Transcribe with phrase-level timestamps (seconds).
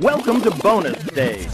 [0.00, 1.46] Welcome to bonus stage.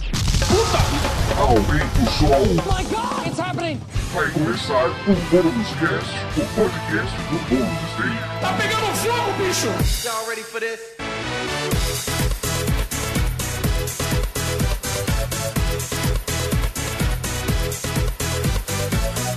[1.37, 2.27] Aumenta o som.
[2.27, 3.79] Oh my god, it's happening!
[4.15, 8.41] Vai começar o Bônus Cast, o podcast do Bônus Stage.
[8.41, 10.09] Tá pegando fogo, bicho!
[10.09, 10.81] Y'all ready for this?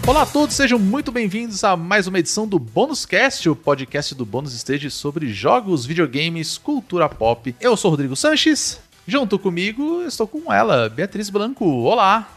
[0.07, 4.15] Olá a todos, sejam muito bem-vindos a mais uma edição do Bônus Cast, o podcast
[4.15, 7.53] do Bônus Stage sobre jogos, videogames, cultura pop.
[7.59, 11.65] Eu sou o Rodrigo Sanches, junto comigo estou com ela, Beatriz Blanco.
[11.83, 12.27] Olá,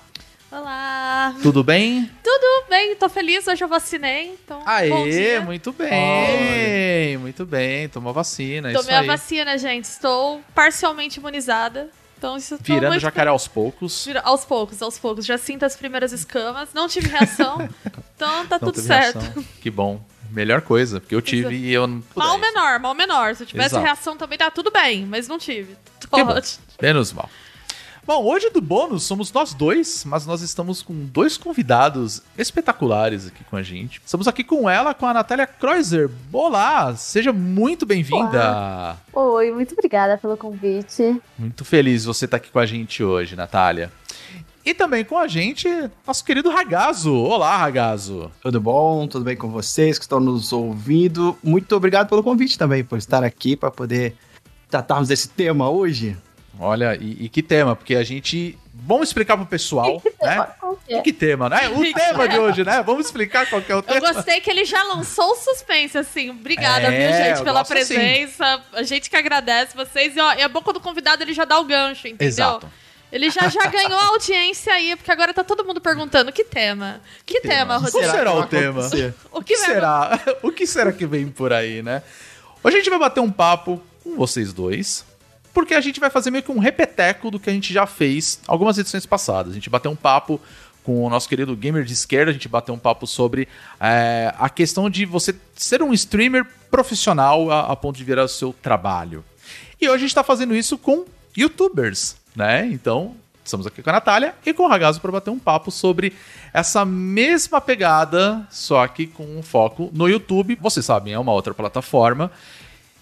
[0.51, 1.35] Olá!
[1.43, 2.11] tudo bem?
[2.23, 8.73] Tudo bem, tô feliz, hoje eu vacinei, então Aê, muito bem, muito bem, tomou vacina,
[8.73, 14.05] Tomei a vacina, gente, estou parcialmente imunizada, então isso Virando muito jacaré aos poucos.
[14.07, 17.69] Vira- Aos poucos, aos poucos, já sinto as primeiras escamas, não tive reação,
[18.17, 19.19] então tá Não tudo certo.
[19.21, 19.45] reação.
[19.61, 22.27] Que bom, melhor coisa, porque eu tive e eu não pude.
[22.27, 23.85] Mal menor, mal menor, se eu tivesse Exato.
[23.85, 25.77] reação também tá tudo bem, mas não tive.
[26.81, 27.29] Menos mal.
[28.07, 33.43] Bom, hoje do bônus somos nós dois, mas nós estamos com dois convidados espetaculares aqui
[33.43, 34.01] com a gente.
[34.05, 36.09] Estamos aqui com ela, com a Natália Kreuzer.
[36.33, 38.97] Olá, seja muito bem-vinda.
[39.13, 41.21] Oi, muito obrigada pelo convite.
[41.37, 43.91] Muito feliz de você estar aqui com a gente hoje, Natália.
[44.67, 45.69] E também com a gente,
[46.05, 47.15] nosso querido Ragazo.
[47.15, 48.33] Olá, Ragazo.
[48.43, 49.07] Tudo bom?
[49.07, 51.39] Tudo bem com vocês que estão nos ouvindo?
[51.41, 54.17] Muito obrigado pelo convite também, por estar aqui para poder
[54.69, 56.17] tratarmos desse tema hoje.
[56.59, 58.59] Olha, e, e que tema, porque a gente.
[58.75, 60.49] Vamos explicar pro pessoal, né?
[60.59, 61.03] Qual que E é?
[61.03, 61.69] que tema, né?
[61.69, 62.83] O tema de hoje, né?
[62.83, 64.13] Vamos explicar qual que é o Eu tema.
[64.15, 66.31] gostei que ele já lançou o suspense, assim.
[66.31, 67.73] Obrigada, É, viu, eu gente, pela assim.
[67.73, 68.63] presença.
[68.73, 70.17] A gente que agradece vocês.
[70.17, 72.27] E, ó, é bom quando o convidado ele já dá o gancho, entendeu?
[72.27, 72.69] Exato.
[73.13, 77.01] Ele já, já ganhou a audiência aí, porque agora tá todo mundo perguntando que tema?
[77.25, 78.11] Que, tema, O que Rodrigo?
[78.11, 78.89] será o tema?
[79.33, 80.21] O que que será?
[80.43, 82.03] O que será que vem por aí, né?
[82.63, 85.05] Hoje a gente vai bater um papo com vocês dois,
[85.55, 88.41] porque a gente vai fazer meio que um repeteco do que a gente já fez
[88.47, 89.53] algumas edições passadas.
[89.53, 90.41] A gente bateu um papo
[90.83, 93.49] com o nosso querido gamer de esquerda, a gente bateu um papo sobre
[93.81, 98.29] é, a questão de você ser um streamer profissional a, a ponto de virar o
[98.29, 99.25] seu trabalho.
[99.81, 101.05] E hoje a gente tá fazendo isso com
[101.37, 102.67] youtubers, né?
[102.67, 106.13] Então, estamos aqui com a Natália e com o Ragazzo para bater um papo sobre
[106.53, 110.59] essa mesma pegada, só que com um foco no YouTube.
[110.61, 112.31] Vocês sabem, é uma outra plataforma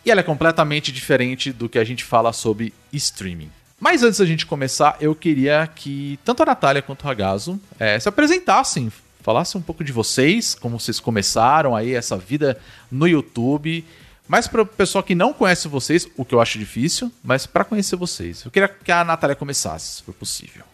[0.05, 3.51] e ela é completamente diferente do que a gente fala sobre streaming.
[3.81, 7.99] Mas antes da gente começar, eu queria que tanto a Natália quanto o Ragazzo eh,
[7.99, 8.91] se apresentassem,
[9.21, 12.59] falassem um pouco de vocês, como vocês começaram aí essa vida
[12.91, 13.85] no YouTube.
[14.27, 17.65] Mas para o pessoal que não conhece vocês, o que eu acho difícil, mas para
[17.65, 20.65] conhecer vocês, eu queria que a Natália começasse, se for possível.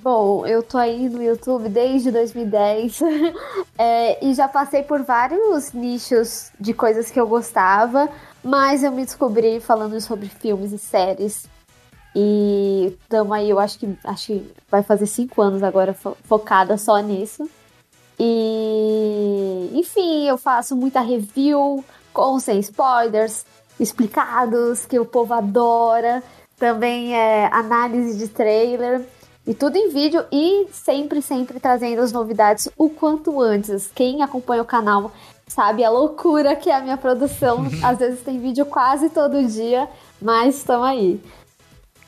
[0.00, 3.00] Bom, eu tô aí no YouTube desde 2010
[3.76, 8.08] é, e já passei por vários nichos de coisas que eu gostava,
[8.44, 11.48] mas eu me descobri falando sobre filmes e séries.
[12.14, 16.78] E tamo aí, eu acho que acho que vai fazer cinco anos agora fo- focada
[16.78, 17.50] só nisso.
[18.18, 21.84] E enfim, eu faço muita review
[22.16, 23.44] com sem spoilers,
[23.78, 26.22] explicados, que o povo adora.
[26.58, 29.02] Também é análise de trailer.
[29.46, 33.90] E tudo em vídeo e sempre, sempre trazendo as novidades o quanto antes.
[33.94, 35.12] Quem acompanha o canal
[35.46, 37.66] sabe a loucura que é a minha produção.
[37.84, 39.86] Às vezes tem vídeo quase todo dia,
[40.20, 41.20] mas estamos aí.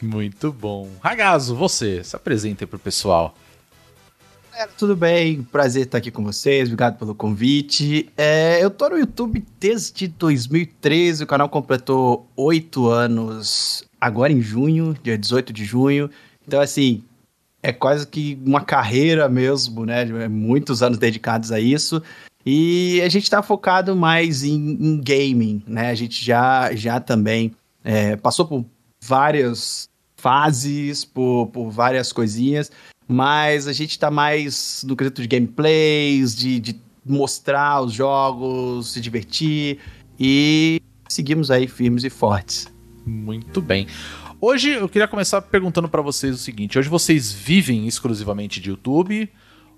[0.00, 0.88] Muito bom.
[1.02, 3.34] Ragazzo, você, se apresenta aí pro pessoal.
[4.58, 5.44] Galera, tudo bem?
[5.44, 8.10] Prazer estar aqui com vocês, obrigado pelo convite.
[8.16, 14.96] É, eu tô no YouTube desde 2013, o canal completou oito anos agora em junho,
[15.00, 16.10] dia 18 de junho.
[16.44, 17.04] Então, assim,
[17.62, 20.04] é quase que uma carreira mesmo, né?
[20.26, 22.02] Muitos anos dedicados a isso.
[22.44, 25.88] E a gente tá focado mais em, em gaming, né?
[25.88, 27.54] A gente já, já também
[27.84, 28.64] é, passou por
[29.00, 32.72] várias fases, por, por várias coisinhas,
[33.08, 39.00] mas a gente tá mais no quesito de gameplays, de, de mostrar os jogos, se
[39.00, 39.78] divertir
[40.20, 42.66] e seguimos aí firmes e fortes.
[43.06, 43.86] Muito bem.
[44.38, 49.28] Hoje eu queria começar perguntando pra vocês o seguinte: hoje vocês vivem exclusivamente de YouTube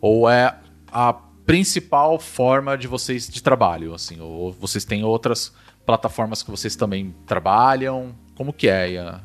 [0.00, 0.58] ou é
[0.92, 1.12] a
[1.46, 5.52] principal forma de vocês de trabalho, assim, ou vocês têm outras
[5.86, 8.14] plataformas que vocês também trabalham?
[8.34, 9.20] Como que é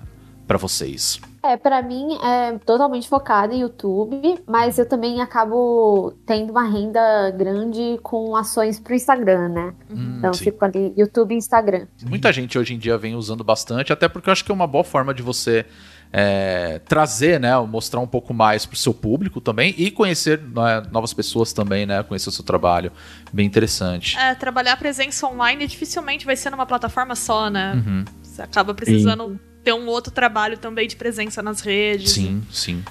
[0.47, 1.19] pra vocês?
[1.43, 7.29] É, pra mim é totalmente focada em YouTube, mas eu também acabo tendo uma renda
[7.31, 9.73] grande com ações pro Instagram, né?
[9.91, 10.45] Hum, Então sim.
[10.45, 11.85] fico ali YouTube e Instagram.
[12.03, 14.65] Muita gente hoje em dia vem usando bastante, até porque eu acho que é uma
[14.65, 15.65] boa forma de você
[16.11, 21.13] é, trazer, né, mostrar um pouco mais pro seu público também e conhecer né, novas
[21.13, 22.91] pessoas também, né, conhecer o seu trabalho.
[23.31, 24.17] Bem interessante.
[24.17, 27.73] É, trabalhar presença online dificilmente vai ser numa plataforma só, né?
[27.85, 28.05] Uhum.
[28.23, 32.11] Você acaba precisando ter um outro trabalho também de presença nas redes.
[32.11, 32.83] Sim, sim.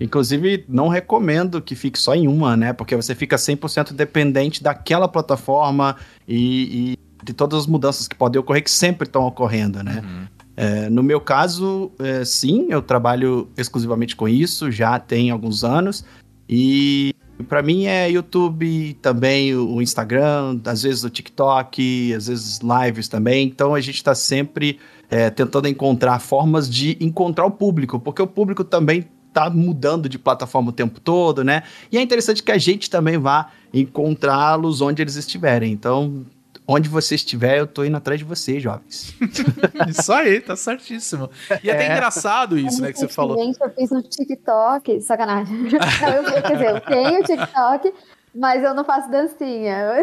[0.00, 2.72] Inclusive, não recomendo que fique só em uma, né?
[2.72, 5.96] Porque você fica 100% dependente daquela plataforma
[6.26, 10.00] e, e, de todas as mudanças que podem ocorrer, que sempre estão ocorrendo, né?
[10.04, 10.26] Uhum.
[10.56, 16.04] É, no meu caso, é, sim, eu trabalho exclusivamente com isso, já tem alguns anos.
[16.48, 17.12] E
[17.44, 23.46] para mim é YouTube, também o Instagram, às vezes o TikTok, às vezes lives também.
[23.46, 24.78] Então a gente está sempre
[25.10, 30.18] é, tentando encontrar formas de encontrar o público, porque o público também tá mudando de
[30.18, 31.62] plataforma o tempo todo, né?
[31.92, 35.72] E é interessante que a gente também vá encontrá-los onde eles estiverem.
[35.72, 36.24] Então,
[36.70, 39.14] onde você estiver, eu tô indo atrás de você, jovens.
[39.88, 41.30] isso aí, tá certíssimo.
[41.64, 43.38] E é até engraçado isso, né, que você falou.
[43.38, 45.56] Eu fiz no TikTok, sacanagem.
[46.02, 47.94] não, eu, quer dizer, eu tenho TikTok,
[48.34, 49.94] mas eu não faço dancinha.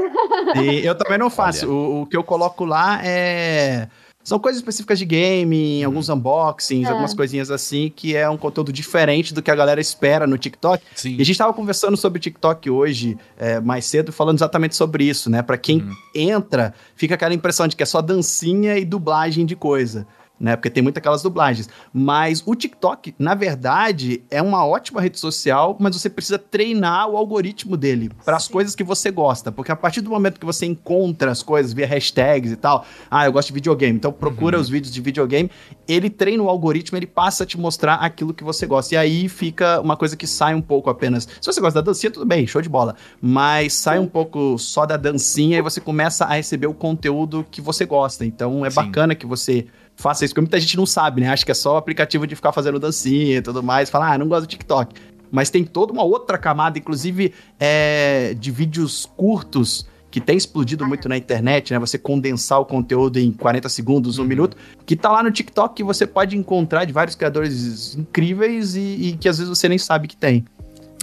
[0.60, 1.70] E eu também não faço.
[1.70, 3.88] O, o, que eu coloco lá é
[4.26, 5.86] são coisas específicas de game, uhum.
[5.86, 6.90] alguns unboxings, é.
[6.90, 10.84] algumas coisinhas assim, que é um conteúdo diferente do que a galera espera no TikTok.
[10.96, 11.16] Sim.
[11.18, 15.04] E a gente tava conversando sobre o TikTok hoje, é, mais cedo, falando exatamente sobre
[15.04, 15.44] isso, né?
[15.44, 15.96] Para quem uhum.
[16.16, 20.08] entra, fica aquela impressão de que é só dancinha e dublagem de coisa
[20.40, 20.56] né?
[20.56, 21.70] Porque tem muitas aquelas dublagens.
[21.94, 27.18] Mas o TikTok, na verdade, é uma ótima rede social, mas você precisa treinar o
[27.18, 29.52] algoritmo dele para as coisas que você gosta.
[29.52, 33.26] Porque a partir do momento que você encontra as coisas via hashtags e tal, ah,
[33.26, 34.62] eu gosto de videogame, então procura uhum.
[34.62, 35.50] os vídeos de videogame,
[35.88, 38.96] ele treina o algoritmo, ele passa a te mostrar aquilo que você gosta.
[38.96, 41.28] E aí fica uma coisa que sai um pouco apenas.
[41.42, 42.96] Se você gosta da dancinha, tudo bem, show de bola.
[43.22, 47.62] Mas sai um pouco só da dancinha e você começa a receber o conteúdo que
[47.62, 48.26] você gosta.
[48.26, 48.76] Então é Sim.
[48.76, 51.30] bacana que você faça isso, porque muita gente não sabe, né?
[51.30, 53.90] Acha que é só o aplicativo de ficar fazendo dancinha e tudo mais.
[53.90, 54.94] Fala, ah, não gosto do TikTok.
[55.32, 61.10] Mas tem toda uma outra camada, inclusive é, de vídeos curtos que tem explodido muito
[61.10, 61.80] na internet, né?
[61.80, 64.28] Você condensar o conteúdo em 40 segundos, um uhum.
[64.30, 64.56] minuto,
[64.86, 69.18] que tá lá no TikTok que você pode encontrar de vários criadores incríveis e, e
[69.20, 70.46] que às vezes você nem sabe que tem.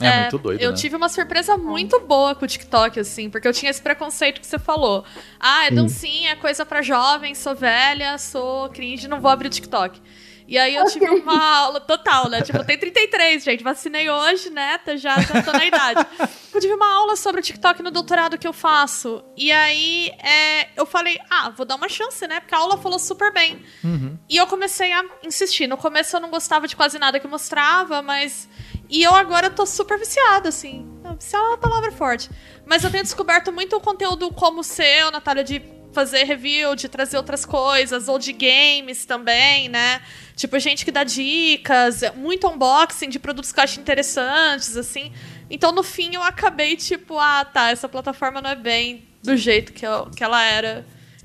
[0.01, 0.61] É, é, muito doido.
[0.61, 0.77] Eu né?
[0.77, 4.47] tive uma surpresa muito boa com o TikTok, assim, porque eu tinha esse preconceito que
[4.47, 5.05] você falou.
[5.39, 9.51] Ah, é dancinha, é coisa pra jovem, sou velha, sou cringe, não vou abrir o
[9.51, 10.01] TikTok.
[10.47, 12.43] E aí eu tive uma aula total, né?
[12.43, 13.65] Tipo, eu tenho 33, gente.
[13.65, 14.79] Vacinei hoje, né?
[14.97, 16.07] Já, já tô na idade.
[16.53, 19.25] Eu tive uma aula sobre o TikTok no doutorado que eu faço.
[19.37, 22.41] E aí é, eu falei, ah, vou dar uma chance, né?
[22.41, 23.65] Porque a aula falou super bem.
[23.83, 24.19] Uhum.
[24.29, 25.67] E eu comecei a insistir.
[25.67, 28.49] No começo eu não gostava de quase nada que mostrava, mas
[28.93, 30.87] e eu agora tô super viciada, assim.
[31.19, 32.29] Viciada é uma palavra forte.
[32.67, 35.63] Mas eu tenho descoberto muito conteúdo como o seu, Natália, de
[35.95, 40.03] fazer review, de trazer outras coisas, ou de games também, né?
[40.37, 45.11] Tipo, gente que dá dicas, muito unboxing de produtos que eu acho interessantes, assim.
[45.49, 49.73] Então, no fim, eu acabei, tipo, ah, tá, essa plataforma não é bem do jeito
[49.73, 50.85] que, eu, que ela era.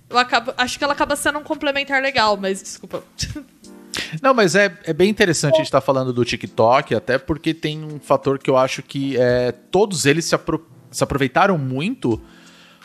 [0.09, 3.03] Eu acabo, acho que ela acaba sendo um complementar legal, mas desculpa.
[4.21, 7.53] Não, mas é, é bem interessante a gente estar tá falando do TikTok, até porque
[7.53, 12.21] tem um fator que eu acho que é, todos eles se, apro se aproveitaram muito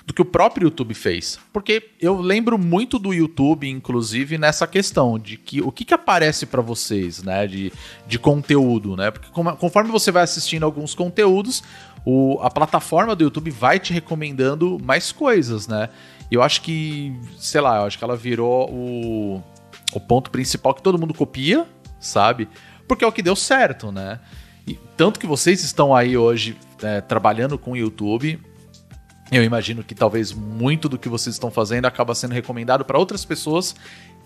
[0.05, 1.39] do que o próprio YouTube fez.
[1.53, 6.47] Porque eu lembro muito do YouTube, inclusive, nessa questão de que o que, que aparece
[6.47, 7.73] para vocês, né, de,
[8.07, 9.11] de conteúdo, né?
[9.11, 11.63] Porque conforme você vai assistindo alguns conteúdos,
[12.05, 15.89] o, a plataforma do YouTube vai te recomendando mais coisas, né?
[16.31, 19.43] E eu acho que, sei lá, eu acho que ela virou o
[19.93, 21.67] o ponto principal que todo mundo copia,
[22.01, 22.49] sabe?
[22.87, 24.21] Porque é o que deu certo, né?
[24.67, 28.41] E tanto que vocês estão aí hoje é, trabalhando com o YouTube,
[29.31, 33.25] eu imagino que talvez muito do que vocês estão fazendo acaba sendo recomendado para outras
[33.25, 33.75] pessoas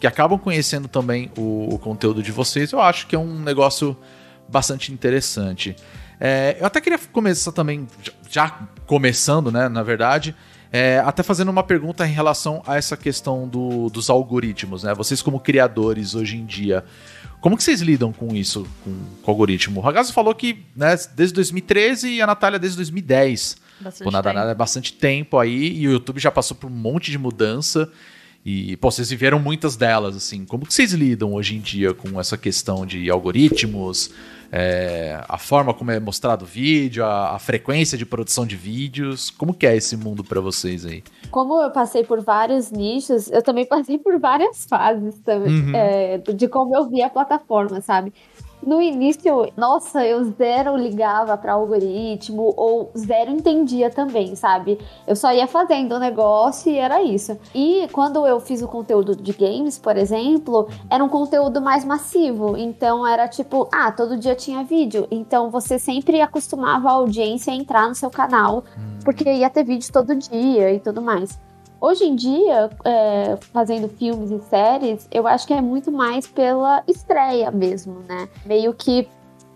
[0.01, 2.73] que acabam conhecendo também o, o, conteúdo de vocês.
[2.73, 3.97] Eu acho que é um negócio
[4.49, 5.77] bastante interessante.
[6.21, 7.87] É, eu até queria começar também,
[8.29, 8.51] já
[8.87, 10.35] começando, né, na verdade,
[10.77, 14.93] é, até fazendo uma pergunta em relação a essa questão do, dos algoritmos, né?
[14.93, 16.85] Vocês como criadores hoje em dia,
[17.41, 18.91] como que vocês lidam com isso, com,
[19.23, 19.81] com o algoritmo?
[19.81, 23.57] O Ragazzo falou que né, desde 2013 e a Natália desde 2010.
[23.81, 26.75] Bastante Pô, nada, nada, é bastante tempo aí e o YouTube já passou por um
[26.75, 27.91] monte de mudança.
[28.45, 30.45] E, pô, vocês viveram muitas delas, assim.
[30.45, 34.11] Como que vocês lidam hoje em dia com essa questão de algoritmos,
[34.51, 39.31] é, a forma como é mostrado o vídeo, a, a, frequência de produção de vídeos.
[39.31, 41.03] Como que é esse mundo para vocês aí?
[41.31, 45.73] Como eu passei por vários nichos, eu também passei por várias fases também, uhum.
[45.75, 48.13] é, de como eu vi a plataforma, sabe?
[48.67, 54.81] No início, nossa, eu zero ligava para algoritmo ou zero entendia também, sabe?
[55.07, 57.39] Eu só ia fazendo o negócio e era isso.
[57.55, 62.57] E quando eu fiz o conteúdo de games, por exemplo, era um conteúdo mais massivo.
[62.57, 65.07] Então era tipo, ah, todo dia tinha vídeo.
[65.13, 68.65] Então você sempre acostumava a audiência a entrar no seu canal,
[69.05, 71.39] porque ia ter vídeo todo dia e tudo mais.
[71.81, 76.83] Hoje em dia, é, fazendo filmes e séries, eu acho que é muito mais pela
[76.87, 78.29] estreia mesmo, né?
[78.47, 79.09] Meio que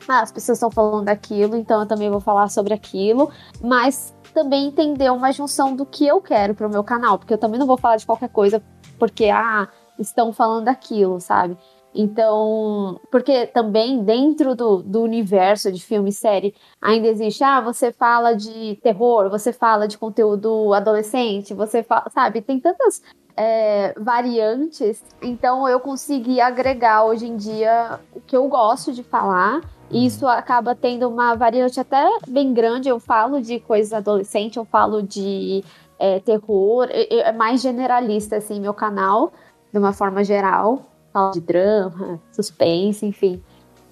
[0.07, 3.31] ah, as pessoas estão falando daquilo, então eu também vou falar sobre aquilo,
[3.62, 7.59] mas também entender uma junção do que eu quero pro meu canal, porque eu também
[7.59, 8.62] não vou falar de qualquer coisa
[8.99, 11.57] porque, ah, estão falando daquilo, sabe?
[11.94, 17.92] Então, porque também dentro do, do universo de filme e série ainda existe, ah, você
[17.92, 23.02] fala de terror, você fala de conteúdo adolescente, você fala, sabe, tem tantas
[23.37, 29.61] é, variantes, então eu consegui agregar hoje em dia o que eu gosto de falar.
[29.90, 32.88] E isso acaba tendo uma variante até bem grande.
[32.88, 35.64] Eu falo de coisas adolescentes, eu falo de
[35.99, 39.32] é, terror, é mais generalista, assim, meu canal,
[39.73, 43.43] de uma forma geral fala de drama, suspense, enfim.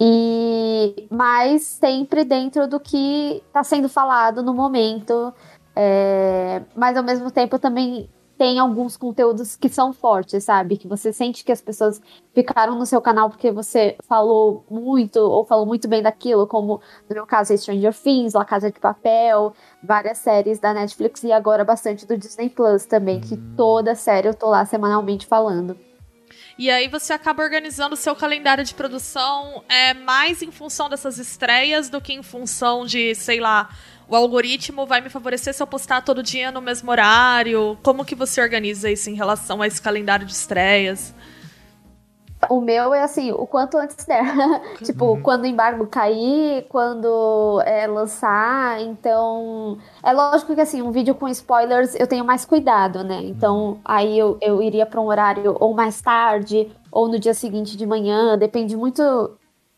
[0.01, 5.33] E mas sempre dentro do que está sendo falado no momento.
[5.75, 8.09] É, mas ao mesmo tempo também
[8.39, 10.77] tem alguns conteúdos que são fortes, sabe?
[10.77, 12.01] Que você sente que as pessoas
[12.33, 17.15] ficaram no seu canal porque você falou muito ou falou muito bem daquilo, como no
[17.15, 22.07] meu caso Stranger Things, La Casa de Papel, várias séries da Netflix e agora bastante
[22.07, 23.55] do Disney Plus também, que hum.
[23.57, 25.88] toda série eu tô lá semanalmente falando.
[26.59, 31.17] E aí você acaba organizando o seu calendário de produção é, mais em função dessas
[31.17, 33.71] estreias do que em função de, sei lá,
[34.09, 37.79] o algoritmo vai me favorecer se eu postar todo dia no mesmo horário.
[37.81, 41.15] Como que você organiza isso em relação a esse calendário de estreias?
[42.49, 44.25] O meu é assim, o quanto antes der.
[44.85, 45.23] tipo, uhum.
[45.23, 48.81] quando o embargo cair, quando é, lançar.
[48.81, 49.79] Então.
[50.03, 53.21] É lógico que assim, um vídeo com spoilers eu tenho mais cuidado, né?
[53.23, 57.77] Então, aí eu, eu iria para um horário ou mais tarde, ou no dia seguinte
[57.77, 59.03] de manhã, depende muito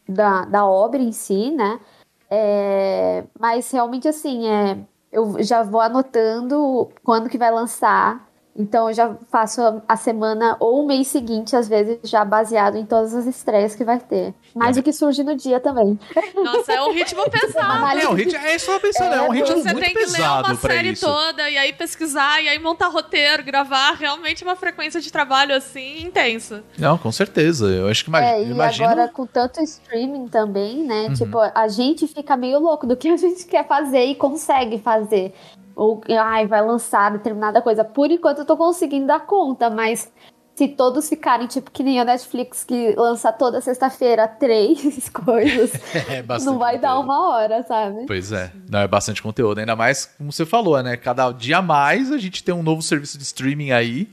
[0.09, 1.81] da, da obra em si, né?
[2.29, 4.79] É, mas realmente assim, é,
[5.11, 10.83] eu já vou anotando quando que vai lançar então eu já faço a semana ou
[10.83, 14.35] o mês seguinte, às vezes, já baseado em todas as estreias que vai ter.
[14.54, 15.99] Mais do que surge no dia também.
[16.35, 17.99] Nossa, é um ritmo pesado.
[17.99, 20.21] É, um ritmo, é só pensando, é, é um ritmo você muito tem que ler
[20.23, 21.07] uma série isso.
[21.07, 26.02] toda e aí pesquisar, e aí montar roteiro, gravar, realmente uma frequência de trabalho assim
[26.02, 26.64] intensa.
[26.76, 27.66] Não, com certeza.
[27.66, 28.33] Eu acho que imagina.
[28.33, 28.88] É, e imagino...
[28.88, 31.07] agora com tanto streaming também, né?
[31.07, 31.14] Uhum.
[31.14, 35.33] Tipo, a gente fica meio louco do que a gente quer fazer e consegue fazer
[35.74, 37.84] ou ai, vai lançar determinada coisa.
[37.84, 40.10] Por enquanto eu tô conseguindo dar conta, mas
[40.54, 45.72] se todos ficarem tipo que nem a Netflix que lança toda sexta-feira três coisas,
[46.08, 46.80] é não vai conteúdo.
[46.82, 48.04] dar uma hora, sabe?
[48.06, 50.96] Pois é, não é bastante conteúdo, ainda mais como você falou, né?
[50.96, 54.08] Cada dia mais a gente tem um novo serviço de streaming aí.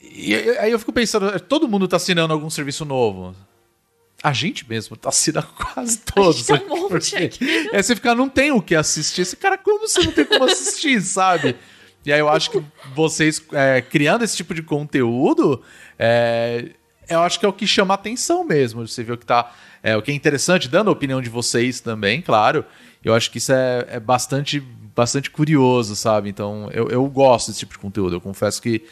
[0.00, 3.34] E aí eu fico pensando, todo mundo tá assinando algum serviço novo.
[4.22, 6.44] A gente mesmo tá assinando quase todos.
[6.46, 7.68] Tem um monte aqui.
[7.72, 9.22] É, você fica, não tem o que assistir.
[9.22, 11.56] Esse cara, como você não tem como assistir, sabe?
[12.04, 12.62] E aí eu acho que
[12.94, 15.62] vocês é, criando esse tipo de conteúdo,
[15.98, 16.70] é,
[17.08, 18.86] eu acho que é o que chama atenção mesmo.
[18.86, 19.52] Você vê o que tá.
[19.82, 22.64] É, o que é interessante, dando a opinião de vocês também, claro.
[23.04, 24.60] Eu acho que isso é, é bastante,
[24.94, 26.28] bastante curioso, sabe?
[26.28, 28.16] Então, eu, eu gosto desse tipo de conteúdo.
[28.16, 28.84] Eu confesso que.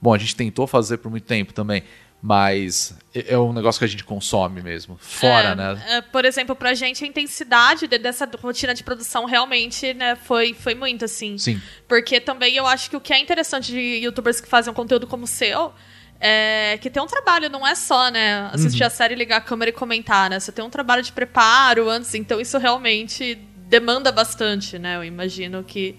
[0.00, 1.82] Bom, a gente tentou fazer por muito tempo também.
[2.26, 5.82] Mas é um negócio que a gente consome mesmo, fora, é, né?
[5.86, 10.74] É, por exemplo, pra gente a intensidade dessa rotina de produção realmente, né, foi, foi
[10.74, 11.38] muito, assim.
[11.38, 11.62] Sim.
[11.86, 15.06] Porque também eu acho que o que é interessante de youtubers que fazem um conteúdo
[15.06, 15.72] como o seu
[16.20, 18.88] é que tem um trabalho, não é só, né, assistir uhum.
[18.88, 20.40] a série, ligar a câmera e comentar, né?
[20.40, 23.36] Você tem um trabalho de preparo antes, então isso realmente
[23.68, 24.96] demanda bastante, né?
[24.96, 25.96] Eu imagino que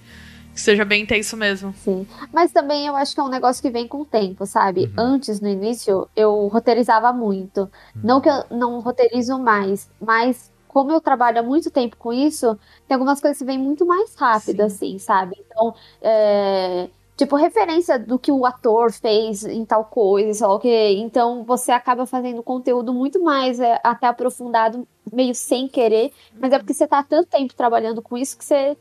[0.58, 1.72] que seja bem intenso mesmo.
[1.78, 2.08] Sim.
[2.34, 4.86] Mas também eu acho que é um negócio que vem com o tempo, sabe?
[4.86, 4.94] Uhum.
[4.98, 7.62] Antes, no início, eu roteirizava muito.
[7.62, 8.02] Uhum.
[8.04, 12.58] Não que eu não roteirizo mais, mas como eu trabalho há muito tempo com isso,
[12.88, 14.64] tem algumas coisas que vêm muito mais rápido, Sim.
[14.64, 15.36] assim, sabe?
[15.46, 20.60] Então, é, tipo, referência do que o ator fez em tal coisa, sei lá o
[20.60, 20.96] quê.
[20.98, 26.58] Então, você acaba fazendo conteúdo muito mais é, até aprofundado, meio sem querer, mas é
[26.58, 28.76] porque você tá há tanto tempo trabalhando com isso que você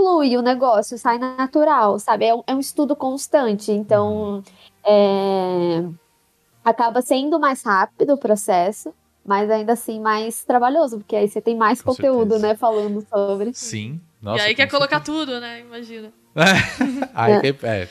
[0.00, 2.24] flui o negócio, sai natural, sabe?
[2.24, 4.42] É um, é um estudo constante, então
[4.84, 5.84] é,
[6.64, 11.54] acaba sendo mais rápido o processo, mas ainda assim mais trabalhoso, porque aí você tem
[11.54, 12.48] mais Com conteúdo, certeza.
[12.48, 13.52] né, falando sobre.
[13.52, 14.00] Sim.
[14.22, 15.60] Nossa, e aí quer colocar tudo, né?
[15.60, 16.10] Imagina.
[17.14, 17.66] aí, é.
[17.66, 17.88] é.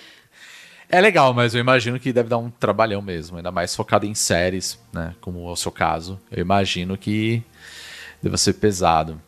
[0.91, 4.15] É legal, mas eu imagino que deve dar um trabalhão mesmo, ainda mais focado em
[4.15, 5.13] séries, né?
[5.21, 6.19] Como é o seu caso.
[6.31, 7.43] Eu imagino que
[8.23, 9.21] deve ser pesado.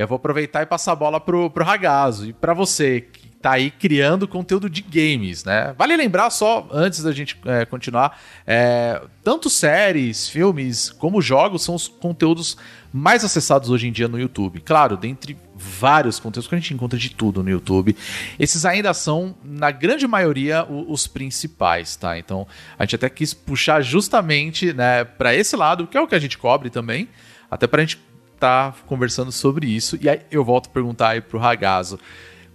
[0.00, 2.26] Eu vou aproveitar e passar a bola pro, pro Ragazo.
[2.26, 5.74] E para você que tá aí criando conteúdo de games, né?
[5.76, 11.74] Vale lembrar só, antes da gente é, continuar, é, tanto séries, filmes, como jogos são
[11.74, 12.56] os conteúdos
[12.90, 14.60] mais acessados hoje em dia no YouTube.
[14.60, 17.94] Claro, dentre vários conteúdos que a gente encontra de tudo no YouTube.
[18.38, 22.18] Esses ainda são, na grande maioria, os principais, tá?
[22.18, 22.46] Então
[22.78, 26.18] a gente até quis puxar justamente né, para esse lado, que é o que a
[26.18, 27.06] gente cobre também,
[27.50, 28.09] até para a gente
[28.40, 29.98] tá conversando sobre isso.
[30.00, 31.98] E aí eu volto a perguntar aí pro Ragazo.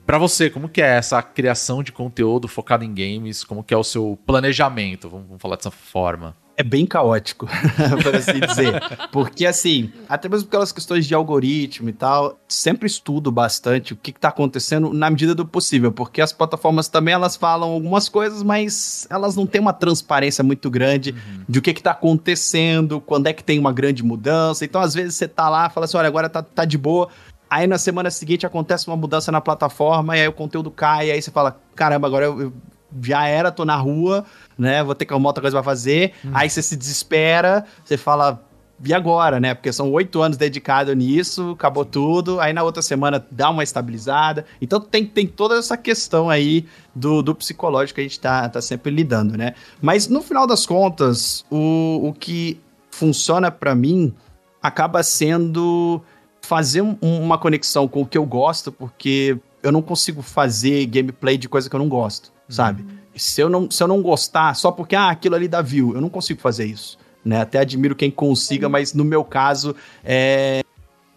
[0.06, 3.44] Para você, como que é essa criação de conteúdo focado em games?
[3.44, 5.10] Como que é o seu planejamento?
[5.10, 7.48] Vamos, vamos falar dessa forma é bem caótico,
[8.02, 8.82] por assim dizer.
[9.12, 14.12] Porque, assim, até mesmo pelas questões de algoritmo e tal, sempre estudo bastante o que,
[14.12, 19.06] está acontecendo na medida do possível, porque as plataformas também elas falam algumas coisas, mas
[19.10, 21.44] elas não têm uma transparência muito grande uhum.
[21.48, 24.64] de o que, está acontecendo, quando é que tem uma grande mudança.
[24.64, 27.10] Então, às vezes, você tá lá e fala assim: olha, agora tá, tá de boa.
[27.50, 31.12] Aí na semana seguinte acontece uma mudança na plataforma e aí o conteúdo cai, e
[31.12, 32.54] aí você fala: caramba, agora eu, eu
[33.02, 34.26] já era, tô na rua
[34.58, 34.84] né?
[34.84, 36.14] Vou ter que arrumar outra coisa pra fazer.
[36.24, 36.32] Hum.
[36.34, 38.44] Aí você se desespera, você fala,
[38.84, 39.54] e agora, né?
[39.54, 42.40] Porque são oito anos dedicado nisso, acabou tudo.
[42.40, 44.46] Aí na outra semana dá uma estabilizada.
[44.62, 48.62] Então tem, tem toda essa questão aí do, do psicológico que a gente tá, tá
[48.62, 49.54] sempre lidando, né?
[49.82, 54.14] Mas no final das contas, o, o que funciona para mim
[54.62, 56.02] acaba sendo
[56.42, 61.38] fazer um, uma conexão com o que eu gosto, porque eu não consigo fazer gameplay
[61.38, 62.84] de coisa que eu não gosto, sabe?
[62.84, 65.94] Uhum se eu não, se eu não gostar só porque ah, aquilo ali dá view,
[65.96, 66.98] eu não consigo fazer isso.
[67.24, 67.42] Né?
[67.42, 70.62] Até admiro quem consiga, mas no meu caso, é,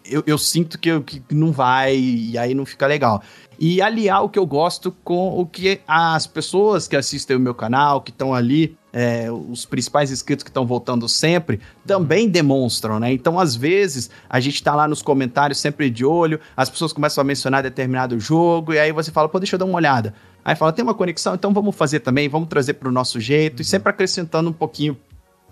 [0.05, 3.21] eu, eu, sinto que, que não vai e aí não fica legal.
[3.59, 7.53] E aliar o que eu gosto com o que as pessoas que assistem o meu
[7.53, 13.11] canal, que estão ali, é, os principais inscritos que estão voltando sempre, também demonstram, né?
[13.11, 17.21] Então, às vezes, a gente tá lá nos comentários sempre de olho, as pessoas começam
[17.21, 20.13] a mencionar determinado jogo, e aí você fala, pô, deixa eu dar uma olhada.
[20.43, 23.57] Aí fala, tem uma conexão, então vamos fazer também, vamos trazer para o nosso jeito,
[23.57, 23.61] uhum.
[23.61, 24.97] e sempre acrescentando um pouquinho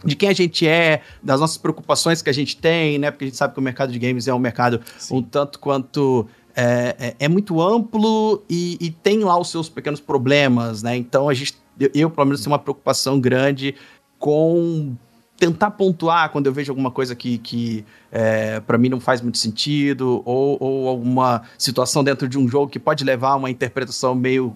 [0.04, 3.10] de quem a gente é, das nossas preocupações que a gente tem, né?
[3.10, 5.18] Porque a gente sabe que o mercado de games é um mercado Sim.
[5.18, 10.00] um tanto quanto é, é, é muito amplo e, e, tem lá os seus pequenos
[10.00, 10.96] problemas, né?
[10.96, 13.76] Então a gente, eu, eu pelo menos tenho uma preocupação grande
[14.20, 14.96] com
[15.38, 19.38] tentar pontuar quando eu vejo alguma coisa que, que é, para mim não faz muito
[19.38, 24.16] sentido ou, ou alguma situação dentro de um jogo que pode levar a uma interpretação
[24.16, 24.56] meio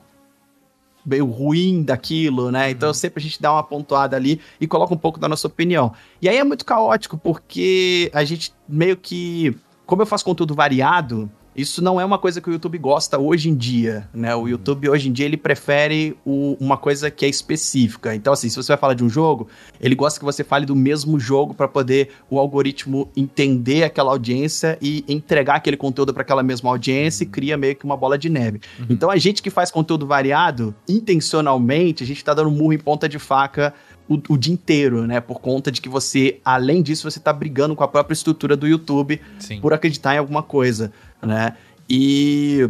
[1.05, 2.69] meio ruim daquilo, né?
[2.69, 2.93] Então uhum.
[2.93, 5.93] sempre a gente dá uma pontuada ali e coloca um pouco da nossa opinião.
[6.21, 9.55] E aí é muito caótico, porque a gente meio que.
[9.85, 13.49] Como eu faço conteúdo variado, isso não é uma coisa que o YouTube gosta hoje
[13.49, 14.35] em dia, né?
[14.35, 18.15] O YouTube hoje em dia ele prefere o, uma coisa que é específica.
[18.15, 19.47] Então assim, se você vai falar de um jogo,
[19.79, 24.77] ele gosta que você fale do mesmo jogo para poder o algoritmo entender aquela audiência
[24.81, 28.29] e entregar aquele conteúdo para aquela mesma audiência e cria meio que uma bola de
[28.29, 28.61] neve.
[28.79, 28.85] Uhum.
[28.89, 33.09] Então a gente que faz conteúdo variado, intencionalmente, a gente tá dando murro em ponta
[33.09, 33.73] de faca
[34.07, 35.21] o, o, dia inteiro, né?
[35.21, 38.67] Por conta de que você, além disso, você tá brigando com a própria estrutura do
[38.67, 39.61] YouTube Sim.
[39.61, 41.55] por acreditar em alguma coisa né?
[41.89, 42.69] E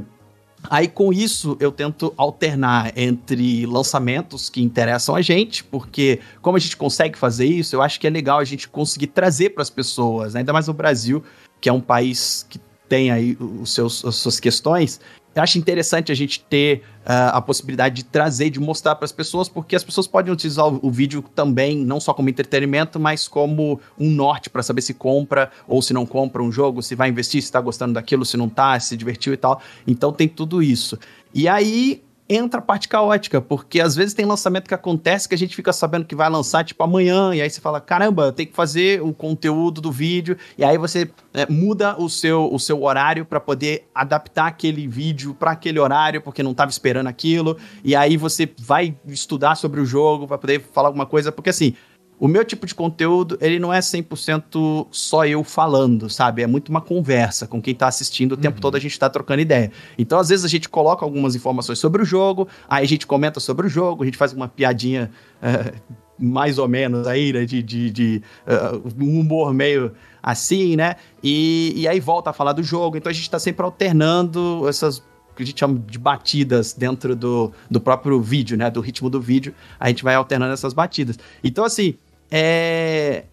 [0.70, 6.60] Aí com isso eu tento alternar entre lançamentos que interessam a gente, porque como a
[6.60, 9.70] gente consegue fazer isso, eu acho que é legal a gente conseguir trazer para as
[9.70, 10.42] pessoas, né?
[10.42, 11.24] ainda mais no Brasil,
[11.60, 12.60] que é um país que
[12.92, 15.00] tem aí os seus, as suas questões,
[15.34, 19.14] eu acho interessante a gente ter uh, a possibilidade de trazer, de mostrar para as
[19.14, 23.30] pessoas, porque as pessoas podem utilizar o, o, vídeo também, não só como entretenimento, mas
[23.30, 27.08] como um norte para saber se compra ou se não compra um jogo, se vai
[27.08, 29.62] investir, se está gostando daquilo, se não está, se divertiu e tal.
[29.88, 31.00] Então tem tudo isso.
[31.34, 35.38] E aí entra a parte caótica, porque às vezes tem lançamento que acontece que a
[35.38, 38.56] gente fica sabendo que vai lançar tipo amanhã, e aí você fala, caramba, tem que
[38.56, 43.26] fazer o conteúdo do vídeo, e aí você é, muda o seu, o seu horário
[43.26, 48.16] para poder adaptar aquele vídeo para aquele horário, porque não estava esperando aquilo, e aí
[48.16, 51.76] você vai estudar sobre o jogo, para poder falar alguma coisa, porque assim,
[52.22, 56.44] o meu tipo de conteúdo, ele não é 100% só eu falando, sabe?
[56.44, 58.34] É muito uma conversa com quem tá assistindo.
[58.34, 58.62] O tempo uhum.
[58.62, 59.72] todo a gente tá trocando ideia.
[59.98, 63.40] Então, às vezes, a gente coloca algumas informações sobre o jogo, aí a gente comenta
[63.40, 65.10] sobre o jogo, a gente faz uma piadinha
[65.42, 67.44] uh, mais ou menos aí, né?
[67.44, 70.98] De, de, de uh, um humor meio assim, né?
[71.24, 72.98] E, e aí volta a falar do jogo.
[72.98, 75.00] Então, a gente tá sempre alternando essas
[75.36, 78.70] que a gente chama de batidas dentro do, do próprio vídeo, né?
[78.70, 81.18] Do ritmo do vídeo, a gente vai alternando essas batidas.
[81.44, 81.96] Então, assim,
[82.32, 83.26] é,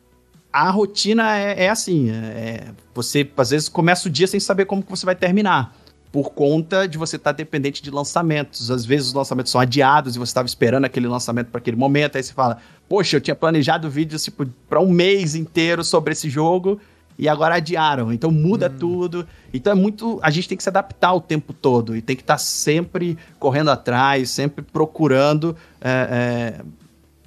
[0.52, 4.82] a rotina é, é assim: é, você às vezes começa o dia sem saber como
[4.82, 5.74] que você vai terminar.
[6.10, 8.70] Por conta de você estar tá dependente de lançamentos.
[8.70, 12.16] Às vezes os lançamentos são adiados e você estava esperando aquele lançamento para aquele momento.
[12.16, 12.58] Aí você fala:
[12.88, 16.80] Poxa, eu tinha planejado vídeos tipo, para um mês inteiro sobre esse jogo
[17.18, 18.10] e agora adiaram.
[18.10, 18.78] Então muda hum.
[18.78, 19.28] tudo.
[19.52, 20.18] Então é muito.
[20.22, 23.18] A gente tem que se adaptar o tempo todo e tem que estar tá sempre
[23.38, 26.64] correndo atrás, sempre procurando é, é,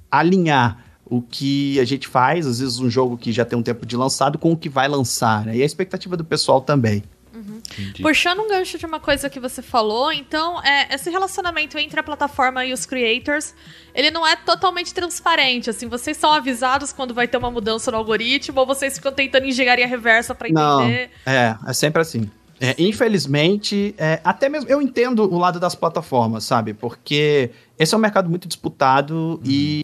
[0.10, 3.86] alinhar o que a gente faz, às vezes um jogo que já tem um tempo
[3.86, 5.58] de lançado, com o que vai lançar, né?
[5.58, 7.04] E a expectativa do pessoal também.
[7.36, 7.62] Uhum.
[8.02, 12.04] Puxando um gancho de uma coisa que você falou, então, é, esse relacionamento entre a
[12.04, 13.54] plataforma e os creators,
[13.94, 17.98] ele não é totalmente transparente, assim, vocês são avisados quando vai ter uma mudança no
[17.98, 21.10] algoritmo, ou vocês ficam tentando engenharia reversa pra Não, entender?
[21.26, 22.32] é, é sempre assim.
[22.58, 26.74] É, infelizmente, é, até mesmo eu entendo o lado das plataformas, sabe?
[26.74, 29.84] Porque esse é um mercado muito disputado e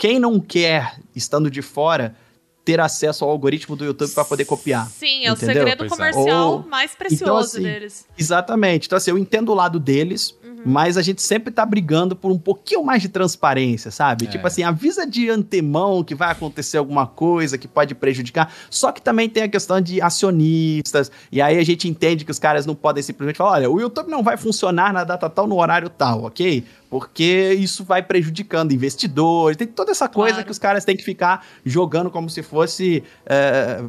[0.00, 2.16] quem não quer, estando de fora,
[2.64, 4.88] ter acesso ao algoritmo do YouTube para poder copiar.
[4.88, 5.94] Sim, é o segredo Pois é.
[5.94, 8.06] comercial Ou- mais precioso Então, assim, deles.
[8.18, 8.86] Exatamente.
[8.86, 12.38] Então, assim, eu entendo o lado deles, mas a gente sempre tá brigando por um
[12.38, 14.26] pouquinho mais de transparência, sabe?
[14.26, 14.28] É.
[14.28, 18.52] Tipo assim, avisa de antemão que vai acontecer alguma coisa que pode prejudicar.
[18.68, 22.38] Só que também tem a questão de acionistas, e aí a gente entende que os
[22.38, 25.56] caras não podem simplesmente falar: olha, o YouTube não vai funcionar na data tal, no
[25.58, 26.64] horário tal, ok?
[26.88, 30.44] Porque isso vai prejudicando investidores, tem toda essa coisa Claro.
[30.44, 33.02] que os caras têm que ficar jogando como se fosse.
[33.26, 33.80] é,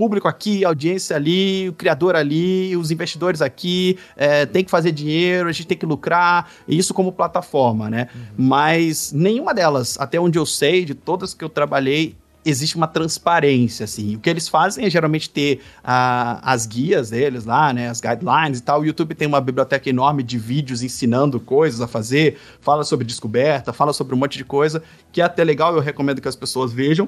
[0.00, 5.46] público aqui, audiência ali, o criador ali, os investidores aqui, é, tem que fazer dinheiro,
[5.46, 8.08] a gente tem que lucrar, isso como plataforma, né?
[8.34, 13.84] Mas nenhuma delas, até onde eu sei, de todas que eu trabalhei, existe uma transparência,
[13.84, 14.16] assim.
[14.16, 18.60] O que eles fazem é geralmente ter ah, as guias deles lá, né, as guidelines
[18.60, 18.80] e tal.
[18.80, 23.70] O YouTube tem uma biblioteca enorme de vídeos ensinando coisas a fazer, fala sobre descoberta,
[23.70, 24.82] fala sobre um monte de coisa,
[25.12, 27.06] que é até legal, eu recomendo que as pessoas vejam.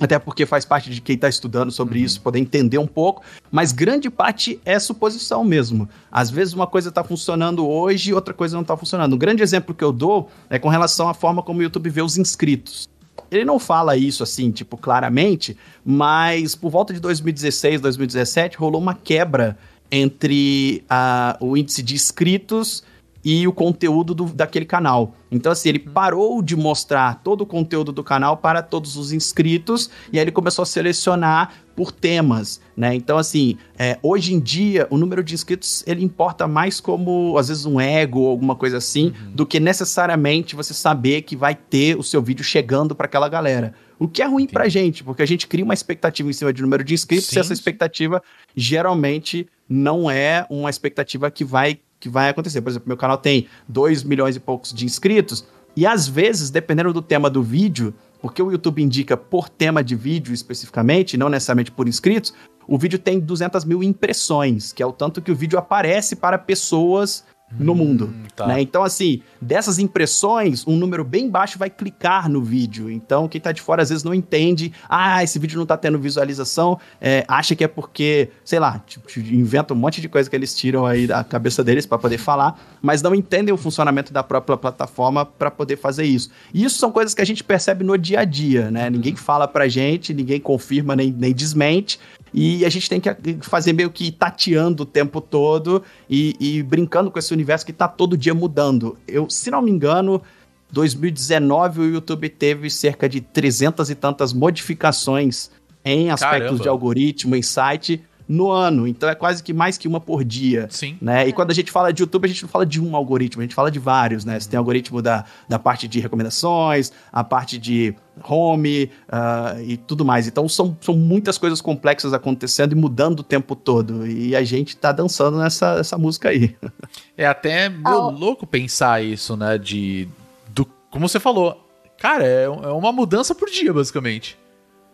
[0.00, 3.70] Até porque faz parte de quem está estudando sobre isso, poder entender um pouco, mas
[3.72, 5.88] grande parte é suposição mesmo.
[6.10, 9.14] Às vezes uma coisa está funcionando hoje e outra coisa não está funcionando.
[9.14, 12.02] Um grande exemplo que eu dou é com relação à forma como o YouTube vê
[12.02, 12.88] os inscritos.
[13.30, 18.94] Ele não fala isso assim, tipo, claramente, mas por volta de 2016, 2017, rolou uma
[18.94, 19.56] quebra
[19.90, 22.82] entre a- o índice de inscritos
[23.24, 25.14] e o conteúdo do- daquele canal.
[25.30, 29.90] Então, assim, ele parou de mostrar todo o conteúdo do canal para todos os inscritos
[30.12, 32.94] e aí ele começou a selecionar por temas, né?
[32.94, 37.48] Então, assim, é, hoje em dia, o número de inscritos, ele importa mais como, às
[37.48, 41.96] vezes, um ego ou alguma coisa assim, do que necessariamente você saber que vai ter
[41.96, 43.72] o seu vídeo chegando para aquela galera.
[43.98, 46.60] O que é ruim pra gente, porque a gente cria uma expectativa em cima de
[46.60, 48.22] número de inscritos Sim, e essa expectativa
[48.54, 52.60] geralmente não é uma expectativa que vai, que vai acontecer.
[52.60, 56.92] Por exemplo, meu canal tem 2 milhões e poucos de inscritos, e às vezes, dependendo
[56.92, 61.70] do tema do vídeo, porque o YouTube indica por tema de vídeo especificamente, não necessariamente
[61.70, 62.34] por inscritos,
[62.66, 66.36] o vídeo tem 200 mil impressões, que é o tanto que o vídeo aparece para
[66.38, 67.24] pessoas
[67.58, 68.14] no mundo.
[68.34, 68.46] tá.
[68.46, 68.60] né?
[68.60, 72.90] Então, assim, dessas impressões, um número bem baixo vai clicar no vídeo.
[72.90, 74.72] Então, quem tá de fora às vezes não entende.
[74.88, 76.78] Ah, esse vídeo não tá tendo visualização.
[77.00, 80.54] é, acha que é porque, sei lá, tipo, inventa um monte de coisa que eles
[80.54, 84.56] tiram aí da cabeça deles para poder falar, mas não entendem o funcionamento da própria
[84.56, 86.30] plataforma para poder fazer isso.
[86.52, 88.88] E isso são coisas que a gente percebe no dia a dia, né?
[88.90, 91.98] Ninguém fala pra gente, ninguém confirma nem, nem desmente.
[92.34, 97.10] E a gente tem que fazer meio que tateando o tempo todo e, e brincando
[97.10, 98.96] com esse universo que tá todo dia mudando.
[99.06, 100.22] Eu, se não me engano,
[100.70, 105.50] 2019 o YouTube teve cerca de 300 e tantas modificações
[105.84, 106.62] em aspectos Caramba.
[106.62, 108.86] de algoritmo, em site, no ano.
[108.86, 110.66] Então é quase que mais que uma por dia.
[110.70, 110.96] Sim.
[111.00, 111.28] Né?
[111.28, 113.44] E quando a gente fala de YouTube, a gente não fala de um algoritmo, a
[113.44, 114.38] gente fala de vários, né?
[114.38, 117.94] Você tem algoritmo da, da parte de recomendações, a parte de
[118.28, 120.26] home ah, e tudo mais.
[120.26, 124.06] Então são, são muitas coisas complexas acontecendo e mudando o tempo todo.
[124.06, 126.54] E a gente tá dançando nessa essa música aí.
[127.16, 129.58] É até meio Ah, o- louco pensar isso, né?
[129.58, 130.08] De.
[130.48, 131.58] Do, como você falou.
[131.98, 134.36] Cara, é, é uma mudança por dia, basicamente.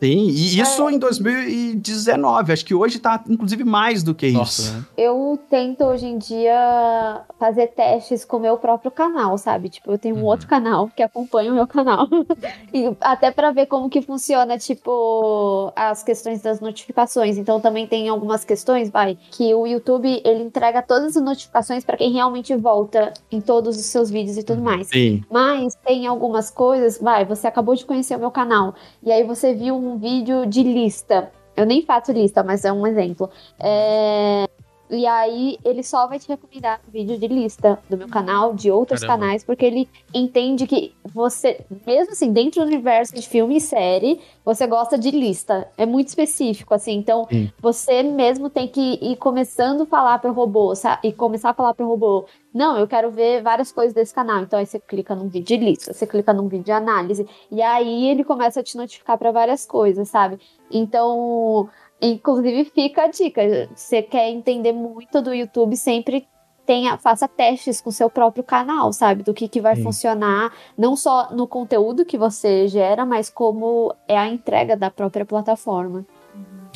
[0.01, 2.53] Sim, e isso em 2019.
[2.53, 4.63] Acho que hoje tá, inclusive, mais do que Nossa.
[4.63, 4.73] isso.
[4.73, 4.85] Né?
[4.97, 9.69] Eu tento hoje em dia fazer testes com o meu próprio canal, sabe?
[9.69, 10.25] Tipo, eu tenho um Uhum.
[10.27, 12.07] outro canal que acompanha o meu canal.
[12.73, 17.37] e até pra ver como que funciona, tipo, as questões das notificações.
[17.39, 21.97] Então também tem algumas questões, vai, que o YouTube ele entrega todas as notificações pra
[21.97, 24.87] quem realmente volta em todos os seus vídeos e tudo mais.
[24.89, 25.23] Sim.
[25.31, 29.55] Mas tem algumas coisas, vai, você acabou de conhecer o meu canal e aí você
[29.55, 31.31] viu um vídeo de lista.
[31.57, 33.31] Eu nem faço lista, mas é um exemplo.
[33.59, 34.48] É,
[34.91, 39.01] E aí ele só vai te recomendar vídeo de lista do meu canal, de outros
[39.01, 39.21] Caramba.
[39.21, 44.21] canais, porque ele entende que você, mesmo assim, dentro do universo de filme e série,
[44.45, 45.69] você gosta de lista.
[45.77, 46.93] É muito específico, assim.
[46.95, 47.51] Então, Sim.
[47.61, 51.75] você mesmo tem que ir começando a falar pro robô, sa- e começar a falar
[51.75, 52.25] pro robô,
[52.55, 54.43] não, eu quero ver várias coisas desse canal.
[54.43, 57.61] Então aí você clica num vídeo de lista, você clica num vídeo de análise, e
[57.61, 60.39] aí ele começa a te notificar para várias coisas, sabe?
[60.71, 61.69] Então,
[62.01, 63.41] inclusive fica a dica,
[63.75, 66.27] você quer entender muito do YouTube, sempre
[66.67, 69.23] tenha, faça testes com seu próprio canal, sabe?
[69.23, 69.83] Do que, que vai Sim.
[69.83, 75.25] funcionar, não só no conteúdo que você gera, mas como é a entrega da própria
[75.25, 76.05] plataforma.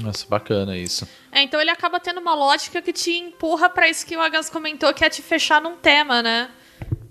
[0.03, 1.07] Nossa, bacana isso.
[1.31, 4.49] É, então ele acaba tendo uma lógica que te empurra pra isso que o Agas
[4.49, 6.51] comentou, que é te fechar num tema, né?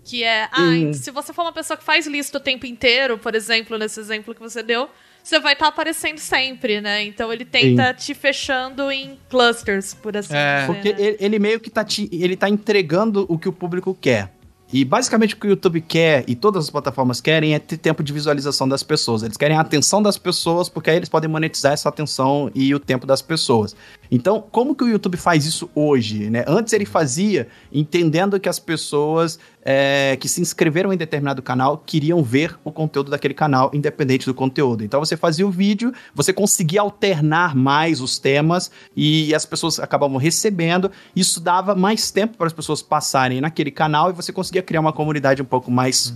[0.04, 0.92] Que é, ah, Hum.
[0.92, 4.34] se você for uma pessoa que faz lista o tempo inteiro, por exemplo, nesse exemplo
[4.34, 4.90] que você deu,
[5.24, 7.04] você vai estar aparecendo sempre, né?
[7.04, 10.62] Então ele tenta te fechando em clusters, por assim É.
[10.62, 10.68] dizer.
[10.68, 10.96] Porque né?
[11.00, 14.32] ele, ele meio que tá, te, ele tá entregando o que o público quer.
[14.74, 18.02] E basicamente o que o YouTube quer e todas as plataformas querem é ter tempo
[18.02, 19.22] de visualização das pessoas.
[19.22, 22.80] Eles querem a atenção das pessoas, porque aí eles podem monetizar essa atenção e o
[22.80, 23.76] tempo das pessoas.
[24.12, 26.30] Então, como que o YouTube faz isso hoje?
[26.30, 26.44] Né?
[26.46, 32.22] Antes ele fazia entendendo que as pessoas é, que se inscreveram em determinado canal queriam
[32.22, 34.84] ver o conteúdo daquele canal, independente do conteúdo.
[34.84, 40.18] Então você fazia o vídeo, você conseguia alternar mais os temas e as pessoas acabavam
[40.18, 40.92] recebendo.
[41.16, 44.92] Isso dava mais tempo para as pessoas passarem naquele canal e você conseguia criar uma
[44.92, 46.14] comunidade um pouco mais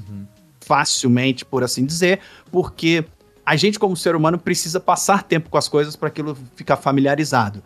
[0.60, 2.20] facilmente, por assim dizer,
[2.52, 3.06] porque
[3.46, 7.62] a gente, como ser humano, precisa passar tempo com as coisas para aquilo ficar familiarizado.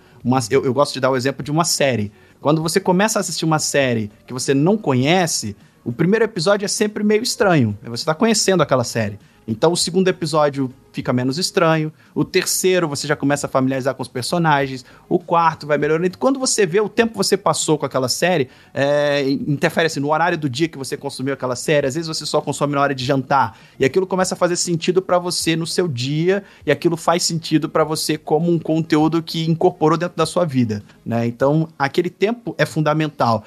[0.50, 2.12] Eu, eu gosto de dar o exemplo de uma série.
[2.42, 6.68] Quando você começa a assistir uma série que você não conhece, o primeiro episódio é
[6.68, 7.78] sempre meio estranho.
[7.84, 9.18] Você está conhecendo aquela série.
[9.50, 11.92] Então o segundo episódio fica menos estranho.
[12.14, 14.86] O terceiro você já começa a familiarizar com os personagens.
[15.10, 16.16] O quarto vai melhorando.
[16.20, 20.12] Quando você vê o tempo que você passou com aquela série, é, interfere assim, no
[20.12, 21.88] horário do dia que você consumiu aquela série.
[21.88, 23.58] Às vezes você só consome na hora de jantar.
[23.80, 26.44] E aquilo começa a fazer sentido para você no seu dia.
[26.64, 30.84] E aquilo faz sentido para você como um conteúdo que incorporou dentro da sua vida.
[31.04, 31.26] Né?
[31.26, 33.44] Então aquele tempo é fundamental.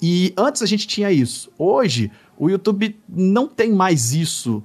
[0.00, 1.50] E antes a gente tinha isso.
[1.58, 4.62] Hoje, o YouTube não tem mais isso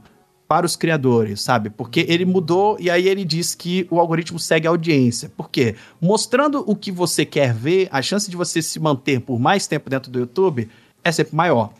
[0.47, 1.69] para os criadores, sabe?
[1.69, 5.29] Porque ele mudou e aí ele diz que o algoritmo segue a audiência.
[5.35, 5.75] Por quê?
[5.99, 9.89] Mostrando o que você quer ver, a chance de você se manter por mais tempo
[9.89, 10.69] dentro do YouTube
[11.03, 11.71] é sempre maior.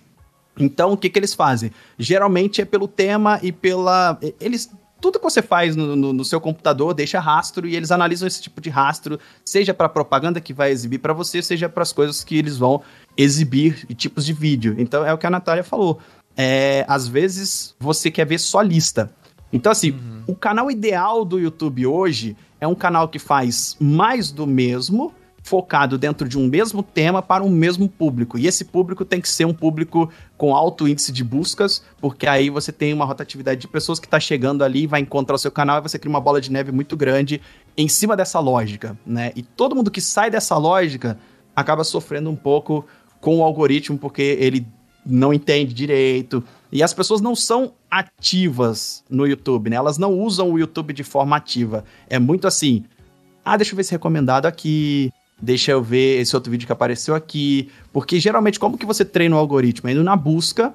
[0.59, 1.71] Então, o que, que eles fazem?
[1.97, 4.19] Geralmente é pelo tema e pela.
[4.39, 4.69] Eles.
[4.99, 8.41] Tudo que você faz no, no, no seu computador deixa rastro e eles analisam esse
[8.41, 12.23] tipo de rastro, seja para propaganda que vai exibir para você, seja para as coisas
[12.23, 12.81] que eles vão
[13.15, 14.75] exibir e tipos de vídeo.
[14.79, 15.99] Então é o que a Natália falou.
[16.37, 19.11] É, às vezes você quer ver só lista.
[19.51, 19.97] Então, assim,
[20.27, 25.97] o canal ideal do YouTube hoje é um canal que faz mais do mesmo, focado
[25.97, 28.37] dentro de um mesmo tema para um mesmo público.
[28.37, 32.49] E esse público tem que ser um público com alto índice de buscas, porque aí
[32.49, 35.79] você tem uma rotatividade de pessoas que está chegando ali, vai encontrar o seu canal
[35.79, 37.41] e você cria uma bola de neve muito grande
[37.77, 39.31] em cima dessa lógica, né?
[39.35, 41.17] E todo mundo que sai dessa lógica
[41.55, 42.85] acaba sofrendo um pouco
[43.21, 44.67] com o algoritmo, porque ele
[45.07, 46.43] não entende direito.
[46.71, 49.77] E as pessoas não são ativas no YouTube, né?
[49.77, 51.83] Elas não usam o YouTube de forma ativa.
[52.09, 52.83] É muito assim:
[53.43, 57.15] ah, deixa eu ver esse recomendado aqui, deixa eu ver esse outro vídeo que apareceu
[57.15, 57.69] aqui.
[57.93, 59.89] Porque geralmente, como que você treina o algoritmo?
[59.89, 60.73] É Indo na busca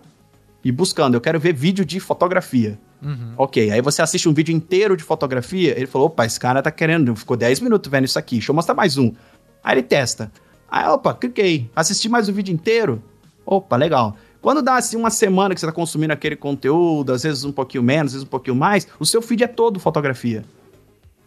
[0.64, 1.14] e buscando.
[1.14, 2.78] Eu quero ver vídeo de fotografia.
[3.36, 6.70] Ok, aí você assiste um vídeo inteiro de fotografia, ele falou: opa, esse cara tá
[6.70, 9.12] querendo, ficou 10 minutos vendo isso aqui, deixa eu mostrar mais um.
[9.62, 10.32] Aí ele testa.
[10.70, 11.70] Aí, opa, cliquei.
[11.76, 13.02] Assisti mais o vídeo inteiro.
[13.44, 14.16] Opa, legal.
[14.40, 17.82] Quando dá assim uma semana que você tá consumindo aquele conteúdo, às vezes um pouquinho
[17.82, 20.44] menos, às vezes um pouquinho mais, o seu feed é todo fotografia.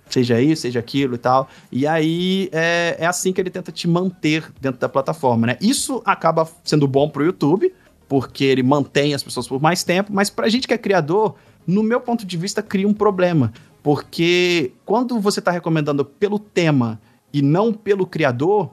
[0.09, 1.47] Seja isso, seja aquilo e tal.
[1.71, 5.57] E aí é, é assim que ele tenta te manter dentro da plataforma, né?
[5.61, 7.73] Isso acaba sendo bom pro YouTube,
[8.07, 11.81] porque ele mantém as pessoas por mais tempo, mas pra gente que é criador, no
[11.81, 13.51] meu ponto de vista, cria um problema.
[13.81, 16.99] Porque quando você tá recomendando pelo tema
[17.33, 18.71] e não pelo criador,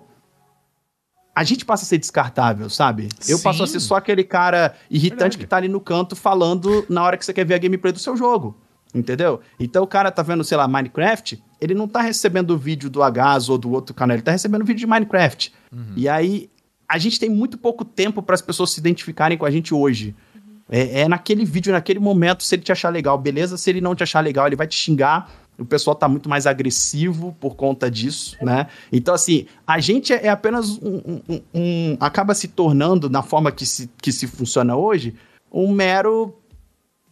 [1.34, 3.08] a gente passa a ser descartável, sabe?
[3.26, 3.42] Eu Sim.
[3.42, 5.38] passo a ser só aquele cara irritante Verdade.
[5.38, 7.98] que tá ali no canto falando na hora que você quer ver a gameplay do
[7.98, 8.56] seu jogo.
[8.94, 9.40] Entendeu?
[9.58, 13.02] Então o cara tá vendo, sei lá, Minecraft, ele não tá recebendo o vídeo do
[13.02, 15.50] Agaz ou do outro canal, ele tá recebendo o vídeo de Minecraft.
[15.96, 16.50] E aí
[16.86, 20.14] a gente tem muito pouco tempo para as pessoas se identificarem com a gente hoje.
[20.68, 23.56] É, é naquele vídeo, naquele momento, se ele te achar legal, beleza.
[23.56, 25.30] Se ele não te achar legal, ele vai te xingar.
[25.62, 28.66] O pessoal tá muito mais agressivo por conta disso, né?
[28.92, 31.20] Então, assim, a gente é apenas um.
[31.28, 35.14] um- um- acaba se tornando, na forma que se, que se funciona hoje,
[35.50, 36.34] um mero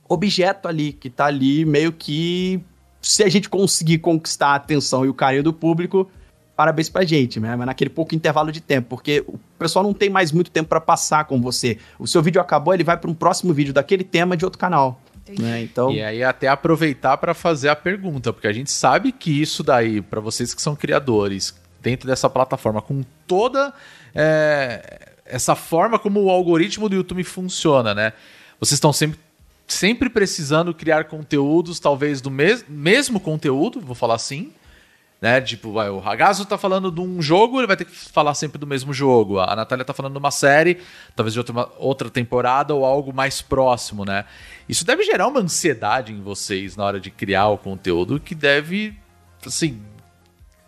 [0.08, 2.60] objeto ali, que tá ali meio que.
[3.00, 6.10] Se a gente conseguir conquistar a atenção e o carinho do público,
[6.54, 7.56] parabéns pra gente, né?
[7.56, 10.80] Mas naquele pouco intervalo de tempo, porque o pessoal não tem mais muito tempo pra
[10.82, 11.78] passar com você.
[11.98, 15.00] O seu vídeo acabou, ele vai para um próximo vídeo daquele tema de outro canal.
[15.38, 15.62] Né?
[15.62, 19.62] Então, E aí até aproveitar para fazer a pergunta, porque a gente sabe que isso
[19.62, 23.72] daí, para vocês que são criadores, dentro dessa plataforma, com toda
[24.14, 28.12] é, essa forma como o algoritmo do YouTube funciona, né?
[28.58, 29.18] Vocês estão sempre,
[29.66, 34.52] sempre precisando criar conteúdos, talvez do mes mesmo conteúdo, vou falar assim,
[35.20, 35.40] né?
[35.40, 38.58] Tipo, vai, o Ragazzo tá falando de um jogo, ele vai ter que falar sempre
[38.58, 39.38] do mesmo jogo.
[39.38, 40.78] A Natália tá falando de uma série,
[41.14, 44.24] talvez de outra, outra temporada ou algo mais próximo, né?
[44.68, 48.96] Isso deve gerar uma ansiedade em vocês na hora de criar o conteúdo que deve,
[49.44, 49.82] assim,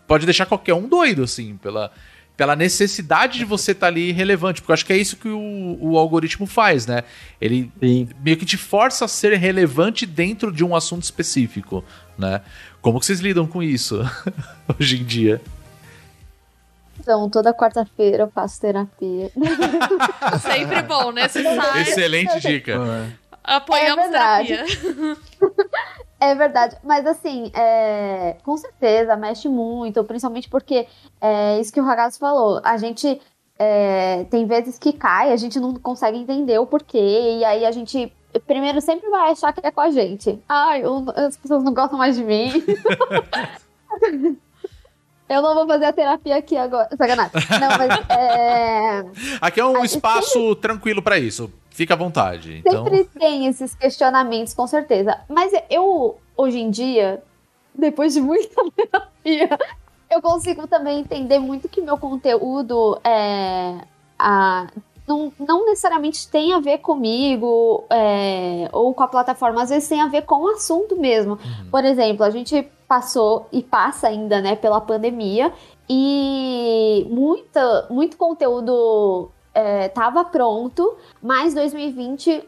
[0.06, 1.90] pode deixar qualquer um doido, assim, pela,
[2.36, 4.60] pela necessidade de você estar tá ali relevante.
[4.60, 7.04] Porque eu acho que é isso que o, o algoritmo faz, né?
[7.40, 8.08] Ele Sim.
[8.22, 11.84] meio que te força a ser relevante dentro de um assunto específico,
[12.18, 12.40] né?
[12.80, 14.00] Como que vocês lidam com isso
[14.78, 15.40] hoje em dia?
[16.98, 19.30] Então, toda quarta-feira eu faço terapia.
[20.40, 21.26] Sempre bom, né?
[21.26, 22.78] Você sai, Excelente dica.
[23.42, 24.64] apoiamos É terapia.
[26.24, 30.86] É verdade, mas assim, é, com certeza mexe muito, principalmente porque
[31.20, 32.60] é isso que o Ragazzo falou.
[32.62, 33.20] A gente
[33.58, 37.72] é, tem vezes que cai, a gente não consegue entender o porquê, e aí a
[37.72, 38.12] gente
[38.46, 40.40] primeiro sempre vai achar que é com a gente.
[40.48, 42.52] Ai, eu- as pessoas não gostam mais de mim.
[45.28, 46.88] eu não vou fazer a terapia aqui agora.
[46.96, 47.32] Sacanagem.
[47.60, 49.04] Não, mas é.
[49.40, 51.52] Aqui é um espaço tranquilo pra isso.
[51.70, 52.62] Fica à vontade.
[52.64, 55.18] Então, Sempre tem esses questionamentos, com certeza.
[55.28, 57.22] Mas eu, hoje em dia,
[57.74, 59.58] depois de muita terapia,
[60.10, 63.78] eu consigo também entender muito que meu conteúdo é.
[64.18, 64.66] a-
[65.12, 70.00] não, não necessariamente tem a ver comigo é, ou com a plataforma, às vezes tem
[70.00, 71.38] a ver com o assunto mesmo.
[71.70, 75.52] Por exemplo, a gente passou e passa ainda, né, pela pandemia
[75.88, 79.30] e muita, muito conteúdo
[79.84, 82.42] estava pronto, mas 2020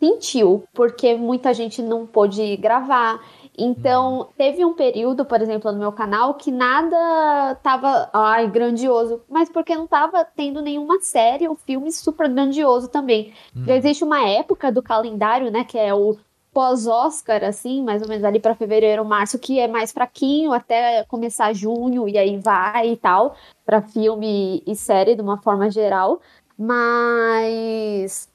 [0.00, 3.20] sentiu, porque muita gente não pôde gravar.
[3.58, 9.48] Então, teve um período, por exemplo, no meu canal, que nada tava, ai, grandioso, mas
[9.50, 13.32] porque não tava tendo nenhuma série ou filme super grandioso também.
[13.66, 16.16] Já existe uma época do calendário, né, que é o
[16.52, 21.52] pós-Oscar, assim, mais ou menos ali para fevereiro, março, que é mais fraquinho até começar
[21.52, 26.20] junho e aí vai e tal, para filme e série de uma forma geral.
[26.56, 28.28] Mas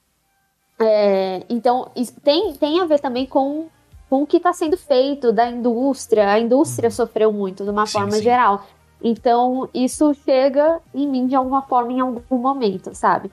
[0.80, 1.92] é, então
[2.24, 3.68] tem, tem a ver também com,
[4.14, 6.30] com o que está sendo feito da indústria.
[6.32, 8.22] A indústria sofreu muito de uma Sim, forma sim.
[8.22, 8.64] geral.
[9.02, 13.32] Então isso chega em mim de alguma forma em algum momento, sabe?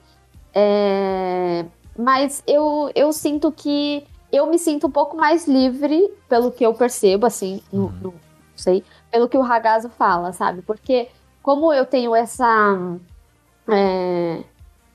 [0.54, 1.66] É,
[1.98, 6.72] mas eu, eu sinto que eu me sinto um pouco mais livre, pelo que eu
[6.72, 7.92] percebo, assim, no, Uhum.
[8.00, 10.62] no- não sei, pelo que o Ragazzo fala, sabe?
[10.62, 11.08] Porque
[11.42, 12.96] como eu tenho essa.
[13.68, 14.42] é,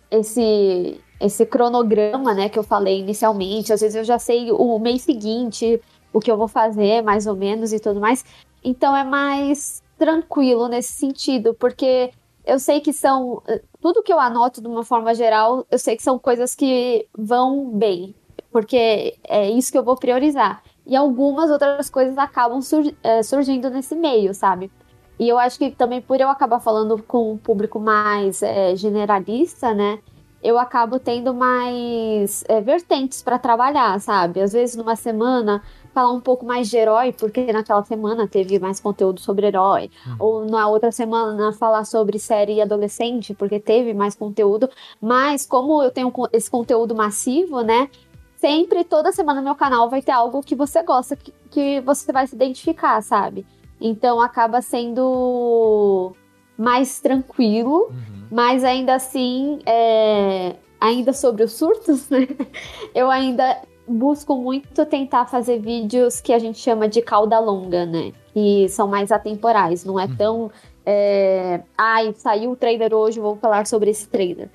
[0.10, 5.04] esse, esse cronograma, né, que eu falei inicialmente, às vezes eu já sei o mês
[5.04, 8.24] seguinte, o que eu vou fazer, mais ou menos, e tudo mais.
[8.64, 12.12] Então é mais tranquilo nesse sentido, porque
[12.46, 13.42] eu sei que são.
[13.82, 17.70] Tudo que eu anoto de uma forma geral, eu sei que são coisas que vão
[17.70, 18.16] bem,
[18.52, 20.64] porque é isso que eu vou priorizar.
[20.86, 22.60] E algumas outras coisas acabam
[23.04, 24.72] é, surgindo nesse meio, sabe?
[25.18, 29.74] E eu acho que também por eu acabar falando com um público mais é, generalista,
[29.74, 30.00] né?
[30.46, 34.40] Eu acabo tendo mais é, vertentes para trabalhar, sabe?
[34.40, 38.80] Às vezes numa semana falar um pouco mais de herói, porque naquela semana teve mais
[38.80, 39.90] conteúdo sobre herói.
[40.20, 44.70] Ou na outra semana falar sobre série adolescente, porque teve mais conteúdo.
[45.02, 47.90] Mas como eu tenho esse conteúdo massivo, né?
[48.38, 52.12] Sempre, toda semana no meu canal vai ter algo que você gosta, que, que você
[52.12, 53.48] vai se identificar, sabe?
[53.82, 56.14] Então acaba sendo
[56.58, 57.90] mais tranquilo,
[58.36, 62.28] mas ainda assim, é, ainda sobre os surtos, né?
[62.94, 68.12] Eu ainda busco muito tentar fazer vídeos que a gente chama de cauda longa, né?
[68.34, 70.52] Que são mais atemporais, não é tão.
[70.86, 74.50] É, Ai, saiu o trailer hoje, vou falar sobre esse trailer.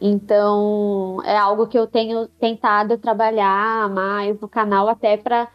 [0.00, 5.46] Então, é algo que eu tenho tentado trabalhar mais no canal, até para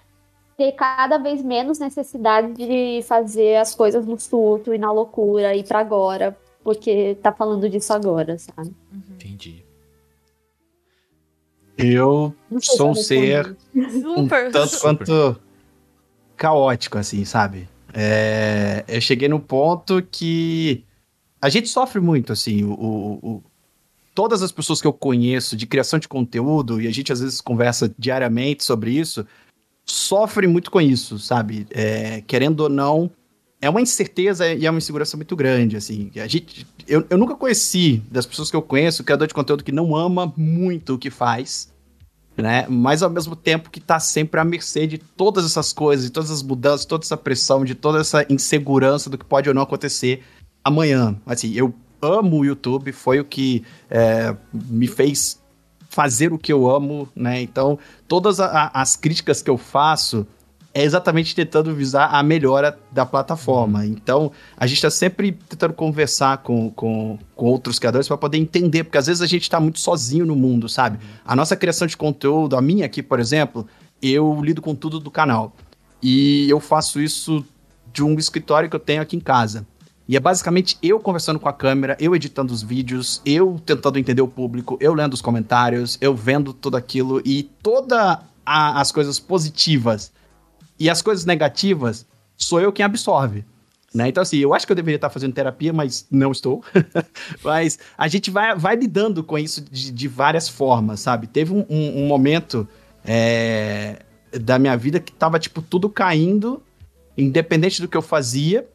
[0.56, 5.64] ter cada vez menos necessidade de fazer as coisas no surto e na loucura e
[5.64, 8.72] pra agora, porque tá falando disso agora, sabe?
[9.12, 9.64] entendi.
[11.78, 14.52] Eu sou um ser um Super.
[14.52, 15.42] tanto quanto
[16.38, 17.68] caótico, assim, sabe?
[17.94, 20.84] É, eu cheguei no ponto que
[21.42, 23.44] a gente sofre muito, assim, o, o- o-
[24.14, 27.42] todas as pessoas que eu conheço de criação de conteúdo, e a gente às vezes
[27.42, 29.26] conversa diariamente sobre isso,
[29.86, 31.66] sofrem muito com isso, sabe?
[31.72, 33.10] É, querendo ou não,
[33.62, 36.10] é uma incerteza e é uma insegurança muito grande, assim.
[36.16, 39.72] A gente, eu, eu nunca conheci das pessoas que eu conheço, criador de conteúdo que
[39.72, 41.72] não ama muito o que faz,
[42.36, 42.66] né?
[42.68, 46.32] Mas ao mesmo tempo que tá sempre à mercê de todas essas coisas, de todas
[46.32, 50.24] as mudanças, toda essa pressão, de toda essa insegurança do que pode ou não acontecer
[50.64, 51.16] amanhã.
[51.26, 55.40] Assim, eu amo o YouTube, foi o que é, me fez
[55.88, 57.42] fazer o que eu amo, né?
[57.42, 60.26] Então, todas a- as críticas que eu faço
[60.74, 63.86] é exatamente tentando visar a melhora da plataforma.
[63.86, 68.86] Então, a gente está sempre tentando conversar com, com, com outros criadores para poder entender,
[68.86, 71.00] porque às vezes a gente está muito sozinho no mundo, sabe?
[71.26, 73.68] A nossa criação de conteúdo, a minha aqui, por exemplo,
[74.02, 75.54] eu lido com tudo do canal.
[76.02, 77.46] E eu faço isso
[77.92, 79.68] de um escritório que eu tenho aqui em casa.
[80.08, 84.22] E é basicamente eu conversando com a câmera, eu editando os vídeos, eu tentando entender
[84.22, 90.12] o público, eu lendo os comentários, eu vendo tudo aquilo e todas as coisas positivas
[90.82, 93.46] e as coisas negativas sou eu quem absorve.
[93.94, 94.08] Né?
[94.08, 96.64] Então, assim, eu acho que eu deveria estar fazendo terapia, mas não estou.
[97.44, 101.28] mas a gente vai, vai lidando com isso de, de várias formas, sabe?
[101.28, 102.68] Teve um, um, um momento
[103.06, 104.00] é,
[104.42, 106.64] da minha vida que tava, tipo, tudo caindo,
[107.16, 108.68] independente do que eu fazia,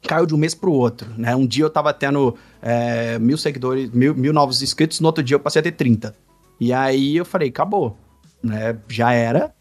[0.00, 1.36] caiu de um mês pro outro, né?
[1.36, 5.34] Um dia eu tava tendo é, mil seguidores, mil, mil novos inscritos, no outro dia
[5.34, 6.14] eu passei a ter 30.
[6.58, 7.98] E aí eu falei, acabou,
[8.42, 8.78] né?
[8.88, 9.52] Já era,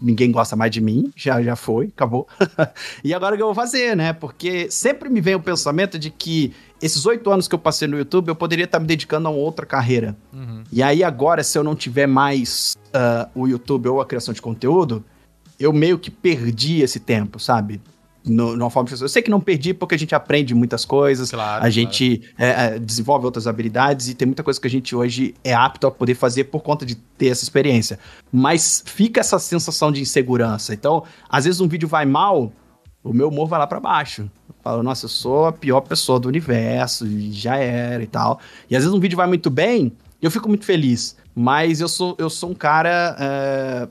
[0.00, 2.26] ninguém gosta mais de mim, já, já foi, acabou.
[3.02, 4.12] e agora o que eu vou fazer, né?
[4.12, 7.96] Porque sempre me vem o pensamento de que esses oito anos que eu passei no
[7.96, 10.16] YouTube, eu poderia estar me dedicando a uma outra carreira.
[10.32, 10.62] Uhum.
[10.70, 14.42] E aí agora, se eu não tiver mais uh, o YouTube ou a criação de
[14.42, 15.04] conteúdo,
[15.58, 17.80] eu meio que perdi esse tempo, sabe?
[18.26, 21.30] No, numa forma de Eu sei que não perdi porque a gente aprende muitas coisas,
[21.30, 24.94] claro, a gente é, é, desenvolve outras habilidades e tem muita coisa que a gente
[24.94, 27.98] hoje é apto a poder fazer por conta de ter essa experiência.
[28.32, 30.74] Mas fica essa sensação de insegurança.
[30.74, 32.52] Então, às vezes um vídeo vai mal,
[33.02, 34.30] o meu humor vai lá para baixo.
[34.48, 38.40] Eu falo, nossa, eu sou a pior pessoa do universo, e já era e tal.
[38.68, 41.16] E às vezes um vídeo vai muito bem, eu fico muito feliz.
[41.34, 43.16] Mas eu sou, eu sou um cara.
[43.18, 43.88] É,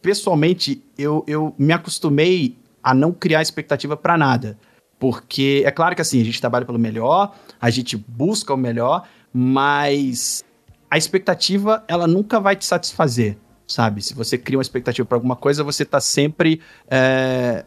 [0.00, 2.56] pessoalmente, eu, eu me acostumei
[2.86, 4.56] a não criar expectativa para nada.
[4.96, 9.08] Porque é claro que assim, a gente trabalha pelo melhor, a gente busca o melhor,
[9.34, 10.44] mas
[10.88, 14.00] a expectativa, ela nunca vai te satisfazer, sabe?
[14.02, 17.64] Se você cria uma expectativa para alguma coisa, você tá sempre é,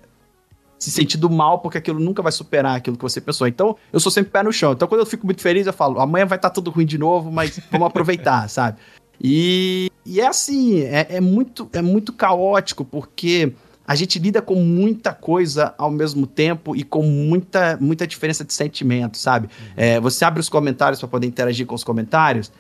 [0.80, 3.46] se sentindo mal porque aquilo nunca vai superar aquilo que você pensou.
[3.46, 4.72] Então, eu sou sempre pé no chão.
[4.72, 6.98] Então, quando eu fico muito feliz, eu falo, amanhã vai estar tá tudo ruim de
[6.98, 8.80] novo, mas vamos aproveitar, sabe?
[9.22, 13.54] E, e é assim, é, é, muito, é muito caótico, porque
[13.90, 18.54] a gente lida com muita coisa ao mesmo tempo e com muita, muita diferença de
[18.54, 19.48] sentimento, sabe?
[19.48, 19.74] Uhum.
[19.76, 22.52] É, você abre os comentários para poder interagir com os comentários.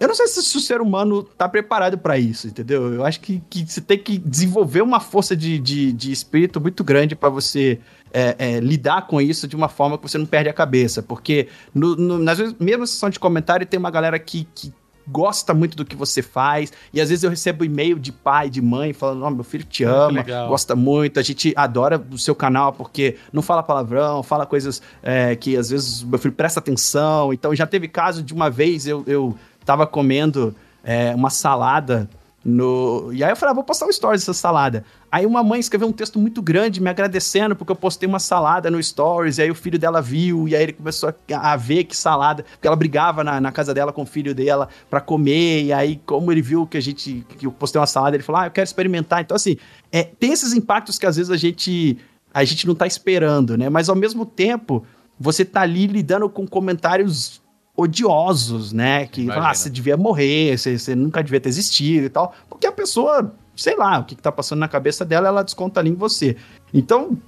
[0.00, 2.92] Eu não sei se, se o ser humano tá preparado para isso, entendeu?
[2.92, 6.82] Eu acho que, que você tem que desenvolver uma força de, de, de espírito muito
[6.82, 7.78] grande para você
[8.12, 11.00] é, é, lidar com isso de uma forma que você não perde a cabeça.
[11.00, 14.72] Porque no, no, nas mesmas sessão de comentário tem uma galera que, que
[15.10, 16.72] gosta muito do que você faz.
[16.92, 19.84] E às vezes eu recebo e-mail de pai, de mãe, falando: oh, meu filho te
[19.84, 24.80] ama, gosta muito, a gente adora o seu canal porque não fala palavrão, fala coisas
[25.02, 27.32] é, que às vezes meu filho presta atenção.
[27.32, 30.54] Então já teve caso de uma vez eu, eu tava comendo
[30.84, 32.08] é, uma salada
[32.44, 33.10] no...
[33.12, 34.84] E aí eu falei, ah, vou postar um story dessa salada.
[35.12, 38.70] Aí uma mãe escreveu um texto muito grande me agradecendo porque eu postei uma salada
[38.70, 41.84] no stories, e aí o filho dela viu, e aí ele começou a, a ver
[41.84, 45.64] que salada, porque ela brigava na, na, casa dela com o filho dela para comer,
[45.64, 48.42] e aí como ele viu que a gente, que eu postei uma salada, ele falou,
[48.42, 49.20] ah, eu quero experimentar.
[49.20, 49.56] Então assim,
[49.90, 51.98] é, tem esses impactos que às vezes a gente,
[52.32, 53.68] a gente não tá esperando, né?
[53.68, 54.84] Mas ao mesmo tempo,
[55.18, 57.42] você tá ali lidando com comentários
[57.76, 59.06] odiosos, né?
[59.06, 62.34] Que ah, você devia morrer, você, você, nunca devia ter existido e tal.
[62.48, 65.80] Porque a pessoa, sei lá, o que, que tá passando na cabeça dela, ela desconta
[65.80, 66.36] ali em você.
[66.72, 67.18] Então,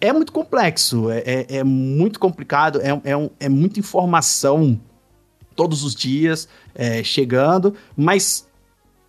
[0.00, 4.78] é muito complexo, é, é, é muito complicado, é, é, um, é muita informação
[5.56, 8.46] todos os dias é, chegando, mas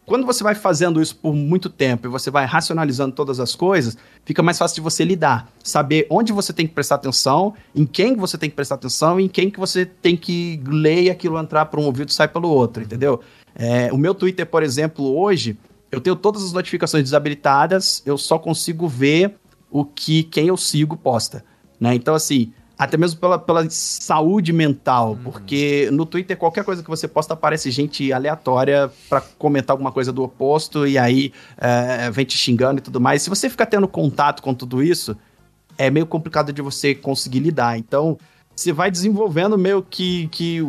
[0.06, 3.98] quando você vai fazendo isso por muito tempo e você vai racionalizando todas as coisas,
[4.24, 5.50] fica mais fácil de você lidar.
[5.64, 9.28] Saber onde você tem que prestar atenção, em quem você tem que prestar atenção, em
[9.28, 12.48] quem que você tem que ler e aquilo entrar por um ouvido e sai pelo
[12.48, 13.20] outro, entendeu?
[13.56, 15.58] É, o meu Twitter, por exemplo, hoje,
[15.92, 19.36] eu tenho todas as notificações desabilitadas, eu só consigo ver
[19.70, 21.44] o que quem eu sigo posta.
[21.80, 21.96] Né?
[21.96, 25.18] Então, assim, até mesmo pela, pela saúde mental, uhum.
[25.24, 30.12] porque no Twitter qualquer coisa que você posta aparece gente aleatória para comentar alguma coisa
[30.12, 33.22] do oposto e aí é, vem te xingando e tudo mais.
[33.22, 35.16] Se você ficar tendo contato com tudo isso,
[35.78, 37.78] é meio complicado de você conseguir lidar.
[37.78, 38.18] Então,
[38.56, 40.62] você vai desenvolvendo meio que, que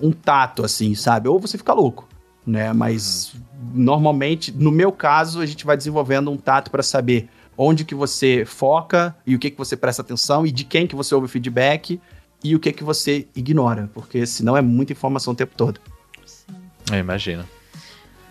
[0.00, 1.28] um tato, assim, sabe?
[1.28, 2.08] Ou você fica louco,
[2.46, 2.72] né?
[2.72, 3.40] Mas uhum.
[3.72, 8.44] Normalmente, no meu caso, a gente vai desenvolvendo um tato para saber onde que você
[8.44, 12.00] foca e o que que você presta atenção e de quem que você ouve feedback
[12.42, 15.80] e o que que você ignora, porque senão é muita informação o tempo todo.
[16.26, 16.54] Sim.
[16.92, 17.44] Eu imagino.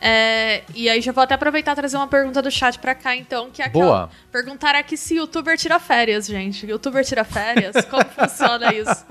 [0.05, 3.15] É, e aí já vou até aproveitar e trazer uma pergunta do chat pra cá,
[3.15, 3.85] então, que é aquela.
[3.85, 4.09] Boa.
[4.31, 6.67] Perguntar aqui se youtuber tira férias, gente.
[6.67, 7.73] Youtuber tira férias?
[7.85, 9.05] Como funciona isso?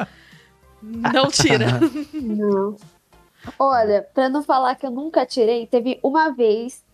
[0.82, 1.80] Não tira.
[2.12, 2.76] Não.
[3.58, 6.84] Olha, pra não falar que eu nunca tirei, teve uma vez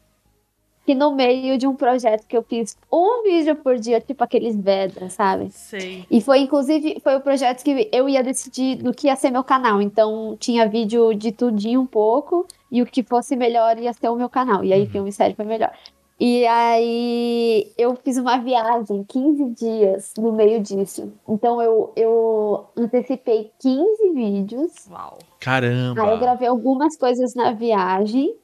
[0.89, 4.57] que no meio de um projeto que eu fiz um vídeo por dia, tipo aqueles
[4.57, 5.51] Vedra, sabe?
[5.51, 6.07] Sei.
[6.11, 9.45] E foi, inclusive, foi o projeto que eu ia decidir do que ia ser meu
[9.45, 9.83] canal.
[9.83, 14.17] Então, tinha vídeo de tudinho um pouco, e o que fosse melhor ia ser o
[14.17, 14.65] meu canal.
[14.65, 14.91] E aí, uhum.
[14.91, 15.73] filme e série foi melhor.
[16.21, 21.13] E aí eu fiz uma viagem 15 dias no meio disso.
[21.29, 24.73] Então eu, eu antecipei 15 vídeos.
[24.91, 25.19] Uau.
[25.39, 26.03] Caramba.
[26.03, 28.35] Aí eu gravei algumas coisas na viagem.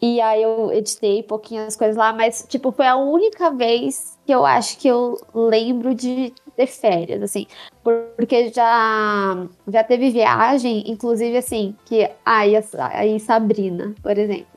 [0.00, 4.44] E aí eu editei pouquinhas coisas lá, mas, tipo, foi a única vez que eu
[4.44, 7.46] acho que eu lembro de ter férias, assim.
[7.84, 12.54] Porque já, já teve viagem, inclusive, assim, que aí,
[12.92, 14.51] aí Sabrina, por exemplo.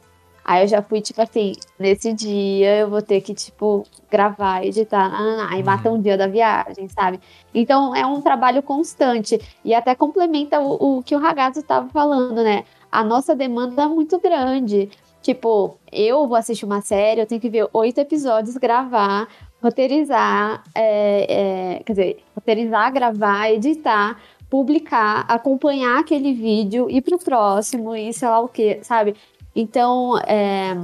[0.46, 5.12] Aí eu já fui, tipo assim, nesse dia eu vou ter que, tipo, gravar, editar,
[5.50, 7.20] aí mata um dia da viagem, sabe?
[7.52, 9.40] Então é um trabalho constante.
[9.64, 12.64] E até complementa o, o que o Ragazzo estava falando, né?
[12.92, 14.92] A nossa demanda é muito grande.
[15.20, 19.28] Tipo, eu vou assistir uma série, eu tenho que ver oito episódios, gravar,
[19.60, 27.96] roteirizar, é, é, quer dizer, roteirizar, gravar, editar, publicar, acompanhar aquele vídeo, ir pro próximo
[27.96, 29.16] e sei lá o que, sabe?
[29.56, 30.76] Então, é,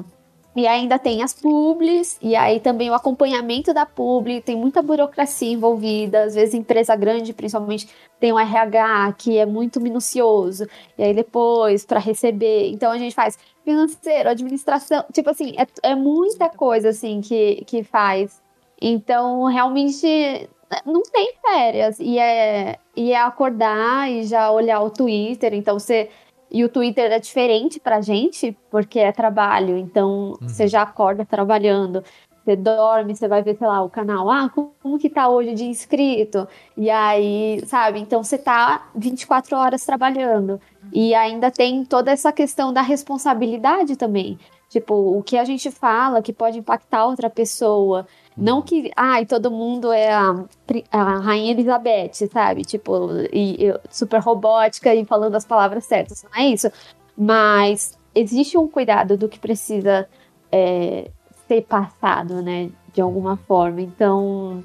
[0.55, 5.51] e ainda tem as publis, e aí também o acompanhamento da publi, tem muita burocracia
[5.51, 7.87] envolvida, às vezes empresa grande, principalmente,
[8.19, 10.67] tem um RH que é muito minucioso,
[10.97, 15.95] e aí depois para receber, então a gente faz financeiro, administração, tipo assim, é, é
[15.95, 18.41] muita coisa assim que, que faz.
[18.81, 20.49] Então, realmente
[20.85, 26.09] não tem férias, e é, e é acordar e já olhar o Twitter, então você
[26.51, 29.77] e o Twitter é diferente pra gente, porque é trabalho.
[29.77, 30.49] Então, uhum.
[30.49, 32.03] você já acorda trabalhando.
[32.43, 34.29] Você dorme, você vai ver, sei lá, o canal.
[34.29, 36.47] Ah, como, como que tá hoje de inscrito?
[36.75, 37.99] E aí, sabe?
[37.99, 40.59] Então, você tá 24 horas trabalhando.
[40.91, 44.37] E ainda tem toda essa questão da responsabilidade também.
[44.67, 48.07] Tipo, o que a gente fala que pode impactar outra pessoa.
[48.35, 50.45] Não que, ai, todo mundo é a,
[50.91, 52.63] a Rainha Elizabeth, sabe?
[52.63, 56.23] Tipo, e, e, super robótica e falando as palavras certas.
[56.23, 56.71] Não é isso.
[57.17, 60.07] Mas existe um cuidado do que precisa
[60.51, 61.09] é,
[61.47, 62.69] ser passado, né?
[62.93, 63.81] De alguma forma.
[63.81, 64.63] Então,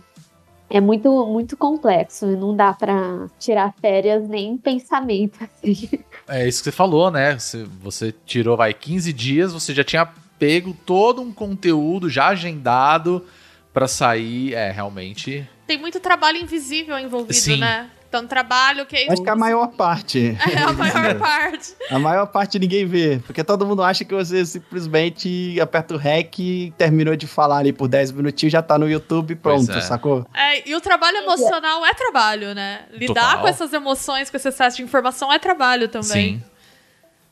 [0.68, 5.88] é muito, muito complexo não dá para tirar férias nem pensamento, assim.
[6.28, 7.38] É isso que você falou, né?
[7.38, 10.08] Você, você tirou, vai, 15 dias, você já tinha
[10.38, 13.24] pego todo um conteúdo já agendado
[13.76, 15.46] para sair, é, realmente...
[15.66, 17.58] Tem muito trabalho invisível envolvido, Sim.
[17.58, 17.90] né?
[18.08, 18.96] Então, trabalho que.
[18.96, 20.34] Acho que é a maior parte.
[20.50, 21.74] É a maior parte.
[21.90, 23.20] a maior parte ninguém vê.
[23.26, 27.72] Porque todo mundo acha que você simplesmente aperta o REC e terminou de falar ali
[27.72, 29.80] por 10 minutinhos, já tá no YouTube pronto, é.
[29.82, 30.26] sacou?
[30.32, 32.86] É, e o trabalho emocional é trabalho, né?
[32.92, 33.40] Lidar Total.
[33.42, 36.38] com essas emoções, com esse excesso de informação é trabalho também.
[36.38, 36.42] Sim.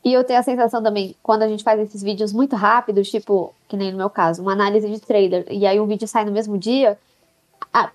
[0.05, 3.51] E eu tenho a sensação também, quando a gente faz esses vídeos muito rápidos, tipo,
[3.67, 6.31] que nem no meu caso, uma análise de trailer, e aí o vídeo sai no
[6.31, 6.95] mesmo dia,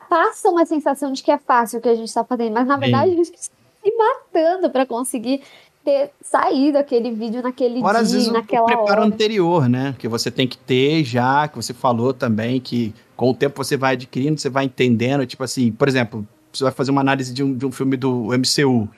[0.09, 2.77] passa uma sensação de que é fácil o que a gente está fazendo, mas na
[2.77, 3.13] verdade Sim.
[3.13, 3.55] a gente está
[3.85, 5.41] se matando para conseguir
[5.85, 9.05] ter saído aquele vídeo naquele Fora, dia, às vezes, naquela o preparo hora.
[9.05, 9.95] anterior, né?
[9.97, 13.77] Que você tem que ter já, que você falou também, que com o tempo você
[13.77, 17.43] vai adquirindo, você vai entendendo, tipo assim, por exemplo, você vai fazer uma análise de
[17.43, 18.89] um, de um filme do MCU,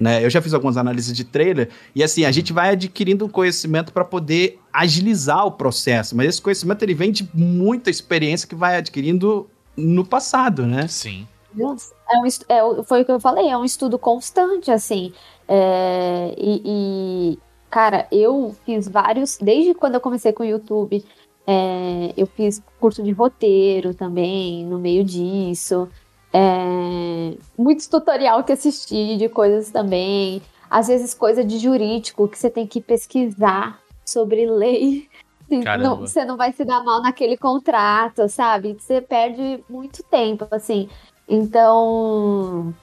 [0.00, 0.24] né?
[0.24, 4.04] Eu já fiz algumas análises de trailer e assim, a gente vai adquirindo conhecimento para
[4.04, 9.48] poder agilizar o processo, mas esse conhecimento ele vem de muita experiência que vai adquirindo
[9.76, 10.88] no passado, né?
[10.88, 11.28] Sim.
[11.58, 15.12] É um, é, foi o que eu falei, é um estudo constante, assim.
[15.46, 17.38] É, e, e,
[17.68, 21.04] cara, eu fiz vários, desde quando eu comecei com o YouTube,
[21.46, 25.88] é, eu fiz curso de roteiro também, no meio disso.
[26.32, 30.42] É, muitos tutorial que assisti de coisas também.
[30.70, 35.08] Às vezes coisa de jurídico que você tem que pesquisar sobre lei
[35.80, 38.76] não, você não vai se dar mal naquele contrato, sabe?
[38.78, 40.88] Você perde muito tempo, assim.
[41.28, 42.74] Então.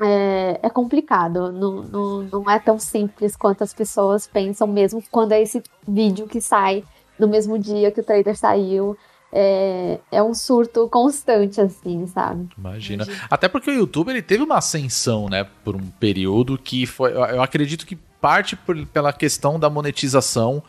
[0.00, 5.30] É, é complicado, não, não, não é tão simples quanto as pessoas pensam, mesmo quando
[5.30, 6.82] é esse vídeo que sai
[7.16, 8.96] no mesmo dia que o trailer saiu.
[9.32, 12.48] É, é, um surto constante, assim, sabe?
[12.58, 13.04] Imagina.
[13.04, 13.26] Imagina.
[13.30, 17.12] Até porque o YouTube ele teve uma ascensão, né, por um período que foi.
[17.12, 20.62] Eu acredito que parte por, pela questão da monetização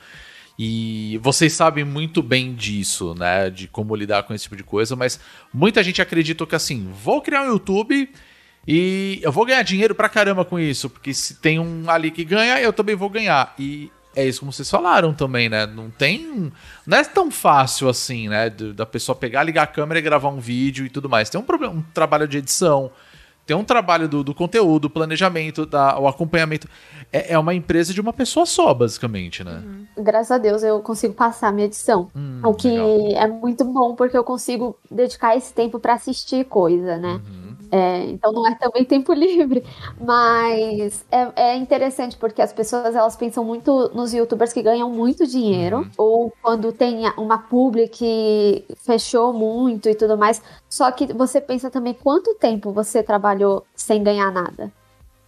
[0.58, 3.50] e vocês sabem muito bem disso, né?
[3.50, 5.20] De como lidar com esse tipo de coisa, mas
[5.54, 8.10] muita gente acredita que assim, vou criar um YouTube
[8.68, 12.24] e eu vou ganhar dinheiro pra caramba com isso, porque se tem um ali que
[12.24, 13.54] ganha, eu também vou ganhar.
[13.58, 15.66] E é isso como vocês falaram também, né?
[15.66, 16.52] Não tem.
[16.86, 18.50] Não é tão fácil assim, né?
[18.50, 21.30] Da pessoa pegar, ligar a câmera e gravar um vídeo e tudo mais.
[21.30, 22.92] Tem um, problema, um trabalho de edição
[23.46, 26.68] tem um trabalho do, do conteúdo, planejamento, da, o acompanhamento.
[27.12, 29.62] É, é, uma empresa de uma pessoa só, basicamente, né?
[29.64, 30.04] Uhum.
[30.04, 32.10] Graças a Deus eu consigo passar a minha edição.
[32.16, 33.24] Hum, o que legal.
[33.24, 37.14] é muito bom porque eu consigo dedicar esse tempo para assistir coisa, né?
[37.14, 37.43] Uhum.
[37.76, 39.66] É, então não é também tempo livre,
[40.00, 45.26] mas é, é, interessante porque as pessoas elas pensam muito nos youtubers que ganham muito
[45.26, 45.90] dinheiro uhum.
[45.98, 50.40] ou quando tem uma publi que fechou muito e tudo mais.
[50.70, 54.72] Só que você pensa também quanto tempo você trabalhou sem ganhar nada.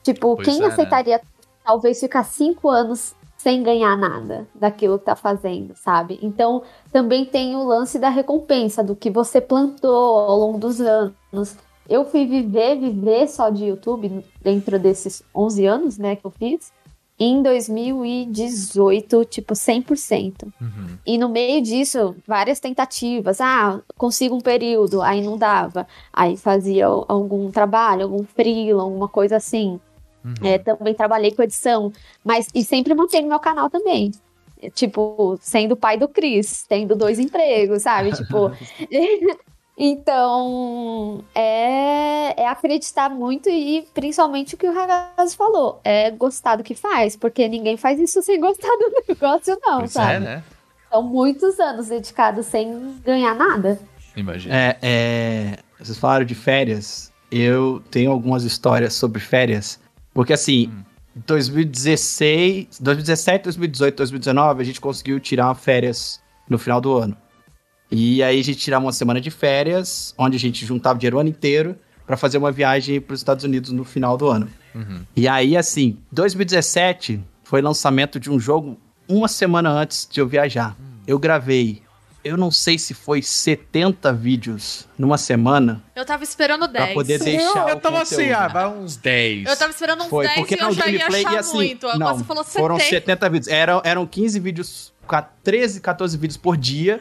[0.03, 0.67] Tipo, pois quem é, né?
[0.67, 1.23] aceitaria né?
[1.63, 6.19] talvez ficar cinco anos sem ganhar nada daquilo que tá fazendo, sabe?
[6.21, 11.57] Então, também tem o lance da recompensa, do que você plantou ao longo dos anos.
[11.87, 16.71] Eu fui viver, viver só de YouTube dentro desses 11 anos, né, que eu fiz.
[17.17, 20.43] Em 2018, tipo, 100%.
[20.59, 20.97] Uhum.
[21.05, 23.39] E no meio disso, várias tentativas.
[23.39, 25.87] Ah, consigo um período, aí não dava.
[26.11, 29.79] Aí fazia algum trabalho, algum freela, alguma coisa assim.
[30.25, 30.33] Uhum.
[30.43, 34.11] É, também trabalhei com edição, mas e sempre mantenho meu canal também.
[34.73, 38.11] Tipo, sendo pai do Cris, tendo dois empregos, sabe?
[38.11, 38.51] Tipo.
[39.77, 46.63] então, é, é acreditar muito e principalmente o que o Ragazzi falou, é gostar do
[46.63, 50.15] que faz, porque ninguém faz isso sem gostar do negócio, não, pois é, sabe?
[50.15, 50.43] É, né?
[50.89, 53.79] São muitos anos dedicados sem ganhar nada.
[54.15, 54.55] Imagina.
[54.55, 57.11] É, é, vocês falaram de férias.
[57.29, 59.79] Eu tenho algumas histórias sobre férias
[60.15, 60.83] porque assim, hum.
[61.27, 67.17] 2016, 2017, 2018, 2019, a gente conseguiu tirar férias no final do ano.
[67.91, 71.19] E aí a gente tirava uma semana de férias, onde a gente juntava dinheiro o
[71.19, 74.49] ano inteiro para fazer uma viagem para os Estados Unidos no final do ano.
[74.73, 75.01] Uhum.
[75.15, 78.77] E aí, assim, 2017 foi lançamento de um jogo
[79.07, 80.75] uma semana antes de eu viajar.
[80.79, 80.99] Hum.
[81.07, 81.83] Eu gravei
[82.25, 85.83] eu não sei se foi 70 vídeos numa semana.
[85.95, 86.85] Eu tava esperando 10.
[86.85, 89.47] Pra poder deixar Eu, eu tava assim, ah, vai uns 10.
[89.47, 91.87] Eu tava esperando uns foi, 10 porque e eu já ia achar assim, muito.
[91.99, 92.59] Não, falou 70.
[92.59, 93.47] Foram 70 vídeos.
[93.47, 94.91] Eram, eram 15 vídeos,
[95.43, 96.99] 13, 14 vídeos por dia.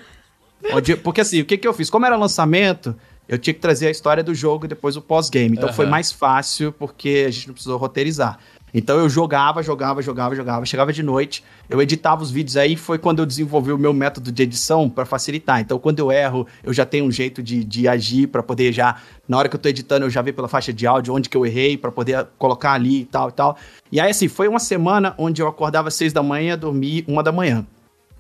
[0.73, 1.91] Onde, porque assim, o que que eu fiz?
[1.91, 2.97] Como era lançamento,
[3.29, 5.57] eu tinha que trazer a história do jogo e depois o pós-game.
[5.57, 5.75] Então uhum.
[5.75, 8.39] foi mais fácil porque a gente não precisou roteirizar.
[8.77, 12.99] Então eu jogava, jogava, jogava, jogava, chegava de noite, eu editava os vídeos aí, foi
[12.99, 15.61] quando eu desenvolvi o meu método de edição para facilitar.
[15.61, 18.97] Então quando eu erro, eu já tenho um jeito de, de agir para poder já,
[19.29, 21.37] na hora que eu tô editando, eu já ver pela faixa de áudio onde que
[21.37, 23.57] eu errei para poder colocar ali e tal e tal.
[23.93, 27.23] E aí assim, foi uma semana onde eu acordava às seis da manhã, dormi uma
[27.23, 27.65] da manhã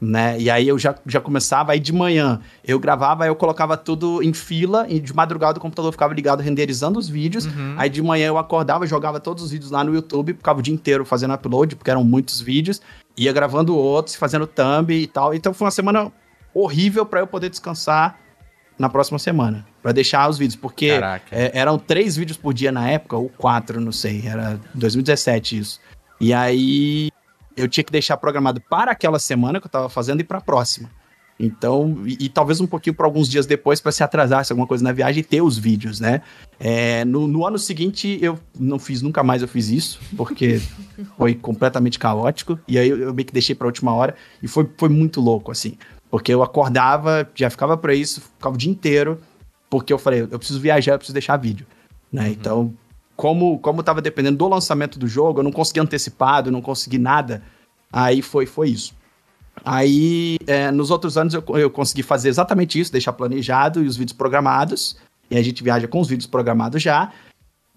[0.00, 0.38] né?
[0.38, 4.22] E aí eu já, já começava, aí de manhã eu gravava, aí eu colocava tudo
[4.22, 7.74] em fila, e de madrugada o computador ficava ligado renderizando os vídeos, uhum.
[7.78, 10.74] aí de manhã eu acordava, jogava todos os vídeos lá no YouTube, ficava o dia
[10.74, 12.80] inteiro fazendo upload, porque eram muitos vídeos,
[13.16, 16.12] ia gravando outros, fazendo thumb e tal, então foi uma semana
[16.52, 18.18] horrível para eu poder descansar
[18.78, 20.90] na próxima semana, para deixar os vídeos, porque
[21.30, 25.80] é, eram três vídeos por dia na época, ou quatro, não sei, era 2017 isso.
[26.20, 27.10] E aí
[27.56, 30.40] eu tinha que deixar programado para aquela semana que eu estava fazendo e para a
[30.40, 30.90] próxima.
[31.38, 34.84] Então, e, e, talvez um pouquinho para alguns dias depois para se atrasasse alguma coisa
[34.84, 36.22] na viagem e ter os vídeos, né?
[36.60, 40.60] É, no, no, ano seguinte eu não fiz nunca mais eu fiz isso, porque
[41.18, 42.58] foi completamente caótico.
[42.68, 45.20] E aí eu, eu meio que deixei para a última hora e foi, foi muito
[45.20, 45.76] louco, assim.
[46.08, 49.20] Porque eu acordava, já ficava para isso, ficava o dia inteiro,
[49.68, 51.66] porque eu falei, eu preciso viajar, eu preciso deixar vídeo.
[52.12, 52.26] Né?
[52.26, 52.28] Uhum.
[52.28, 52.74] Então,
[53.16, 57.42] como como estava dependendo do lançamento do jogo, eu não consegui antecipado, não consegui nada.
[57.92, 58.94] Aí foi foi isso.
[59.64, 63.96] Aí, é, nos outros anos, eu, eu consegui fazer exatamente isso, deixar planejado e os
[63.96, 64.96] vídeos programados.
[65.30, 67.12] E a gente viaja com os vídeos programados já.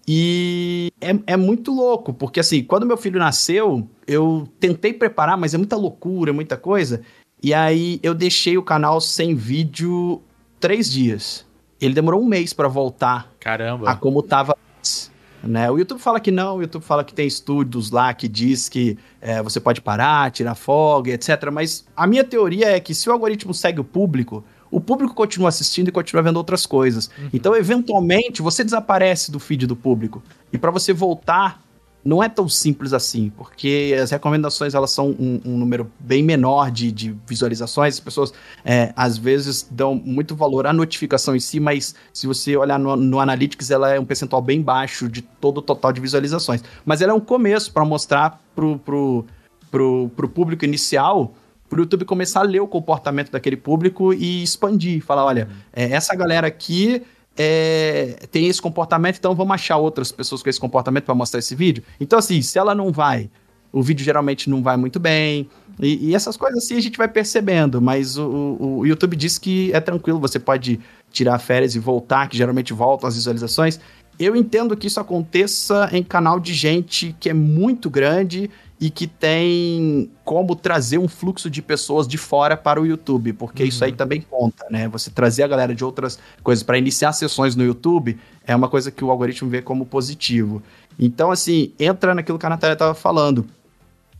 [0.06, 5.52] E é, é muito louco, porque assim, quando meu filho nasceu, eu tentei preparar, mas
[5.52, 7.02] é muita loucura, muita coisa.
[7.42, 10.22] E aí eu deixei o canal sem vídeo
[10.58, 11.46] três dias.
[11.80, 13.30] Ele demorou um mês para voltar.
[13.38, 13.90] Caramba.
[13.90, 15.12] A como tava antes.
[15.42, 15.70] Né?
[15.70, 18.98] O YouTube fala que não, o YouTube fala que tem estudos lá que diz que
[19.20, 21.50] é, você pode parar, tirar folga, etc.
[21.52, 25.48] Mas a minha teoria é que se o algoritmo segue o público, o público continua
[25.48, 27.08] assistindo e continua vendo outras coisas.
[27.18, 27.30] Uhum.
[27.32, 30.22] Então, eventualmente, você desaparece do feed do público.
[30.52, 31.62] E para você voltar
[32.08, 36.70] não é tão simples assim, porque as recomendações elas são um, um número bem menor
[36.70, 37.94] de, de visualizações.
[37.96, 38.32] As pessoas
[38.64, 42.96] é, às vezes dão muito valor à notificação em si, mas se você olhar no,
[42.96, 46.64] no Analytics, ela é um percentual bem baixo de todo o total de visualizações.
[46.82, 49.26] Mas ela é um começo para mostrar pro, pro,
[49.70, 51.34] pro, pro público inicial
[51.68, 55.92] para o YouTube começar a ler o comportamento daquele público e expandir, falar, olha, é,
[55.92, 57.02] essa galera aqui
[57.38, 61.54] é, tem esse comportamento, então vamos achar outras pessoas com esse comportamento para mostrar esse
[61.54, 61.84] vídeo.
[62.00, 63.30] Então, assim, se ela não vai,
[63.72, 65.48] o vídeo geralmente não vai muito bem.
[65.78, 69.72] E, e essas coisas assim a gente vai percebendo, mas o, o, YouTube diz que
[69.72, 70.80] é tranquilo, você pode
[71.12, 73.78] tirar férias e voltar, que geralmente voltam as visualizações.
[74.18, 78.50] Eu entendo que isso aconteça em canal de gente que é muito grande
[78.80, 83.64] e que tem como trazer um fluxo de pessoas de fora para o YouTube, porque
[83.64, 84.86] isso aí também conta, né?
[84.88, 88.16] Você trazer a galera de outras coisas para iniciar sessões no YouTube
[88.46, 90.62] é uma coisa que o algoritmo vê como positivo.
[90.98, 93.46] Então, assim, entra naquilo que a Natália estava falando.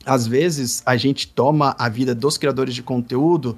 [0.05, 3.57] Às vezes a gente toma a vida dos criadores de conteúdo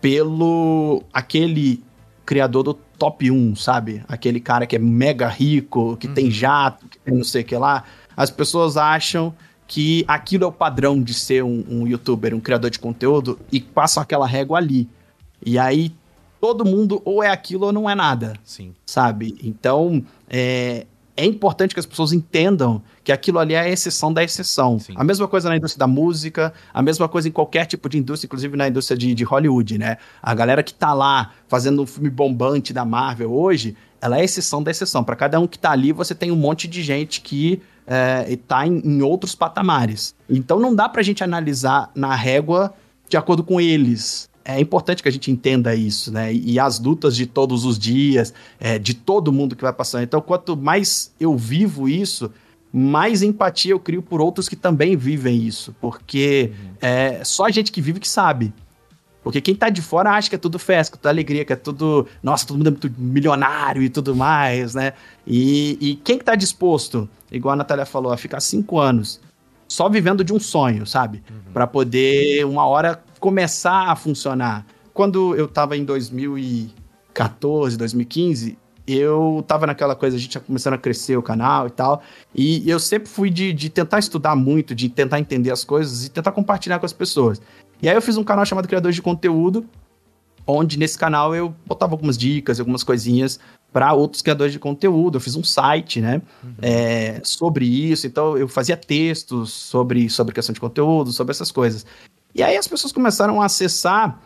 [0.00, 1.82] pelo aquele
[2.24, 4.02] criador do top 1, sabe?
[4.08, 7.56] Aquele cara que é mega rico, que tem jato, que tem não sei o que
[7.56, 7.84] lá.
[8.16, 9.34] As pessoas acham
[9.70, 13.60] que aquilo é o padrão de ser um, um youtuber, um criador de conteúdo, e
[13.60, 14.88] passam aquela régua ali.
[15.46, 15.94] E aí
[16.40, 18.74] todo mundo ou é aquilo ou não é nada, Sim.
[18.84, 19.38] sabe?
[19.44, 24.24] Então é, é importante que as pessoas entendam que aquilo ali é a exceção da
[24.24, 24.80] exceção.
[24.80, 24.92] Sim.
[24.96, 28.26] A mesma coisa na indústria da música, a mesma coisa em qualquer tipo de indústria,
[28.26, 29.98] inclusive na indústria de, de Hollywood, né?
[30.20, 34.24] A galera que tá lá fazendo um filme bombante da Marvel hoje, ela é a
[34.24, 35.04] exceção da exceção.
[35.04, 38.66] Para cada um que tá ali, você tem um monte de gente que é, tá
[38.66, 40.14] em, em outros patamares.
[40.28, 42.72] Então não dá pra gente analisar na régua
[43.08, 44.28] de acordo com eles.
[44.44, 46.32] É importante que a gente entenda isso, né?
[46.32, 50.02] E as lutas de todos os dias, é, de todo mundo que vai passando.
[50.02, 52.30] Então, quanto mais eu vivo isso,
[52.72, 55.74] mais empatia eu crio por outros que também vivem isso.
[55.80, 58.52] Porque é só a gente que vive que sabe.
[59.22, 61.52] Porque quem tá de fora acha que é tudo festa, que é tudo alegria, que
[61.52, 62.06] é tudo.
[62.22, 64.94] Nossa, todo mundo é muito milionário e tudo mais, né?
[65.26, 69.20] E, e quem que tá disposto, igual a Natália falou, a ficar cinco anos
[69.70, 71.22] só vivendo de um sonho, sabe?
[71.52, 74.66] Pra poder uma hora começar a funcionar.
[74.92, 78.58] Quando eu tava em 2014, 2015,
[78.94, 82.02] eu tava naquela coisa, a gente já começando a crescer o canal e tal.
[82.34, 86.10] E eu sempre fui de, de tentar estudar muito, de tentar entender as coisas e
[86.10, 87.40] tentar compartilhar com as pessoas.
[87.82, 89.66] E aí eu fiz um canal chamado Criadores de Conteúdo,
[90.46, 93.38] onde nesse canal eu botava algumas dicas, algumas coisinhas
[93.72, 95.16] para outros criadores de conteúdo.
[95.16, 96.20] Eu fiz um site, né,
[96.60, 98.06] é, sobre isso.
[98.06, 101.86] Então eu fazia textos sobre sobre questão de conteúdo, sobre essas coisas.
[102.34, 104.20] E aí as pessoas começaram a acessar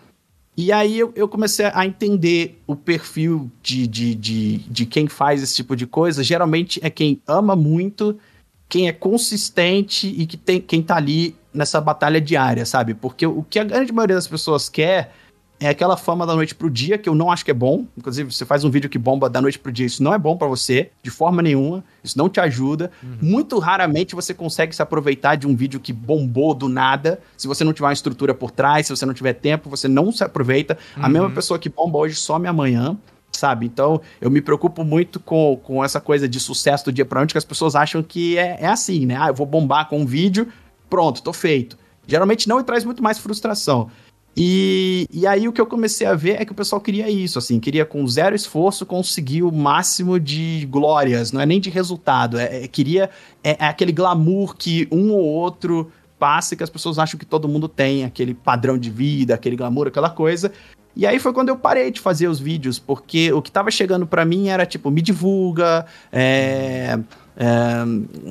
[0.56, 5.42] e aí eu, eu comecei a entender o perfil de, de, de, de quem faz
[5.42, 6.22] esse tipo de coisa.
[6.22, 8.16] Geralmente é quem ama muito,
[8.68, 12.94] quem é consistente e que tem quem tá ali nessa batalha diária, sabe?
[12.94, 15.12] Porque o que a grande maioria das pessoas quer
[15.60, 17.86] é aquela fama da noite pro dia, que eu não acho que é bom.
[17.96, 20.36] Inclusive, você faz um vídeo que bomba da noite pro dia, isso não é bom
[20.36, 21.84] pra você, de forma nenhuma.
[22.02, 22.90] Isso não te ajuda.
[23.22, 27.20] Muito raramente você consegue se aproveitar de um vídeo que bombou do nada.
[27.36, 30.12] Se você não tiver uma estrutura por trás, se você não tiver tempo, você não
[30.12, 30.76] se aproveita.
[30.96, 32.96] A mesma pessoa que bomba hoje some amanhã.
[33.32, 33.66] Sabe?
[33.66, 37.32] Então, eu me preocupo muito com, com essa coisa de sucesso do dia pra noite,
[37.32, 39.16] que as pessoas acham que é, é assim, né?
[39.18, 40.46] Ah, eu vou bombar com um vídeo,
[40.88, 41.76] pronto, tô feito.
[42.06, 43.90] Geralmente não e traz muito mais frustração.
[44.36, 47.38] E, e aí o que eu comecei a ver é que o pessoal queria isso,
[47.38, 52.38] assim, queria com zero esforço conseguir o máximo de glórias, não é nem de resultado,
[52.38, 53.10] é, é- queria
[53.42, 57.26] é, é aquele glamour que um ou outro passa e que as pessoas acham que
[57.26, 60.50] todo mundo tem, aquele padrão de vida, aquele glamour, aquela coisa.
[60.96, 64.06] E aí foi quando eu parei de fazer os vídeos, porque o que tava chegando
[64.06, 66.98] pra mim era tipo, me divulga, é,
[67.36, 67.84] é,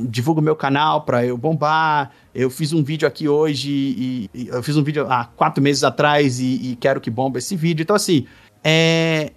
[0.08, 2.12] divulga o meu canal pra eu bombar.
[2.34, 5.84] Eu fiz um vídeo aqui hoje, e, e eu fiz um vídeo há quatro meses
[5.84, 7.84] atrás e, e quero que bombe esse vídeo.
[7.84, 8.26] Então, assim,
[8.64, 9.32] é,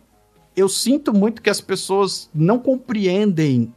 [0.56, 3.72] eu sinto muito que as pessoas não compreendem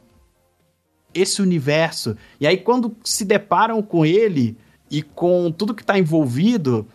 [1.12, 2.16] esse universo.
[2.40, 4.56] E aí, quando se deparam com ele
[4.90, 6.86] e com tudo que tá envolvido,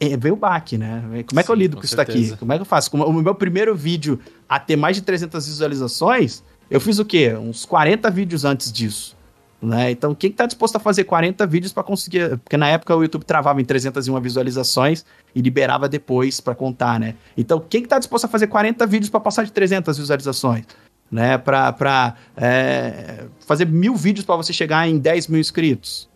[0.00, 1.00] é, vem o baque, né?
[1.26, 2.36] Como é que eu Sim, lido com com isso daqui?
[2.36, 2.90] Como é que eu faço?
[2.90, 4.18] Como o meu primeiro vídeo
[4.48, 6.42] a ter mais de 300 visualizações,
[6.72, 7.34] eu fiz o quê?
[7.34, 9.16] Uns 40 vídeos antes disso.
[9.60, 9.92] Né?
[9.92, 12.36] Então, quem tá disposto a fazer 40 vídeos para conseguir.
[12.38, 17.14] Porque na época o YouTube travava em 301 visualizações e liberava depois para contar, né?
[17.36, 20.64] Então, quem que tá disposto a fazer 40 vídeos para passar de 300 visualizações?
[21.08, 21.38] Né?
[21.38, 26.08] Pra, pra é, fazer mil vídeos para você chegar em 10 mil inscritos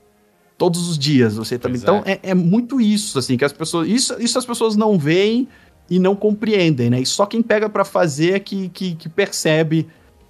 [0.58, 1.36] todos os dias.
[1.36, 1.80] Você também.
[1.80, 2.18] Então é.
[2.22, 3.88] é muito isso, assim, que as pessoas.
[3.88, 5.46] Isso, isso as pessoas não veem
[5.88, 7.00] e não compreendem, né?
[7.00, 9.86] E só quem pega pra fazer é que, que, que percebe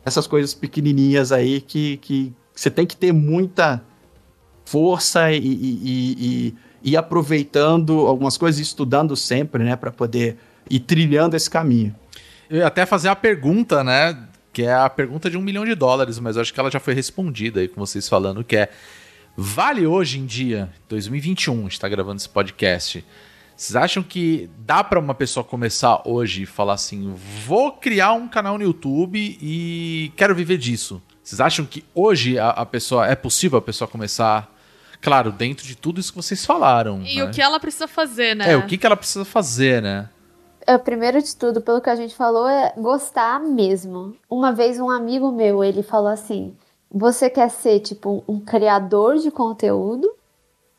[0.07, 3.83] essas coisas pequenininhas aí que, que você tem que ter muita
[4.65, 6.55] força e, e, e,
[6.93, 9.75] e aproveitando algumas coisas estudando sempre, né?
[9.75, 10.37] Pra poder
[10.71, 11.93] ir trilhando esse caminho.
[12.49, 14.17] Eu ia até fazer a pergunta, né?
[14.53, 16.95] Que é a pergunta de um milhão de dólares, mas acho que ela já foi
[16.95, 18.71] respondida aí com vocês falando, que é
[19.37, 23.05] vale hoje em dia, 2021, a gente tá gravando esse podcast.
[23.57, 27.15] Vocês acham que dá pra uma pessoa começar hoje e falar assim:
[27.47, 31.03] vou criar um canal no YouTube e quero viver disso?
[31.23, 34.55] Vocês acham que hoje a, a pessoa é possível a pessoa começar,
[35.01, 37.03] claro, dentro de tudo isso que vocês falaram?
[37.03, 37.25] E né?
[37.25, 38.53] o que ela precisa fazer, né?
[38.53, 40.11] É, o que, que ela precisa fazer, né?
[40.67, 44.15] É, primeiro de tudo, pelo que a gente falou, é gostar mesmo.
[44.29, 46.55] Uma vez um amigo meu, ele falou assim:
[46.91, 50.15] "Você quer ser tipo um criador de conteúdo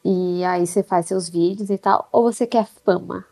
[0.10, 3.26] e aí você faz seus vídeos e tal, ou você quer fama?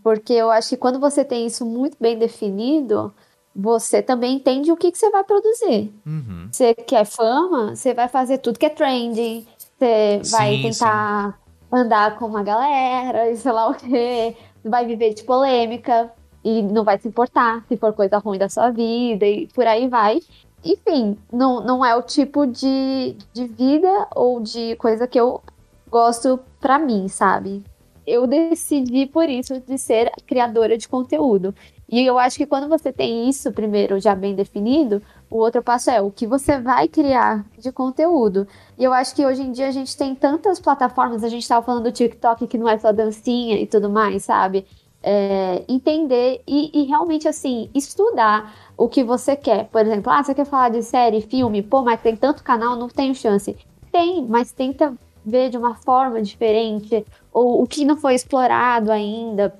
[0.00, 3.12] Porque eu acho que quando você tem isso muito bem definido,
[3.54, 5.92] você também entende o que, que você vai produzir.
[6.06, 6.48] Uhum.
[6.52, 9.44] Você quer fama, você vai fazer tudo que é trending,
[9.76, 11.40] você vai Sim, tentar
[11.72, 16.12] andar com uma galera e sei lá o quê, vai viver de polêmica
[16.44, 19.88] e não vai se importar se for coisa ruim da sua vida e por aí
[19.88, 20.20] vai.
[20.64, 25.42] Enfim, não, não é o tipo de, de vida ou de coisa que eu
[25.90, 27.62] gosto pra mim, sabe?
[28.06, 31.54] Eu decidi por isso de ser criadora de conteúdo.
[31.90, 35.90] E eu acho que quando você tem isso primeiro já bem definido, o outro passo
[35.90, 38.46] é o que você vai criar de conteúdo.
[38.78, 41.64] E eu acho que hoje em dia a gente tem tantas plataformas, a gente estava
[41.64, 44.66] falando do TikTok que não é só dancinha e tudo mais, sabe?
[45.02, 49.68] É, entender e, e realmente assim, estudar o que você quer.
[49.68, 52.88] Por exemplo, ah, você quer falar de série, filme, pô, mas tem tanto canal, não
[52.88, 53.56] tenho chance.
[53.90, 54.94] Tem, mas tenta
[55.24, 59.54] ver de uma forma diferente, ou o que não foi explorado ainda.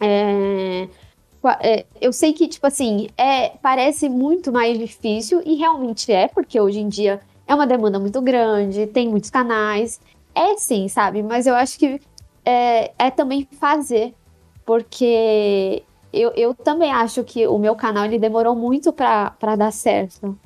[0.00, 0.88] É,
[1.60, 6.60] é, eu sei que, tipo assim, é, parece muito mais difícil, e realmente é, porque
[6.60, 10.00] hoje em dia é uma demanda muito grande, tem muitos canais.
[10.34, 11.22] É sim, sabe?
[11.22, 12.00] Mas eu acho que
[12.44, 14.14] é, é também fazer,
[14.64, 15.82] porque
[16.12, 20.38] eu, eu também acho que o meu canal ele demorou muito para dar certo.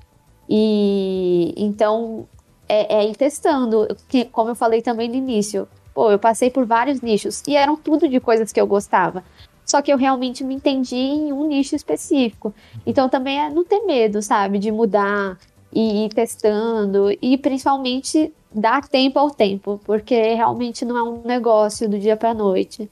[0.49, 2.27] E então
[2.69, 5.69] é, é ir testando, que, como eu falei também no início.
[5.95, 9.25] Pô, eu passei por vários nichos e eram tudo de coisas que eu gostava.
[9.65, 12.55] Só que eu realmente me entendi em um nicho específico.
[12.87, 15.39] Então também é não ter medo, sabe, de mudar
[15.73, 21.89] e ir testando e principalmente dar tempo ao tempo, porque realmente não é um negócio
[21.89, 22.89] do dia para noite.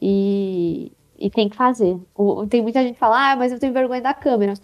[0.00, 1.98] E, e tem que fazer.
[2.48, 4.54] Tem muita gente que fala, ah, mas eu tenho vergonha da câmera.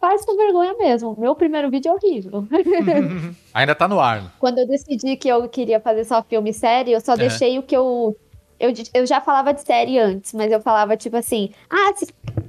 [0.00, 1.14] Faz com vergonha mesmo.
[1.18, 2.46] Meu primeiro vídeo é horrível.
[3.54, 4.34] Ainda tá no ar.
[4.38, 7.16] Quando eu decidi que eu queria fazer só filme e série, eu só É.
[7.16, 8.14] deixei o que eu,
[8.60, 8.72] eu.
[8.92, 11.92] Eu já falava de série antes, mas eu falava tipo assim: ah,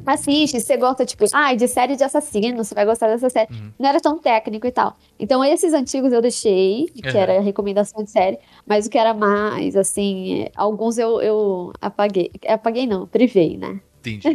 [0.08, 3.52] assiste, você gosta, tipo, ah, de série de assassino, você vai gostar dessa série.
[3.54, 3.72] Uhum.
[3.80, 4.96] Não era tão técnico e tal.
[5.20, 7.18] Então, esses antigos eu deixei, que Uhum.
[7.18, 12.30] era recomendação de série, mas o que era mais, assim, é, alguns eu, eu apaguei.
[12.48, 13.80] Apaguei não, privei, né?
[14.10, 14.28] Entendi.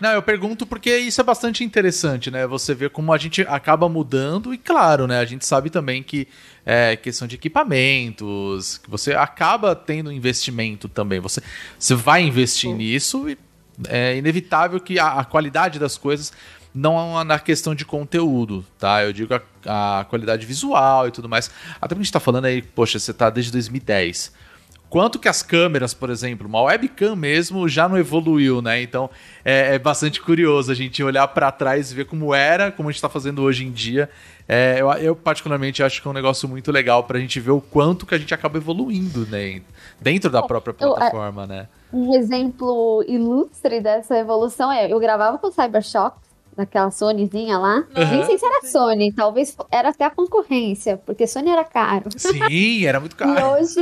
[0.00, 2.46] Não, eu pergunto porque isso é bastante interessante, né?
[2.46, 5.18] Você vê como a gente acaba mudando e, claro, né?
[5.18, 6.28] A gente sabe também que
[6.64, 11.20] é questão de equipamentos, que você acaba tendo investimento também.
[11.20, 11.42] Você,
[11.78, 13.38] você vai investir nisso e
[13.88, 16.32] é inevitável que a, a qualidade das coisas
[16.74, 19.02] não é na questão de conteúdo, tá?
[19.02, 19.34] Eu digo
[19.66, 21.50] a, a qualidade visual e tudo mais.
[21.76, 24.32] Até porque a gente tá falando aí, poxa, você tá desde 2010
[24.90, 28.82] quanto que as câmeras, por exemplo, uma webcam mesmo já não evoluiu, né?
[28.82, 29.08] Então
[29.44, 32.92] é, é bastante curioso a gente olhar para trás e ver como era, como a
[32.92, 34.10] gente está fazendo hoje em dia.
[34.48, 37.52] É, eu, eu, particularmente acho que é um negócio muito legal para a gente ver
[37.52, 39.62] o quanto que a gente acaba evoluindo, né?
[40.00, 41.68] Dentro da própria Eu- plataforma, né?
[41.92, 46.16] Um exemplo ilustre dessa evolução é: eu gravava com o Cybershock,
[46.56, 47.84] daquela Sonyzinha lá.
[47.94, 52.04] Nem sei se era Sony, talvez era até a concorrência, porque Sony era caro.
[52.16, 53.52] Sim, era muito E caro.
[53.52, 53.80] hoje,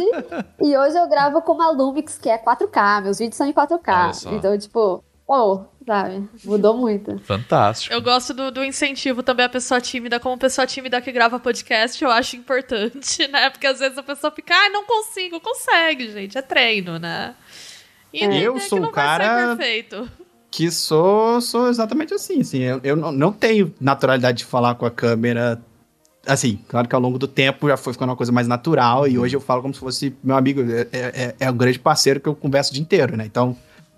[0.63, 3.67] e hoje eu gravo com uma Lumix que é 4K, meus vídeos são em Olha
[3.69, 4.13] 4K.
[4.15, 4.33] só.
[4.33, 6.29] Então, tipo, pô, sabe?
[6.45, 7.19] Mudou muito.
[7.21, 7.93] Fantástico.
[7.95, 12.03] Eu gosto do, do incentivo também à pessoa tímida, como pessoa tímida que grava podcast,
[12.05, 13.51] eu acho importante, né?
[13.51, 17.35] Porque às vezes a pessoa fica, ah, não consigo, consegue, gente, é treino, né?
[18.13, 20.11] E Eu entender sou que não o vai ser cara- perfeito.
[20.51, 22.59] Que sou, sou exatamente assim, assim.
[22.61, 25.61] Eu, eu não, tenho naturalidade de falar com a câmera.
[26.27, 29.19] Assim, claro que ao longo do tempo já foi ficando uma coisa mais natural e
[29.19, 30.63] hoje eu falo como se fosse meu amigo.
[30.63, 33.25] É, é, é um grande parceiro que eu converso o dia inteiro, né?
[33.27, 33.57] Então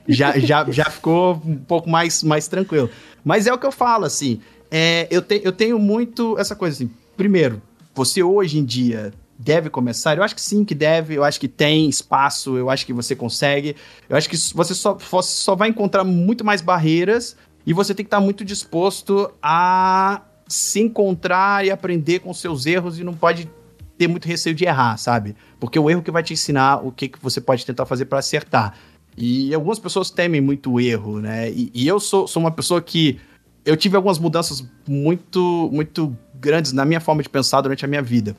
[0.09, 2.91] já, já, já ficou um pouco mais, mais tranquilo.
[3.25, 4.41] Mas é o que eu falo, assim.
[4.71, 6.91] é, eu, te, eu tenho muito essa coisa assim.
[7.17, 7.61] Primeiro,
[7.95, 10.17] você hoje em dia deve começar?
[10.17, 11.15] Eu acho que sim, que deve.
[11.15, 12.57] Eu acho que tem espaço.
[12.57, 13.75] Eu acho que você consegue.
[14.09, 17.37] Eu acho que você só, você só vai encontrar muito mais barreiras
[17.67, 22.99] e você tem que estar muito disposto a se encontrar e aprender com seus erros
[22.99, 23.51] e não pode
[23.97, 25.37] ter muito receio de errar, sabe?
[25.59, 28.19] Porque o erro que vai te ensinar o que, que você pode tentar fazer para
[28.19, 28.75] acertar.
[29.17, 31.51] E algumas pessoas temem muito o erro, né?
[31.51, 33.21] E, e eu sou, sou uma pessoa que
[33.65, 38.03] eu tive algumas mudanças muito, muito grandes na minha forma de pensar durante a minha
[38.03, 38.37] vida.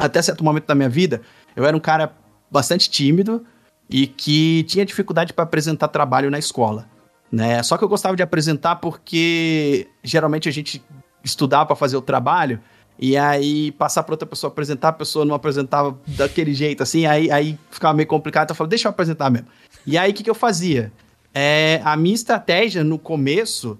[0.00, 1.20] Até certo momento da minha vida,
[1.54, 2.12] eu era um cara
[2.50, 3.44] bastante tímido
[3.88, 6.88] e que tinha dificuldade para apresentar trabalho na escola,
[7.30, 7.62] né?
[7.62, 10.82] Só que eu gostava de apresentar porque geralmente a gente
[11.22, 12.60] estudava para fazer o trabalho
[12.98, 17.30] e aí passar para outra pessoa apresentar, a pessoa não apresentava daquele jeito assim, aí,
[17.30, 19.48] aí ficava meio complicado, então eu falei, deixa eu apresentar mesmo.
[19.86, 20.92] E aí o que, que eu fazia?
[21.34, 23.78] É, a minha estratégia no começo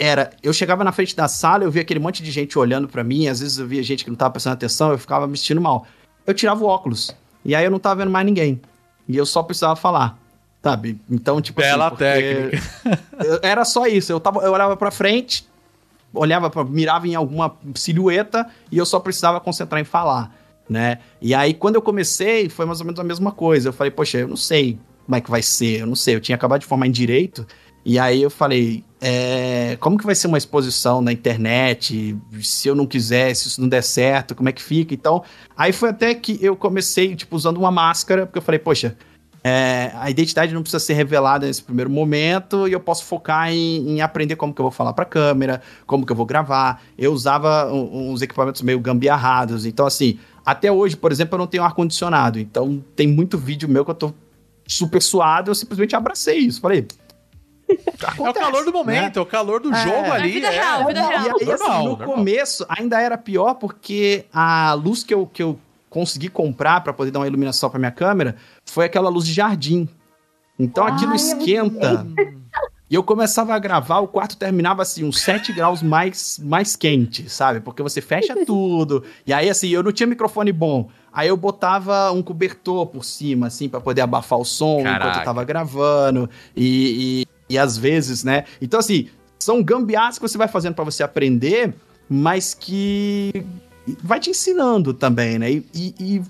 [0.00, 3.04] era, eu chegava na frente da sala, eu via aquele monte de gente olhando pra
[3.04, 5.60] mim, às vezes eu via gente que não tava prestando atenção, eu ficava me sentindo
[5.60, 5.86] mal.
[6.26, 7.14] Eu tirava o óculos.
[7.44, 8.60] e aí eu não tava vendo mais ninguém.
[9.06, 10.18] E eu só precisava falar.
[10.62, 10.98] Sabe?
[11.10, 11.96] Então, tipo Bela assim.
[11.96, 12.62] técnica.
[13.24, 14.10] eu- Era só isso.
[14.12, 15.46] Eu, tava, eu olhava pra frente,
[16.14, 20.34] olhava pra, mirava em alguma silhueta e eu só precisava concentrar em falar,
[20.68, 20.98] né?
[21.20, 23.68] E aí, quando eu comecei, foi mais ou menos a mesma coisa.
[23.70, 26.14] Eu falei, poxa, eu não sei como é que vai ser, eu não sei.
[26.14, 27.46] Eu tinha acabado de formar em Direito,
[27.84, 32.16] e aí eu falei, é, como que vai ser uma exposição na internet?
[32.42, 34.92] Se eu não quiser, se isso não der certo, como é que fica?
[34.92, 35.22] Então,
[35.56, 38.96] aí foi até que eu comecei, tipo, usando uma máscara, porque eu falei, poxa,
[39.42, 43.88] é, a identidade não precisa ser revelada nesse primeiro momento e eu posso focar em,
[43.88, 46.82] em aprender como que eu vou falar pra câmera, como que eu vou gravar.
[46.98, 49.64] Eu usava uns equipamentos meio gambiarrados.
[49.64, 52.38] Então, assim, até hoje, por exemplo, eu não tenho ar-condicionado.
[52.38, 54.12] Então, tem muito vídeo meu que eu tô
[54.66, 55.50] super suado.
[55.50, 56.60] Eu simplesmente abracei isso.
[56.60, 56.86] Falei.
[58.18, 59.82] É o calor do momento, é o calor do É.
[59.82, 60.32] jogo É ali.
[60.32, 61.20] vida real, vida E real.
[61.20, 62.08] aí, assim, Normal, no normal.
[62.16, 65.58] começo ainda era pior porque a luz que eu, que eu
[65.88, 69.88] consegui comprar pra poder dar uma iluminação pra minha câmera foi aquela luz de jardim.
[70.58, 72.06] Então aquilo Ai, eu esquenta.
[72.90, 77.28] E eu começava a gravar, o quarto terminava assim, uns 7 graus mais, mais quente,
[77.28, 77.60] sabe?
[77.60, 79.04] Porque você fecha tudo.
[79.24, 80.88] E aí, assim, eu não tinha microfone bom.
[81.12, 85.20] Aí eu botava um cobertor por cima, assim, pra poder abafar o som enquanto Caraca.
[85.20, 86.28] eu tava gravando.
[86.56, 88.44] E, e, às vezes, né?
[88.62, 91.74] Então, assim, são gambiarras que você vai fazendo pra você aprender,
[92.08, 93.30] mas que
[94.02, 95.50] vai te ensinando também, né?
[95.50, 96.22] E, e- e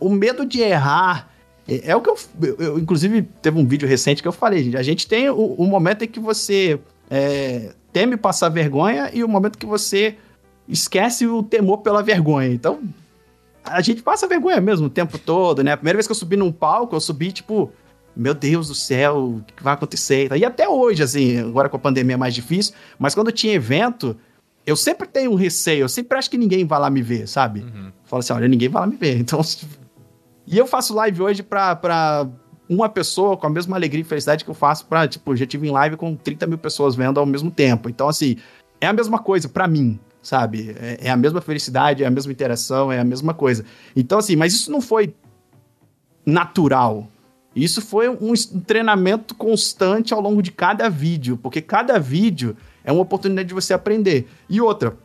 [0.00, 1.30] o medo de errar
[1.68, 4.62] é, é o que eu, eu, eu, Inclusive, teve um vídeo recente que eu falei,
[4.64, 4.76] gente.
[4.76, 6.78] A gente tem o, o momento em que você
[7.10, 10.16] é, teme passar vergonha e o momento que você
[10.68, 12.48] esquece o temor pela vergonha.
[12.48, 12.80] Então,
[13.64, 15.72] a gente passa vergonha mesmo o tempo todo, né?
[15.72, 17.70] A primeira vez que eu subi num palco, eu subi, tipo,
[18.16, 20.30] meu Deus do céu, o que vai acontecer?
[20.36, 24.16] E até hoje, assim, agora com a pandemia é mais difícil, mas quando tinha evento,
[24.66, 27.60] eu sempre tenho um receio, eu sempre acho que ninguém vai lá me ver, sabe?
[27.60, 27.92] Uhum.
[28.04, 29.18] Falo assim, olha, ninguém vai lá me ver.
[29.24, 29.40] Então,
[30.46, 32.28] e eu faço live hoje pra, pra
[32.68, 35.66] uma pessoa com a mesma alegria e felicidade que eu faço pra, tipo, já tive
[35.66, 37.88] em live com 30 mil pessoas vendo ao mesmo tempo.
[37.88, 38.36] Então, assim,
[38.80, 40.74] é a mesma coisa pra mim, sabe?
[40.78, 43.64] É, é a mesma felicidade, é a mesma interação, é a mesma coisa.
[43.96, 45.14] Então, assim, mas isso não foi
[46.26, 47.08] natural.
[47.54, 48.34] Isso foi um
[48.66, 53.72] treinamento constante ao longo de cada vídeo, porque cada vídeo é uma oportunidade de você
[53.72, 54.28] aprender.
[54.48, 54.96] E outra,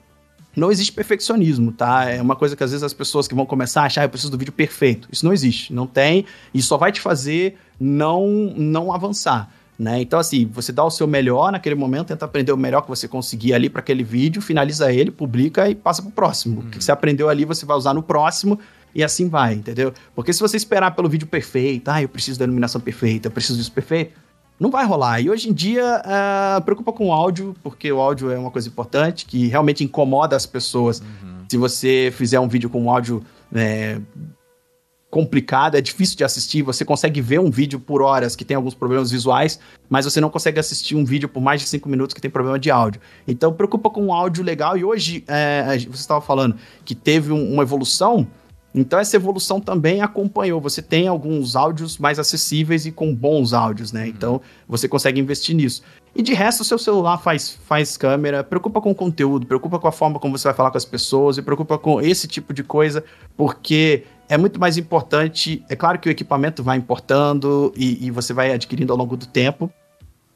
[0.56, 2.10] não existe perfeccionismo, tá?
[2.10, 4.10] É uma coisa que às vezes as pessoas que vão começar a achar, "Ah, eu
[4.10, 5.08] preciso do vídeo perfeito.
[5.12, 8.26] Isso não existe, não tem, e só vai te fazer não
[8.58, 10.02] não avançar, né?
[10.02, 13.08] Então assim, você dá o seu melhor naquele momento, tenta aprender o melhor que você
[13.08, 16.62] conseguir ali para aquele vídeo, finaliza ele, publica e passa pro próximo.
[16.62, 18.60] O que você aprendeu ali, você vai usar no próximo
[18.94, 19.94] e assim vai, entendeu?
[20.16, 23.58] Porque se você esperar pelo vídeo perfeito, ah, eu preciso da iluminação perfeita, eu preciso
[23.58, 24.14] disso perfeito,
[24.60, 25.22] não vai rolar.
[25.22, 28.68] E hoje em dia, ah, preocupa com o áudio, porque o áudio é uma coisa
[28.68, 31.02] importante, que realmente incomoda as pessoas.
[31.50, 33.24] Se você fizer um vídeo com um áudio
[33.54, 34.00] é,
[35.10, 38.76] complicado, é difícil de assistir, você consegue ver um vídeo por horas que tem alguns
[38.76, 39.60] problemas visuais,
[39.90, 42.60] mas você não consegue assistir um vídeo por mais de cinco minutos que tem problema
[42.60, 43.02] de áudio.
[43.28, 44.78] Então, preocupa com um áudio legal.
[44.78, 48.28] E hoje, é, gente- você estava falando que teve um- uma evolução,
[48.74, 50.62] então essa evolução também acompanhou.
[50.62, 54.08] Você tem alguns áudios mais acessíveis e com bons áudios, né?
[54.08, 55.82] Então você consegue investir nisso.
[56.16, 59.88] E de resto, o seu celular faz, faz câmera, preocupa com o conteúdo, preocupa com
[59.88, 62.64] a forma como você vai falar com as pessoas e preocupa com esse tipo de
[62.64, 63.04] coisa,
[63.38, 65.64] porque é muito mais importante.
[65.70, 69.26] É claro que o equipamento vai importando e, e você vai adquirindo ao longo do
[69.26, 69.72] tempo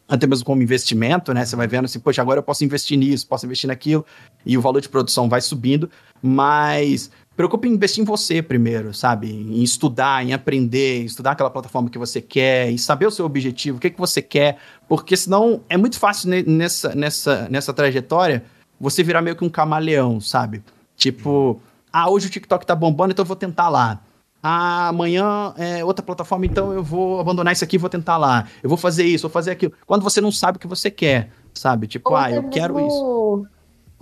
[0.07, 1.45] até mesmo como investimento, né?
[1.45, 4.05] Você vai vendo assim, poxa, agora eu posso investir nisso, posso investir naquilo,
[4.45, 5.89] e o valor de produção vai subindo,
[6.21, 9.31] mas preocupe em investir em você primeiro, sabe?
[9.31, 13.25] Em estudar, em aprender, em estudar aquela plataforma que você quer, em saber o seu
[13.25, 14.57] objetivo, o que, que você quer,
[14.87, 18.43] porque senão é muito fácil ne- nessa, nessa, nessa trajetória
[18.79, 20.63] você virar meio que um camaleão, sabe?
[20.95, 21.59] Tipo,
[21.91, 23.99] ah, hoje o TikTok tá bombando, então eu vou tentar lá.
[24.45, 28.45] Ah, amanhã é outra plataforma, então eu vou abandonar isso aqui e vou tentar lá.
[28.61, 29.71] Eu vou fazer isso, vou fazer aquilo.
[29.85, 31.87] Quando você não sabe o que você quer, sabe?
[31.87, 33.47] Tipo, Ou ah, eu quero mesmo- isso.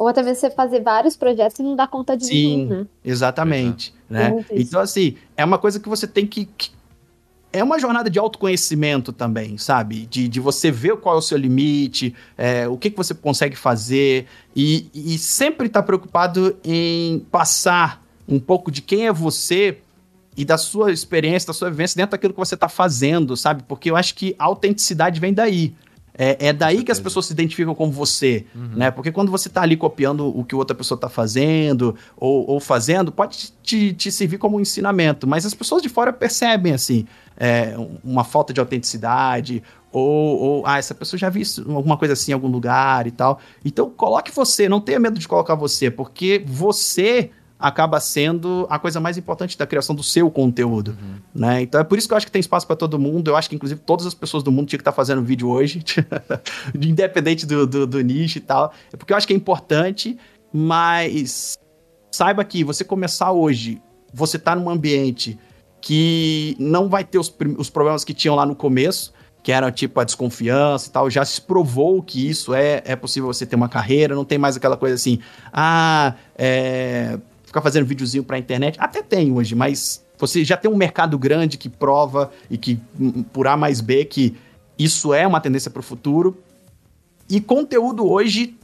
[0.02, 2.34] Ou até mesmo você fazer vários projetos e não dar conta de Sim.
[2.34, 2.88] nenhum, né?
[3.06, 4.44] Exatamente, né?
[4.52, 6.46] Então, assim, é uma coisa que você tem que...
[6.46, 6.72] que-
[7.54, 10.08] É uma jornada de autoconhecimento também, sabe?
[10.08, 13.56] De, de você ver qual é o seu limite, é, o que, que você consegue
[13.56, 14.26] fazer
[14.56, 19.78] e, e sempre estar preocupado em passar um pouco de quem é você
[20.36, 23.62] e da sua experiência, da sua vivência dentro daquilo que você está fazendo, sabe?
[23.68, 25.76] Porque eu acho que a autenticidade vem daí.
[26.14, 28.46] É, é daí que as pessoas se identificam com você,
[28.76, 28.92] né?
[28.92, 33.12] Porque quando você tá ali copiando o que outra pessoa tá fazendo ou, ou fazendo,
[33.12, 37.06] pode te, te servir como um ensinamento, mas as pessoas de fora percebem, assim,
[37.38, 41.44] é, uma falta de autenticidade ou, ou, ah, essa pessoa já viu
[41.76, 43.40] alguma coisa assim em algum lugar e tal.
[43.64, 47.32] Então, coloque você, não tenha medo de colocar você, porque você
[47.62, 50.98] acaba sendo a coisa mais importante da criação do seu conteúdo,
[51.34, 51.62] né?
[51.62, 53.30] Então é por isso que eu acho que tem espaço para todo mundo.
[53.30, 55.84] Eu acho que inclusive todas as pessoas do mundo tinham que estar fazendo vídeo hoje,
[56.76, 58.74] independente do, do, do nicho e tal.
[58.92, 60.18] É porque eu acho que é importante,
[60.52, 61.58] mas
[62.12, 63.82] saiba que você começar hoje,
[64.12, 65.38] você tá num ambiente
[65.80, 70.00] que não vai ter os, os problemas que tinham lá no começo, que eram tipo
[70.00, 73.70] a desconfiança e tal, já se provou que isso é, é possível você ter uma
[73.70, 75.20] carreira, não tem mais aquela coisa assim,
[75.52, 77.18] ah, é,
[77.52, 81.58] ficar fazendo videozinho pra internet, até tem hoje, mas você já tem um mercado grande
[81.58, 84.36] que prova e que, hum, por A mais B, que
[84.80, 86.38] isso é uma tendência pro futuro,
[87.30, 88.58] e conteúdo hoje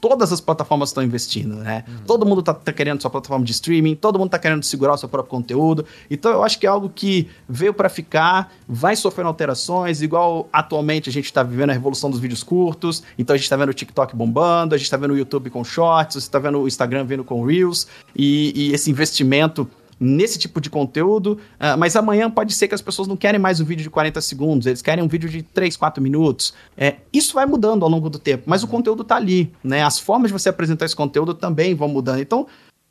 [0.00, 1.84] todas as plataformas estão investindo, né?
[2.06, 4.96] Todo mundo tá, tá querendo sua plataforma de streaming, todo mundo tá querendo segurar o
[4.96, 5.84] seu próprio conteúdo.
[6.10, 11.08] Então eu acho que é algo que veio para ficar, vai sofrendo alterações, igual atualmente
[11.08, 13.02] a gente tá vivendo a revolução dos vídeos curtos.
[13.18, 15.64] Então a gente tá vendo o TikTok bombando, a gente tá vendo o YouTube com
[15.64, 19.68] shorts, você tá vendo o Instagram vindo com Reels e, e esse investimento
[19.98, 23.60] nesse tipo de conteúdo, ah, mas amanhã pode ser que as pessoas não querem mais
[23.60, 26.52] um vídeo de 40 segundos, eles querem um vídeo de 3, 4 minutos.
[26.76, 29.82] É, isso vai mudando ao longo do tempo, mas o conteúdo tá ali, né?
[29.82, 32.20] As formas de você apresentar esse conteúdo também vão mudando.
[32.20, 32.46] Então,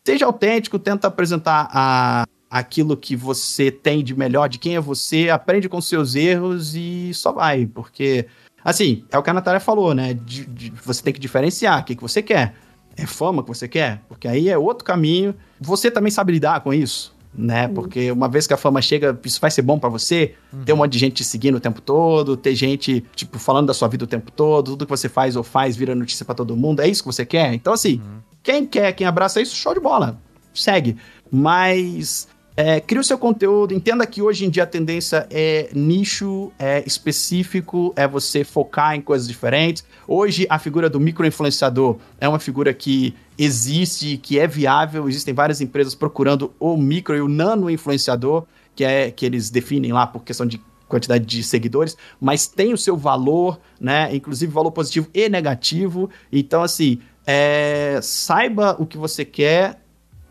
[0.06, 5.30] seja autêntico, tenta apresentar a, aquilo que você tem de melhor, de quem é você,
[5.30, 8.26] aprende com seus erros e só vai, porque,
[8.64, 10.14] assim, é o que a Natália falou, né?
[10.16, 12.56] De- de- você tem que diferenciar o que, que você quer.
[12.98, 14.02] É fama que você quer?
[14.08, 15.36] Porque aí é outro caminho.
[15.66, 17.68] Você também sabe lidar com isso, né?
[17.68, 20.36] Porque uma vez que a fama chega, isso vai ser bom pra você.
[20.64, 23.74] Ter um monte de gente te seguindo o tempo todo, ter gente, tipo, falando da
[23.74, 26.56] sua vida o tempo todo, tudo que você faz ou faz vira notícia pra todo
[26.56, 26.82] mundo.
[26.82, 27.54] É isso que você quer?
[27.54, 28.02] Então, assim,
[28.44, 30.20] quem quer, quem abraça isso, show de bola.
[30.54, 30.96] Segue.
[31.32, 36.54] Mas é, cria o seu conteúdo, entenda que hoje em dia a tendência é nicho,
[36.58, 39.84] é específico, é você focar em coisas diferentes.
[40.08, 45.08] Hoje a figura do microinfluenciador é uma figura que existe, que é viável.
[45.08, 49.92] Existem várias empresas procurando o micro e o nano influenciador, que é que eles definem
[49.92, 54.16] lá por questão de quantidade de seguidores, mas tem o seu valor, né?
[54.16, 56.10] Inclusive valor positivo e negativo.
[56.32, 59.82] Então, assim, é, saiba o que você quer,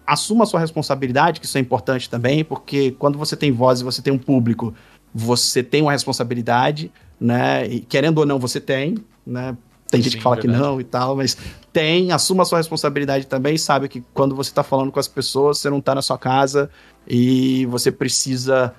[0.06, 3.84] assuma a sua responsabilidade, que isso é importante também, porque quando você tem voz e
[3.84, 4.72] você tem um público,
[5.12, 6.90] você tem uma responsabilidade,
[7.20, 7.66] né?
[7.66, 8.96] E querendo ou não, você tem,
[9.26, 9.56] né?
[9.90, 10.58] Tem gente Sim, que fala verdade.
[10.58, 11.36] que não e tal, mas
[11.72, 15.58] tem, assuma a sua responsabilidade também, sabe que quando você tá falando com as pessoas,
[15.58, 16.70] você não tá na sua casa
[17.06, 18.74] e você precisa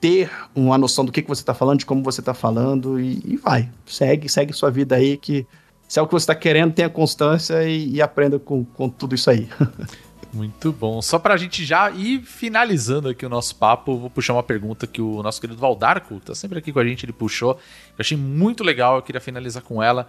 [0.00, 3.22] ter uma noção do que, que você tá falando, de como você tá falando e,
[3.24, 3.68] e vai.
[3.86, 5.46] Segue, segue sua vida aí que
[5.88, 9.14] se é o que você tá querendo, tenha constância e, e aprenda com, com tudo
[9.14, 9.48] isso aí.
[10.36, 11.00] Muito bom.
[11.00, 15.00] Só pra gente já ir finalizando aqui o nosso papo, vou puxar uma pergunta que
[15.00, 17.52] o nosso querido Valdarco, que tá sempre aqui com a gente, ele puxou.
[17.52, 17.58] Eu
[18.00, 20.06] achei muito legal, eu queria finalizar com ela.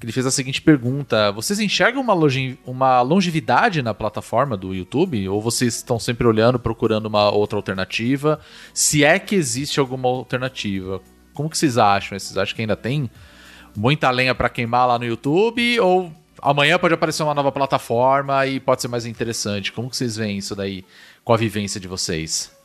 [0.00, 4.74] Que ele fez a seguinte pergunta: Vocês enxergam uma, longe- uma longevidade na plataforma do
[4.74, 5.28] YouTube?
[5.28, 8.40] Ou vocês estão sempre olhando, procurando uma outra alternativa?
[8.74, 11.00] Se é que existe alguma alternativa,
[11.34, 12.18] como que vocês acham?
[12.18, 13.08] Vocês acham que ainda tem
[13.76, 15.78] muita lenha pra queimar lá no YouTube?
[15.80, 16.12] Ou
[16.42, 19.72] amanhã pode aparecer uma nova plataforma e pode ser mais interessante?
[19.72, 20.84] Como que vocês veem isso daí
[21.24, 22.56] com a vivência de vocês?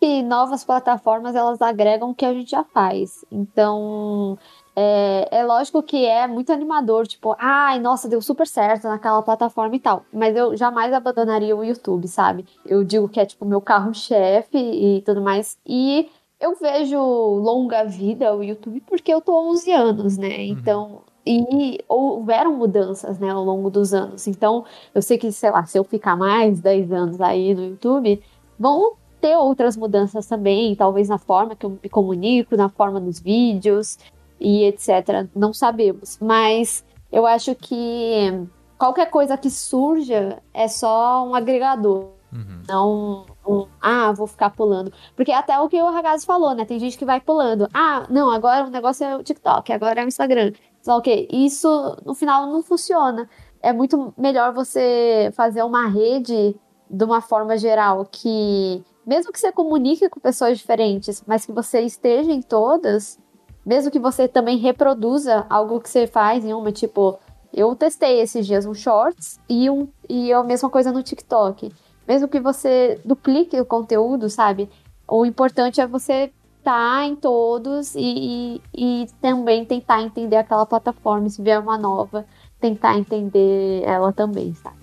[0.00, 3.24] E novas plataformas elas agregam o que a gente já faz.
[3.30, 4.36] Então,
[4.74, 9.76] é, é lógico que é muito animador, tipo, ai, nossa, deu super certo naquela plataforma
[9.76, 10.04] e tal.
[10.12, 12.44] Mas eu jamais abandonaria o YouTube, sabe?
[12.66, 15.56] Eu digo que é tipo meu carro-chefe e tudo mais.
[15.64, 16.10] E
[16.40, 20.42] eu vejo longa vida o YouTube porque eu tô há 11 anos, né?
[20.46, 21.02] Então.
[21.24, 24.26] E houveram mudanças, né, ao longo dos anos.
[24.26, 24.64] Então,
[24.94, 28.20] eu sei que, sei lá, se eu ficar mais 10 anos aí no YouTube,
[28.58, 33.20] vão ter outras mudanças também, talvez na forma que eu me comunico, na forma dos
[33.20, 33.98] vídeos
[34.40, 35.28] e etc.
[35.34, 42.10] Não sabemos, mas eu acho que qualquer coisa que surja é só um agregador,
[42.66, 44.92] não um, ah, vou ficar pulando.
[45.14, 46.64] Porque até o que o Ragazzi falou, né?
[46.64, 47.68] Tem gente que vai pulando.
[47.74, 50.52] Ah, não, agora o negócio é o TikTok, agora é o Instagram.
[50.82, 53.28] Só que isso no final não funciona.
[53.62, 56.54] É muito melhor você fazer uma rede
[56.90, 61.80] de uma forma geral que mesmo que você comunique com pessoas diferentes, mas que você
[61.80, 63.18] esteja em todas,
[63.64, 67.18] mesmo que você também reproduza algo que você faz em uma, tipo,
[67.52, 71.72] eu testei esses dias um shorts e, um, e a mesma coisa no TikTok.
[72.06, 74.70] Mesmo que você duplique o conteúdo, sabe?
[75.06, 76.32] O importante é você
[76.62, 81.28] estar em todos e, e, e também tentar entender aquela plataforma.
[81.28, 82.24] Se vier uma nova,
[82.60, 84.76] tentar entender ela também, sabe?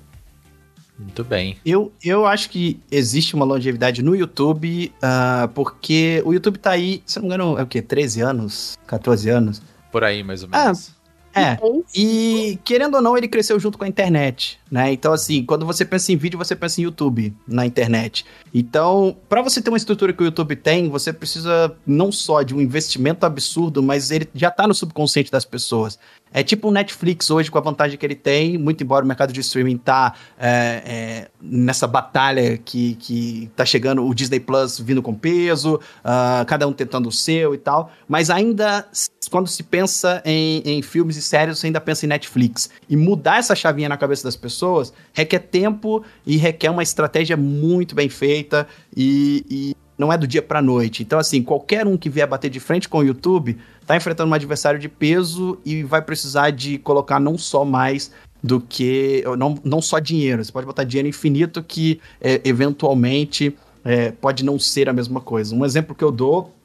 [0.98, 1.56] Muito bem.
[1.66, 7.02] Eu, eu acho que existe uma longevidade no YouTube, ah, porque o YouTube tá aí,
[7.06, 7.82] se não me engano, é o quê?
[7.82, 8.78] 13 anos?
[8.86, 9.62] 14 anos?
[9.94, 10.94] Por aí, mais ou Ah, menos.
[11.34, 11.58] É,
[11.96, 14.92] e querendo ou não, ele cresceu junto com a internet, né?
[14.92, 18.26] Então, assim, quando você pensa em vídeo, você pensa em YouTube na internet.
[18.54, 22.56] Então, para você ter uma estrutura que o YouTube tem, você precisa não só de
[22.56, 26.00] um investimento absurdo, mas ele já tá no subconsciente das pessoas.
[26.34, 29.34] É tipo o Netflix hoje, com a vantagem que ele tem, muito embora o mercado
[29.34, 35.02] de streaming tá é, é, nessa batalha que, que tá chegando, o Disney Plus vindo
[35.02, 38.88] com peso, uh, cada um tentando o seu e tal, mas ainda
[39.30, 42.70] quando se pensa em, em filmes e séries, você ainda pensa em Netflix.
[42.90, 47.94] E mudar essa chavinha na cabeça das pessoas requer tempo e requer uma estratégia muito
[47.94, 51.04] bem feita e, e não é do dia pra noite.
[51.04, 54.34] Então, assim, qualquer um que vier bater de frente com o YouTube tá enfrentando um
[54.34, 58.10] adversário de peso e vai precisar de colocar não só mais
[58.42, 59.24] do que.
[59.38, 60.44] Não, não só dinheiro.
[60.44, 63.54] Você pode botar dinheiro infinito que é, eventualmente
[63.84, 65.54] é, pode não ser a mesma coisa.
[65.54, 66.56] Um exemplo que eu dou,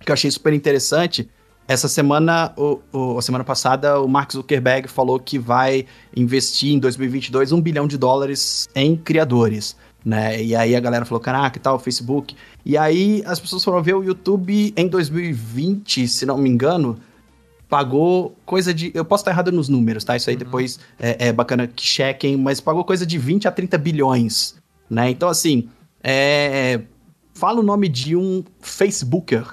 [0.00, 1.30] que eu achei super interessante,
[1.68, 6.78] essa semana, o, o, a semana passada, o Mark Zuckerberg falou que vai investir em
[6.80, 9.76] 2022 um bilhão de dólares em criadores.
[10.04, 10.42] Né?
[10.42, 12.36] E aí a galera falou, caraca, e tal, Facebook.
[12.64, 16.98] E aí as pessoas foram ver o YouTube em 2020, se não me engano,
[17.68, 18.90] pagou coisa de.
[18.94, 20.16] Eu posso estar errado nos números, tá?
[20.16, 20.44] Isso aí uhum.
[20.44, 24.56] depois é, é, bacana que chequem, mas pagou coisa de 20 a 30 bilhões.
[24.90, 25.08] Né?
[25.10, 25.70] Então, assim,
[26.04, 26.82] é,
[27.32, 29.46] fala o nome de um Facebooker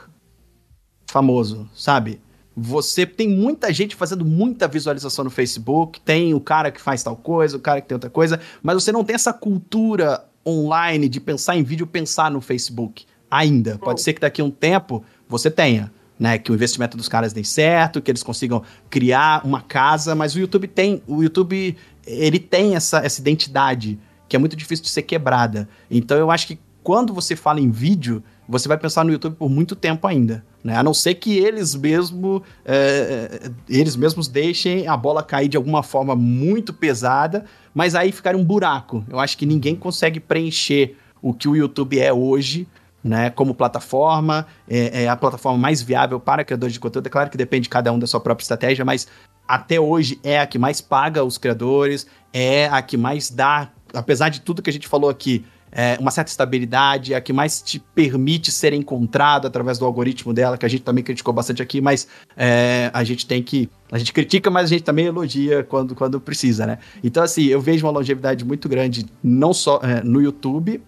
[1.09, 2.19] famoso, sabe?
[2.55, 7.15] Você tem muita gente fazendo muita visualização no Facebook, tem o cara que faz tal
[7.15, 11.19] coisa, o cara que tem outra coisa, mas você não tem essa cultura online de
[11.19, 13.77] pensar em vídeo, pensar no Facebook ainda.
[13.77, 17.31] Pode ser que daqui a um tempo você tenha, né, que o investimento dos caras
[17.31, 22.39] dê certo, que eles consigam criar uma casa, mas o YouTube tem, o YouTube ele
[22.39, 25.67] tem essa, essa identidade que é muito difícil de ser quebrada.
[25.89, 29.47] Então eu acho que quando você fala em vídeo, você vai pensar no YouTube por
[29.47, 30.43] muito tempo ainda.
[30.63, 30.75] Né?
[30.75, 35.55] A não ser que eles mesmo é, é, eles mesmos deixem a bola cair de
[35.55, 37.45] alguma forma muito pesada,
[37.75, 39.05] mas aí ficar um buraco.
[39.07, 42.67] Eu acho que ninguém consegue preencher o que o YouTube é hoje,
[43.03, 43.29] né?
[43.29, 47.05] Como plataforma, é, é a plataforma mais viável para criadores de conteúdo.
[47.05, 49.07] É claro que depende de cada um da sua própria estratégia, mas
[49.47, 54.29] até hoje é a que mais paga os criadores, é a que mais dá, apesar
[54.29, 57.79] de tudo que a gente falou aqui, é, uma certa estabilidade, a que mais te
[57.79, 62.07] permite ser encontrado através do algoritmo dela, que a gente também criticou bastante aqui, mas
[62.35, 63.69] é, a gente tem que.
[63.91, 66.79] A gente critica, mas a gente também elogia quando, quando precisa, né?
[67.03, 70.81] Então, assim, eu vejo uma longevidade muito grande, não só é, no YouTube,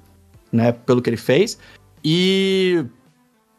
[0.52, 1.58] né, pelo que ele fez,
[2.04, 2.86] e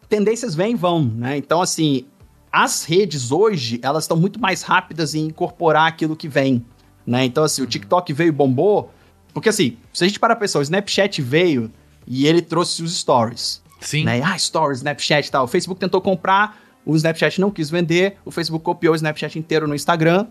[0.09, 1.37] tendências vêm e vão, né?
[1.37, 2.05] Então, assim,
[2.53, 6.65] as redes hoje, elas estão muito mais rápidas em incorporar aquilo que vem,
[7.07, 7.25] né?
[7.25, 8.91] Então, assim, o TikTok veio e bombou,
[9.33, 11.71] porque assim, se a gente parar pra pensar, o Snapchat veio
[12.07, 13.63] e ele trouxe os stories.
[13.81, 14.05] Sim.
[14.05, 14.21] Né?
[14.23, 15.45] Ah, stories, Snapchat e tal.
[15.45, 19.67] O Facebook tentou comprar, o Snapchat não quis vender, o Facebook copiou o Snapchat inteiro
[19.67, 20.27] no Instagram.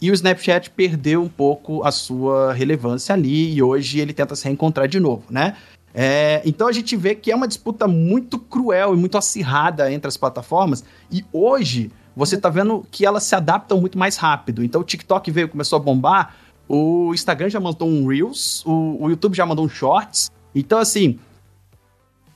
[0.00, 4.44] E o Snapchat perdeu um pouco a sua relevância ali e hoje ele tenta se
[4.44, 5.56] reencontrar de novo, né?
[5.92, 10.06] É, então a gente vê que é uma disputa muito cruel e muito acirrada entre
[10.06, 10.84] as plataformas.
[11.10, 14.62] E hoje você tá vendo que elas se adaptam muito mais rápido.
[14.62, 16.34] Então o TikTok veio, começou a bombar,
[16.68, 20.30] o Instagram já mandou um Reels, o, o YouTube já mandou um Shorts.
[20.54, 21.18] Então, assim,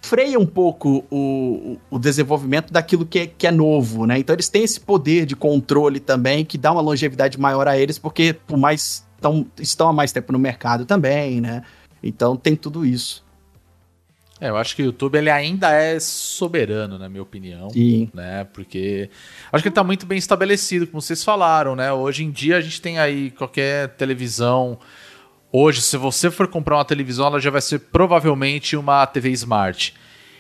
[0.01, 4.19] freia um pouco o, o desenvolvimento daquilo que é, que é novo, né?
[4.19, 7.99] Então, eles têm esse poder de controle também, que dá uma longevidade maior a eles,
[7.99, 11.63] porque por mais tão, estão há mais tempo no mercado também, né?
[12.03, 13.25] Então, tem tudo isso.
[14.43, 17.71] É, eu acho que o YouTube ele ainda é soberano, na minha opinião.
[17.71, 18.11] Sim.
[18.13, 18.43] Né?
[18.53, 19.09] Porque
[19.53, 21.93] acho que ele está muito bem estabelecido, como vocês falaram, né?
[21.93, 24.81] Hoje em dia a gente tem aí qualquer televisão.
[25.53, 29.95] Hoje, se você for comprar uma televisão, ela já vai ser provavelmente uma TV Smart.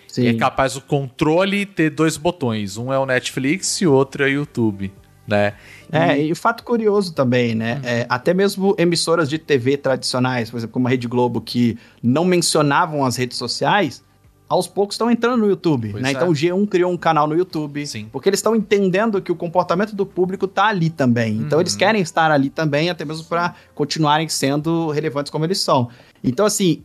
[0.08, 0.22] Sim.
[0.22, 2.76] E é capaz o controle ter dois botões.
[2.76, 4.92] Um é o Netflix e o outro é o YouTube
[5.32, 5.54] né?
[5.90, 7.74] É, e o fato curioso também, né?
[7.74, 7.88] Uhum.
[7.88, 12.24] É, até mesmo emissoras de TV tradicionais, por exemplo, como a Rede Globo, que não
[12.24, 14.02] mencionavam as redes sociais,
[14.48, 16.10] aos poucos estão entrando no YouTube, né?
[16.10, 16.12] É.
[16.12, 18.08] Então o G1 criou um canal no YouTube, Sim.
[18.12, 21.36] porque eles estão entendendo que o comportamento do público tá ali também.
[21.36, 21.78] Então eles uhum.
[21.78, 25.88] querem estar ali também, até mesmo para continuarem sendo relevantes como eles são.
[26.22, 26.82] Então assim,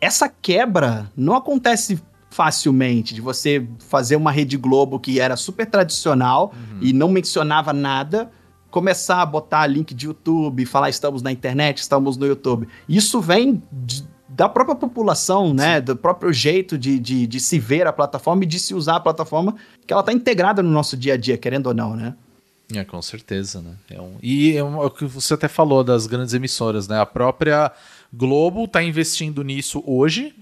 [0.00, 2.00] essa quebra não acontece
[2.32, 6.78] facilmente de você fazer uma Rede Globo que era super tradicional uhum.
[6.80, 8.30] e não mencionava nada,
[8.70, 12.66] começar a botar link de YouTube, falar estamos na internet, estamos no YouTube.
[12.88, 15.76] Isso vem de, da própria população, né?
[15.76, 15.84] Sim.
[15.84, 19.00] Do próprio jeito de, de, de, se ver a plataforma e de se usar a
[19.00, 19.54] plataforma,
[19.86, 22.14] que ela está integrada no nosso dia a dia, querendo ou não, né?
[22.74, 23.74] É, com certeza, né?
[23.90, 24.16] É um...
[24.22, 26.98] E é, um, é o que você até falou das grandes emissoras, né?
[26.98, 27.70] A própria
[28.10, 30.34] Globo está investindo nisso hoje,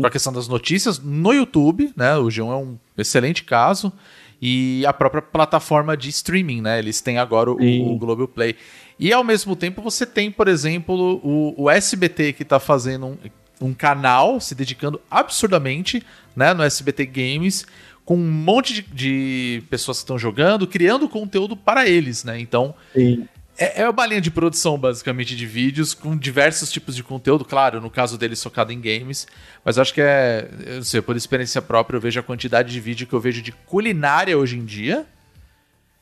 [0.00, 2.16] para a questão das notícias no YouTube, né?
[2.16, 3.92] O João é um excelente caso.
[4.40, 6.78] e a própria plataforma de streaming, né?
[6.78, 7.90] Eles têm agora o, Sim.
[7.90, 8.56] o Globoplay.
[8.98, 13.16] E ao mesmo tempo você tem, por exemplo, o, o SBT que tá fazendo um,
[13.60, 16.02] um canal se dedicando absurdamente,
[16.36, 17.66] né, no SBT Games,
[18.04, 22.38] com um monte de, de pessoas que estão jogando, criando conteúdo para eles, né?
[22.38, 23.26] Então, Sim.
[23.56, 27.44] É, é uma linha de produção, basicamente, de vídeos com diversos tipos de conteúdo.
[27.44, 29.26] Claro, no caso dele, focado em games.
[29.64, 30.48] Mas acho que é.
[30.66, 33.40] Eu não sei, por experiência própria, eu vejo a quantidade de vídeo que eu vejo
[33.40, 35.06] de culinária hoje em dia.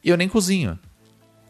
[0.03, 0.79] E eu nem cozinho.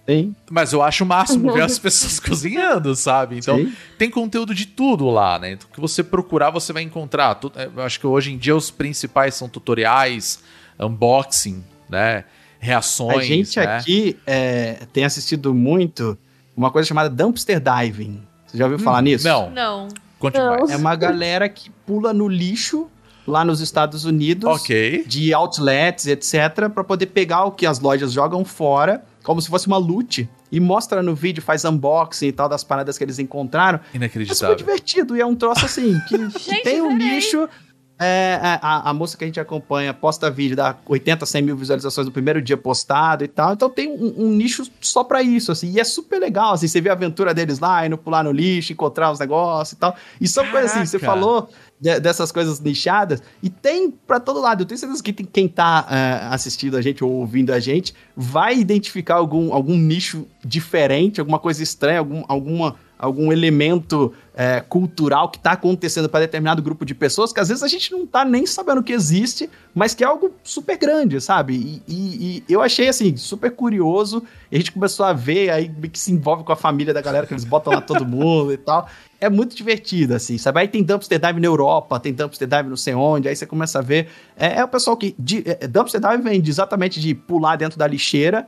[0.09, 0.35] Sim.
[0.51, 3.39] Mas eu acho o máximo ver as pessoas cozinhando, sabe?
[3.39, 3.73] Então, Sim.
[3.97, 5.53] tem conteúdo de tudo lá, né?
[5.53, 7.39] Então, o que você procurar, você vai encontrar.
[7.55, 10.43] É, Eu acho que hoje em dia os principais são tutoriais,
[10.79, 12.25] unboxing, né?
[12.63, 13.19] Reações.
[13.19, 13.65] A gente né?
[13.77, 16.17] aqui é, tem assistido muito
[16.57, 18.23] uma coisa chamada dumpster diving.
[18.47, 19.27] Você já ouviu falar nisso?
[19.29, 19.89] Hum, Não, Não.
[20.19, 20.47] conte Não.
[20.51, 20.71] mais.
[20.71, 22.89] É uma galera que pula no lixo
[23.27, 24.49] lá nos Estados Unidos.
[24.49, 25.05] Ok.
[25.07, 29.67] de outlets, etc, pra poder pegar o que as lojas jogam fora, como se fosse
[29.67, 33.79] uma loot, e mostra no vídeo, faz unboxing e tal das paradas que eles encontraram.
[33.79, 34.55] É super Inacreditável.
[34.57, 37.15] divertido e é um troço assim, que, que Gente, tem um peraí.
[37.17, 37.49] nicho.
[38.03, 41.57] É, a, a- a moça que a gente acompanha posta vídeo, dá 80, 100 mil
[41.57, 43.53] visualizações no primeiro dia postado e tal.
[43.53, 45.71] Então tem um, um nicho só pra isso, assim.
[45.73, 46.67] E é super legal, assim.
[46.69, 49.95] Você vê a aventura deles lá, indo pular no lixo, encontrar os negócios e tal.
[50.21, 51.49] E são coisas assim, você falou
[51.81, 53.23] de- dessas coisas nichadas.
[53.43, 54.63] E tem pra todo lado.
[54.63, 57.95] Eu tenho certeza que tem- quem tá é, assistindo a gente ou ouvindo a gente
[58.17, 65.29] vai identificar algum, algum nicho diferente, alguma coisa estranha, algum, alguma, algum elemento é, cultural
[65.29, 68.25] que tá acontecendo para determinado grupo de pessoas que às vezes a gente não tá
[68.25, 71.55] nem sabendo que existe, mas que é algo super grande, sabe?
[71.55, 74.23] E, e- e eu achei assim, super curioso.
[74.53, 77.33] A gente começou a ver aí que se envolve com a família da galera, que
[77.35, 78.89] eles botam lá todo mundo e tal.
[79.21, 80.61] É muito divertido, assim, sabe?
[80.61, 83.81] Aí tem dumpster dive na Europa, tem dumpster dive não sei onde, aí você começa
[83.81, 84.07] a ver.
[84.37, 85.13] É, é o pessoal que.
[85.19, 88.47] De, é, dumpster dive vem de exatamente de pular dentro da lixeira,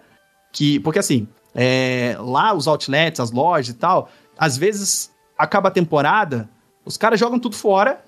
[0.52, 0.78] que.
[0.80, 4.08] Porque assim, é, lá os outlets, as lojas e tal,
[4.38, 6.48] às vezes acaba a temporada,
[6.84, 8.04] os caras jogam tudo fora,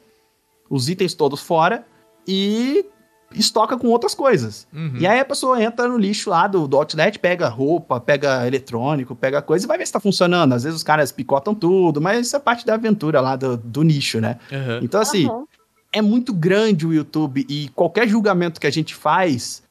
[0.68, 1.86] os itens todos fora,
[2.26, 2.84] e
[3.32, 4.66] estoca com outras coisas.
[4.72, 4.96] Uhum.
[4.98, 9.14] E aí a pessoa entra no lixo lá do, do outlet, pega roupa, pega eletrônico,
[9.14, 10.52] pega coisa e vai ver se tá funcionando.
[10.52, 13.82] Às vezes os caras picotam tudo, mas isso é parte da aventura lá do, do
[13.82, 14.38] nicho, né?
[14.50, 14.80] Uhum.
[14.82, 15.44] Então, assim, Aham.
[15.92, 19.62] é muito grande o YouTube e qualquer julgamento que a gente faz,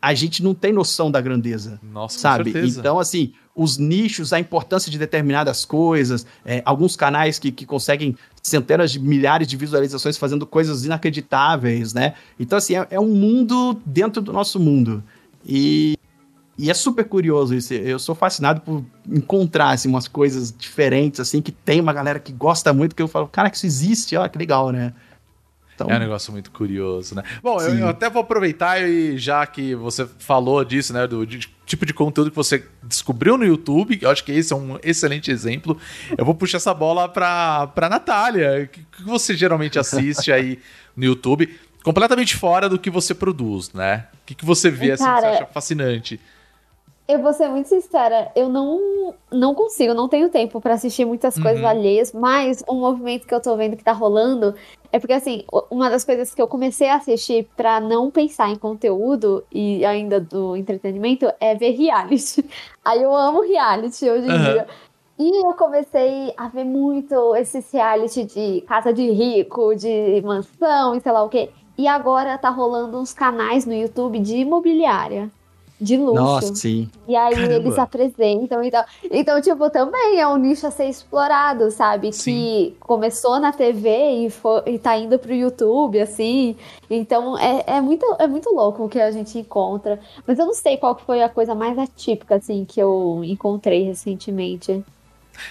[0.00, 2.52] a gente não tem noção da grandeza Nossa, com sabe?
[2.52, 2.80] certeza.
[2.80, 8.16] Então, assim, os nichos, a importância de determinadas coisas, é, alguns canais que, que conseguem
[8.42, 12.14] centenas de milhares de visualizações fazendo coisas inacreditáveis, né?
[12.40, 15.02] Então, assim, é, é um mundo dentro do nosso mundo.
[15.44, 15.96] E,
[16.58, 17.74] e é super curioso isso.
[17.74, 22.32] Eu sou fascinado por encontrar, assim, umas coisas diferentes, assim, que tem uma galera que
[22.32, 24.92] gosta muito, que eu falo, cara, que isso existe, ó, que legal, né?
[25.74, 27.22] Então, É um negócio muito curioso, né?
[27.42, 31.06] Bom, eu, eu até vou aproveitar e já que você falou disso, né?
[31.06, 34.56] Do de- tipo de conteúdo que você descobriu no YouTube, eu acho que esse é
[34.56, 35.78] um excelente exemplo.
[36.16, 38.64] Eu vou puxar essa bola pra, pra Natália.
[38.64, 40.58] O que, que você geralmente assiste aí
[40.94, 41.48] no YouTube?
[41.82, 44.06] Completamente fora do que você produz, né?
[44.22, 46.20] O que, que você vê assim que Cara, você acha fascinante?
[47.12, 51.38] Eu vou ser muito sincera, eu não, não consigo, não tenho tempo pra assistir muitas
[51.38, 51.68] coisas Uhum.
[51.68, 54.54] alheias, mas um movimento que eu tô vendo que tá rolando
[54.90, 58.56] é porque, assim, uma das coisas que eu comecei a assistir pra não pensar em
[58.56, 62.48] conteúdo e ainda do entretenimento é ver reality.
[62.82, 64.50] Aí eu amo reality hoje em Aham.
[64.52, 64.66] dia.
[65.18, 71.00] E eu comecei a ver muito esses reality de casa de rico, de mansão e
[71.00, 71.50] sei lá o quê.
[71.76, 75.30] E agora tá rolando uns canais no YouTube de imobiliária.
[75.82, 76.14] De luxo.
[76.14, 76.88] nossa, sim.
[77.08, 77.54] E aí Caramba.
[77.54, 78.84] eles apresentam e tal.
[79.10, 82.12] Então, tipo, também é um nicho a ser explorado, sabe?
[82.12, 82.32] Sim.
[82.32, 86.54] Que começou na TV e, foi, e tá indo pro YouTube, assim.
[86.88, 89.98] Então, é, é, muito, é muito louco o que a gente encontra.
[90.24, 94.84] Mas eu não sei qual foi a coisa mais atípica, assim, que eu encontrei recentemente.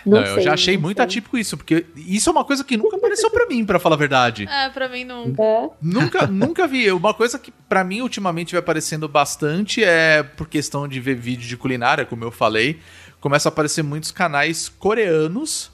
[0.05, 1.05] Não, Não, sei, eu já achei não muito sei.
[1.05, 3.99] atípico isso, porque isso é uma coisa que nunca apareceu pra mim, pra falar a
[3.99, 4.47] verdade.
[4.49, 5.33] É, pra mim não.
[5.37, 5.69] É.
[5.81, 6.91] Nunca, nunca vi.
[6.91, 11.47] Uma coisa que pra mim ultimamente vem aparecendo bastante é por questão de ver vídeo
[11.47, 12.79] de culinária, como eu falei.
[13.19, 15.71] Começa a aparecer muitos canais coreanos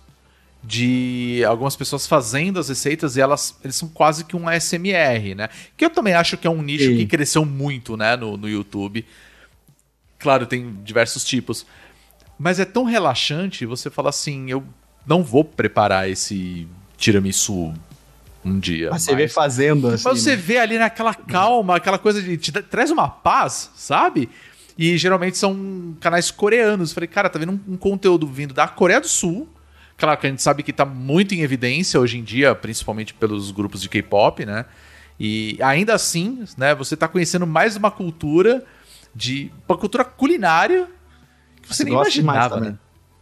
[0.63, 5.49] de algumas pessoas fazendo as receitas e elas eles são quase que um ASMR, né?
[5.77, 6.97] Que eu também acho que é um nicho Sim.
[6.97, 9.05] que cresceu muito, né, no, no YouTube.
[10.19, 11.65] Claro, tem diversos tipos.
[12.38, 14.64] Mas é tão relaxante você falar assim, eu
[15.05, 17.73] não vou preparar esse tiramisu
[18.43, 18.89] um dia.
[18.91, 20.03] Mas você vê fazendo, assim.
[20.05, 20.35] mas você né?
[20.35, 22.38] vê ali naquela calma, aquela coisa de.
[22.38, 24.30] Te traz uma paz, sabe?
[24.77, 26.93] E geralmente são canais coreanos.
[26.93, 29.49] Falei, cara, tá vendo um, um conteúdo vindo da Coreia do Sul.
[29.97, 33.49] Claro que a gente sabe que tá muito em evidência hoje em dia, principalmente pelos
[33.49, 34.65] grupos de K-pop, né?
[35.19, 38.64] E ainda assim, né, você tá conhecendo mais uma cultura
[39.15, 40.88] de uma cultura culinária
[41.68, 42.72] você nem imaginava, também.
[42.72, 42.77] né?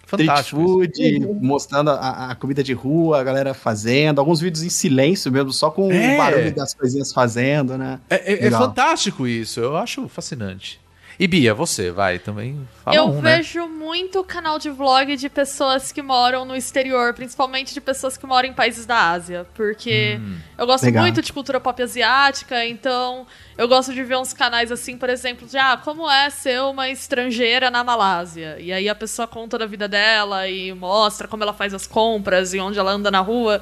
[0.05, 0.61] Street Fantástico.
[0.61, 0.71] isso.
[0.71, 5.51] food, mostrando a, a comida de rua, a galera fazendo, alguns vídeos em silêncio mesmo,
[5.51, 6.13] só com É.
[6.13, 7.99] o barulho das coisinhas fazendo, né?
[8.09, 10.79] É, é- é fantástico isso, eu acho fascinante.
[11.17, 13.37] E Bia, você, vai, também fala eu um, né?
[13.37, 18.27] vejo muito canal de vlog de pessoas que moram no exterior, principalmente de pessoas que
[18.27, 20.35] moram em países da Ásia, porque Hum.
[20.57, 21.03] eu gosto legal.
[21.03, 23.25] muito de cultura pop asiática, então
[23.57, 26.89] eu gosto de ver uns canais assim, por exemplo, de ah, como é ser uma
[26.89, 28.57] estrangeira na Malásia.
[28.59, 32.53] E aí a pessoa conta da vida dela e mostra como ela faz as compras
[32.53, 33.61] e onde ela anda na rua.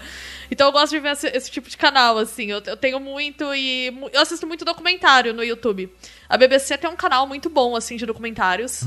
[0.49, 2.45] Então eu gosto de ver esse, esse tipo de canal, assim.
[2.45, 3.88] Eu, eu tenho muito e.
[4.11, 5.91] Eu assisto muito documentário no YouTube.
[6.28, 8.84] A BBC tem um canal muito bom, assim, de documentários.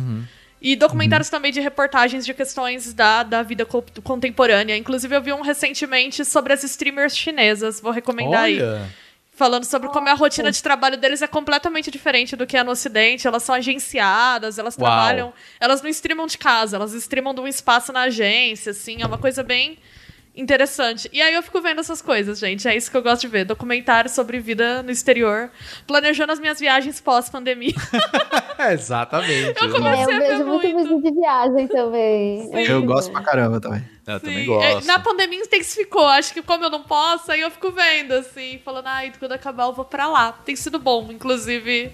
[0.60, 4.76] E documentários também de reportagens de questões da, da vida co- contemporânea.
[4.76, 7.78] Inclusive, eu vi um recentemente sobre as streamers chinesas.
[7.80, 8.58] Vou recomendar aí.
[9.36, 12.70] Falando sobre como a rotina de trabalho deles é completamente diferente do que é no
[12.70, 13.28] Ocidente.
[13.28, 14.86] Elas são agenciadas, elas Uau.
[14.86, 15.34] trabalham.
[15.60, 19.02] Elas não streamam de casa, elas streamam de um espaço na agência, assim.
[19.02, 19.78] É uma coisa bem
[20.36, 21.08] interessante.
[21.12, 22.68] E aí eu fico vendo essas coisas, gente.
[22.68, 23.44] É isso que eu gosto de ver.
[23.44, 25.50] Documentários sobre vida no exterior.
[25.86, 27.72] Planejando as minhas viagens pós-pandemia.
[28.58, 29.60] é, exatamente.
[29.62, 30.82] Eu comecei- É, eu vejo muito muito.
[30.94, 32.42] vídeo de viagem também.
[32.48, 32.72] Sim.
[32.72, 33.82] Eu gosto pra caramba também.
[34.06, 34.84] eu também Sim, gosto.
[34.84, 36.06] é, Na pandemia intensificou.
[36.06, 39.64] Acho que como eu não posso, aí eu fico vendo, assim, falando, ai, quando acabar
[39.64, 40.32] eu vou pra lá.
[40.32, 41.92] Tem sido bom, inclusive,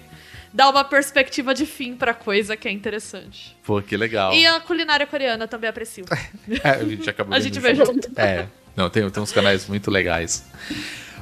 [0.53, 3.57] dar uma perspectiva de fim pra coisa que é interessante.
[3.65, 4.33] Pô, que legal.
[4.33, 6.05] E a culinária coreana também aprecio.
[6.63, 8.09] É, a gente acabou A gente vê junto.
[8.15, 10.45] É, não, tem, tem uns canais muito legais.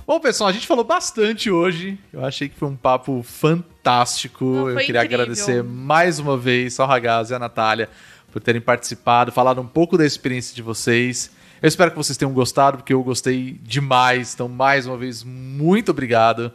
[0.05, 1.97] Bom, pessoal, a gente falou bastante hoje.
[2.11, 4.43] Eu achei que foi um papo fantástico.
[4.43, 5.21] Não, Eu queria incrível.
[5.21, 7.87] agradecer mais uma vez ao Ragaz e a Natália
[8.31, 11.31] por terem participado, falado um pouco da experiência de vocês.
[11.61, 14.33] Eu espero que vocês tenham gostado, porque eu gostei demais.
[14.33, 16.51] Então, mais uma vez, muito obrigado.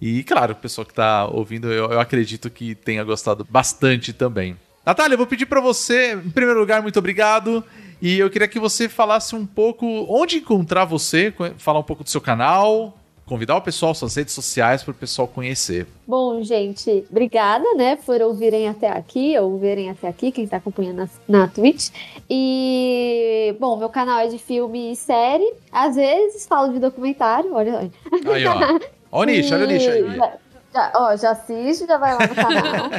[0.00, 4.56] E, claro, o pessoal que tá ouvindo, eu, eu acredito que tenha gostado bastante também.
[4.84, 7.64] Natália, eu vou pedir para você, em primeiro lugar, muito obrigado.
[8.00, 12.10] E eu queria que você falasse um pouco onde encontrar você, falar um pouco do
[12.10, 12.96] seu canal,
[13.26, 15.86] convidar o pessoal, suas redes sociais, para o pessoal conhecer.
[16.06, 21.08] Bom, gente, obrigada, né, por ouvirem até aqui, ouvirem até aqui, quem tá acompanhando na,
[21.26, 21.88] na Twitch.
[22.30, 25.52] E, bom, meu canal é de filme e série.
[25.72, 27.74] Às vezes falo de documentário, olha.
[27.74, 27.90] olha.
[28.34, 28.78] Aí, ó.
[29.10, 30.02] Olha o nicho, olha o nicho aí.
[30.02, 30.46] Bia.
[30.72, 32.90] Já, ó, já assiste, já vai lá no canal.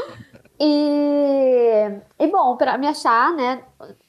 [0.58, 3.62] e, e, bom, pra me achar, né,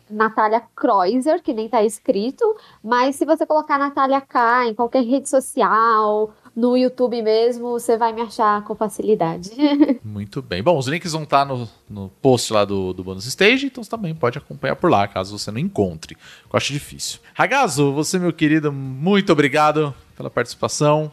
[0.10, 5.28] Natália Kreuzer, que nem tá escrito, mas se você colocar Natália K em qualquer rede
[5.28, 9.52] social, no YouTube mesmo, você vai me achar com facilidade.
[10.04, 10.64] Muito bem.
[10.64, 13.90] Bom, os links vão estar no, no post lá do, do Bonus Stage, então você
[13.90, 16.16] também pode acompanhar por lá, caso você não encontre.
[16.16, 17.20] que Eu acho difícil.
[17.34, 21.12] Ragazo, você, meu querido, muito obrigado pela participação.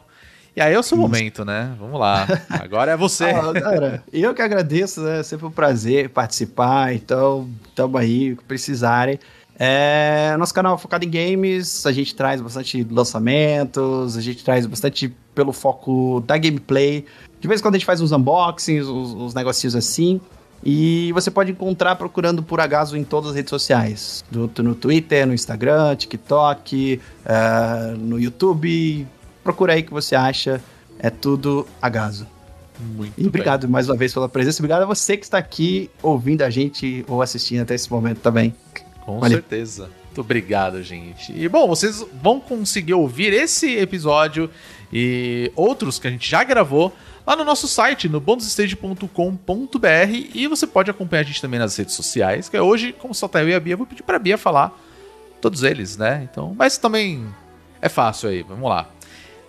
[0.55, 1.75] E aí é o seu momento, né?
[1.79, 2.27] Vamos lá.
[2.49, 3.25] Agora é você.
[3.33, 5.19] Ah, cara, eu que agradeço, né?
[5.19, 9.19] É sempre um prazer participar, então tamo aí, o que precisarem.
[9.57, 14.65] É, nosso canal é focado em games, a gente traz bastante lançamentos, a gente traz
[14.65, 17.05] bastante pelo foco da gameplay.
[17.39, 20.19] De vez em quando a gente faz uns unboxings, uns, uns negocinhos assim.
[20.65, 24.23] E você pode encontrar procurando por Agaso em todas as redes sociais.
[24.31, 29.05] No, no Twitter, no Instagram, TikTok, é, no YouTube.
[29.43, 30.61] Procura aí o que você acha.
[30.99, 32.25] É tudo Agaso.
[32.79, 34.61] Muito E obrigado mais uma vez pela presença.
[34.61, 38.55] Obrigado a você que está aqui ouvindo a gente ou assistindo até esse momento também.
[39.05, 39.37] Com Valeu.
[39.37, 39.89] certeza.
[40.05, 41.33] Muito obrigado, gente.
[41.35, 44.49] E bom, vocês vão conseguir ouvir esse episódio
[44.91, 46.93] e outros que a gente já gravou
[47.25, 49.07] lá no nosso site, no bonusstage.com.br.
[50.33, 53.27] E você pode acompanhar a gente também nas redes sociais, que é hoje, como só
[53.27, 54.77] tá eu e a Bia, eu vou pedir pra Bia falar
[55.41, 56.27] todos eles, né?
[56.31, 57.25] Então, mas também
[57.81, 58.87] é fácil aí, vamos lá.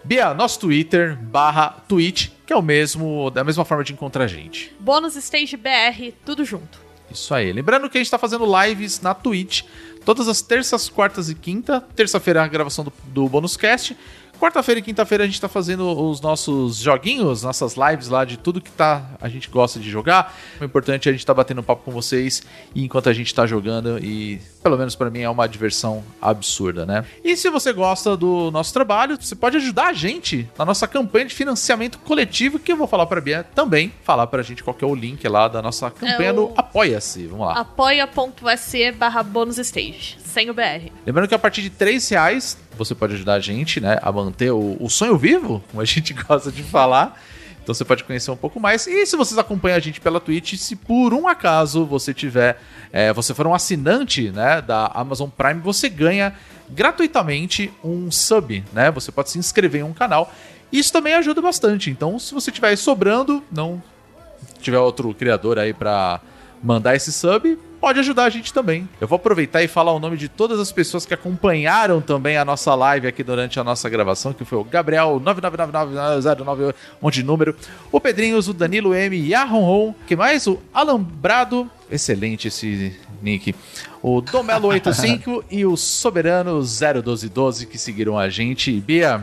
[0.02, 4.26] Bia, nosso Twitter barra Twitch, que é o mesmo, da mesma forma de encontrar a
[4.26, 4.74] gente.
[4.80, 6.83] Bônus Stage BR, tudo junto.
[7.14, 7.52] Isso aí.
[7.52, 9.62] Lembrando que a gente tá fazendo lives na Twitch
[10.04, 11.80] todas as terças, quartas e quinta.
[11.94, 13.96] Terça-feira é a gravação do, do Bônus Cast.
[14.44, 18.60] Quarta-feira e quinta-feira a gente tá fazendo os nossos joguinhos, nossas lives lá de tudo
[18.60, 20.36] que tá, a gente gosta de jogar.
[20.60, 22.42] O importante é a gente tá batendo papo com vocês
[22.76, 27.06] enquanto a gente tá jogando e pelo menos pra mim é uma diversão absurda, né?
[27.24, 31.24] E se você gosta do nosso trabalho, você pode ajudar a gente na nossa campanha
[31.24, 34.84] de financiamento coletivo, que eu vou falar pra Bia também, falar pra gente qual que
[34.84, 37.26] é o link lá da nossa campanha É o- do Apoia-se.
[37.28, 37.60] Vamos lá.
[37.60, 40.90] apoia.se barra bônus stage, sem o BR.
[41.06, 44.50] Lembrando que a partir de 3 reais você pode ajudar a gente, né, a manter
[44.50, 47.22] o, o sonho vivo, como a gente gosta de falar.
[47.62, 48.86] Então você pode conhecer um pouco mais.
[48.86, 52.60] E se vocês acompanham a gente pela Twitch, se por um acaso você tiver,
[52.92, 56.34] é, você for um assinante, né, da Amazon Prime, você ganha
[56.68, 58.90] gratuitamente um sub, né?
[58.90, 60.30] Você pode se inscrever em um canal.
[60.70, 61.88] Isso também ajuda bastante.
[61.90, 63.82] Então, se você tiver sobrando, não
[64.60, 66.20] tiver outro criador aí pra
[66.64, 68.88] mandar esse sub, pode ajudar a gente também.
[68.98, 72.44] Eu vou aproveitar e falar o nome de todas as pessoas que acompanharam também a
[72.44, 77.54] nossa live aqui durante a nossa gravação, que foi o Gabriel 9999091, um de número,
[77.92, 80.46] o Pedrinhos, o Danilo M, Yahon Ron, que mais?
[80.46, 83.54] O Alambrado, excelente esse nick.
[84.02, 88.72] O Domelo85 e o Soberano 01212 que seguiram a gente.
[88.80, 89.22] Bia,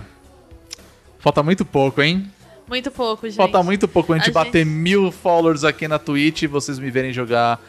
[1.17, 2.29] falta muito pouco, hein?
[2.71, 3.35] Muito pouco, gente.
[3.35, 6.89] Falta muito pouco a gente A bater mil followers aqui na Twitch e vocês me
[6.89, 7.61] verem jogar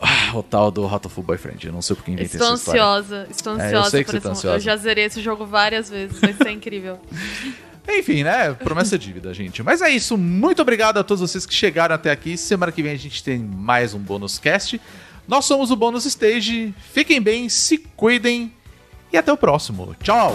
[0.00, 1.68] ah, o tal do Hatoful Boyfriend.
[1.68, 4.10] Eu não sei porque inventei Estou essa ansiosa, estou É, eu ansiosa sei que por
[4.10, 4.56] você esse tá ansiosa.
[4.56, 6.98] Eu já zerei esse jogo várias vezes, vai ser incrível.
[7.88, 8.52] Enfim, né?
[8.54, 9.62] Promessa é dívida, gente.
[9.62, 10.18] Mas é isso.
[10.18, 12.36] Muito obrigado a todos vocês que chegaram até aqui.
[12.36, 14.80] Semana que vem a gente tem mais um bônus cast.
[15.28, 16.74] Nós somos o Bônus Stage.
[16.92, 18.52] Fiquem bem, se cuidem
[19.12, 19.94] e até o próximo.
[20.02, 20.34] Tchau!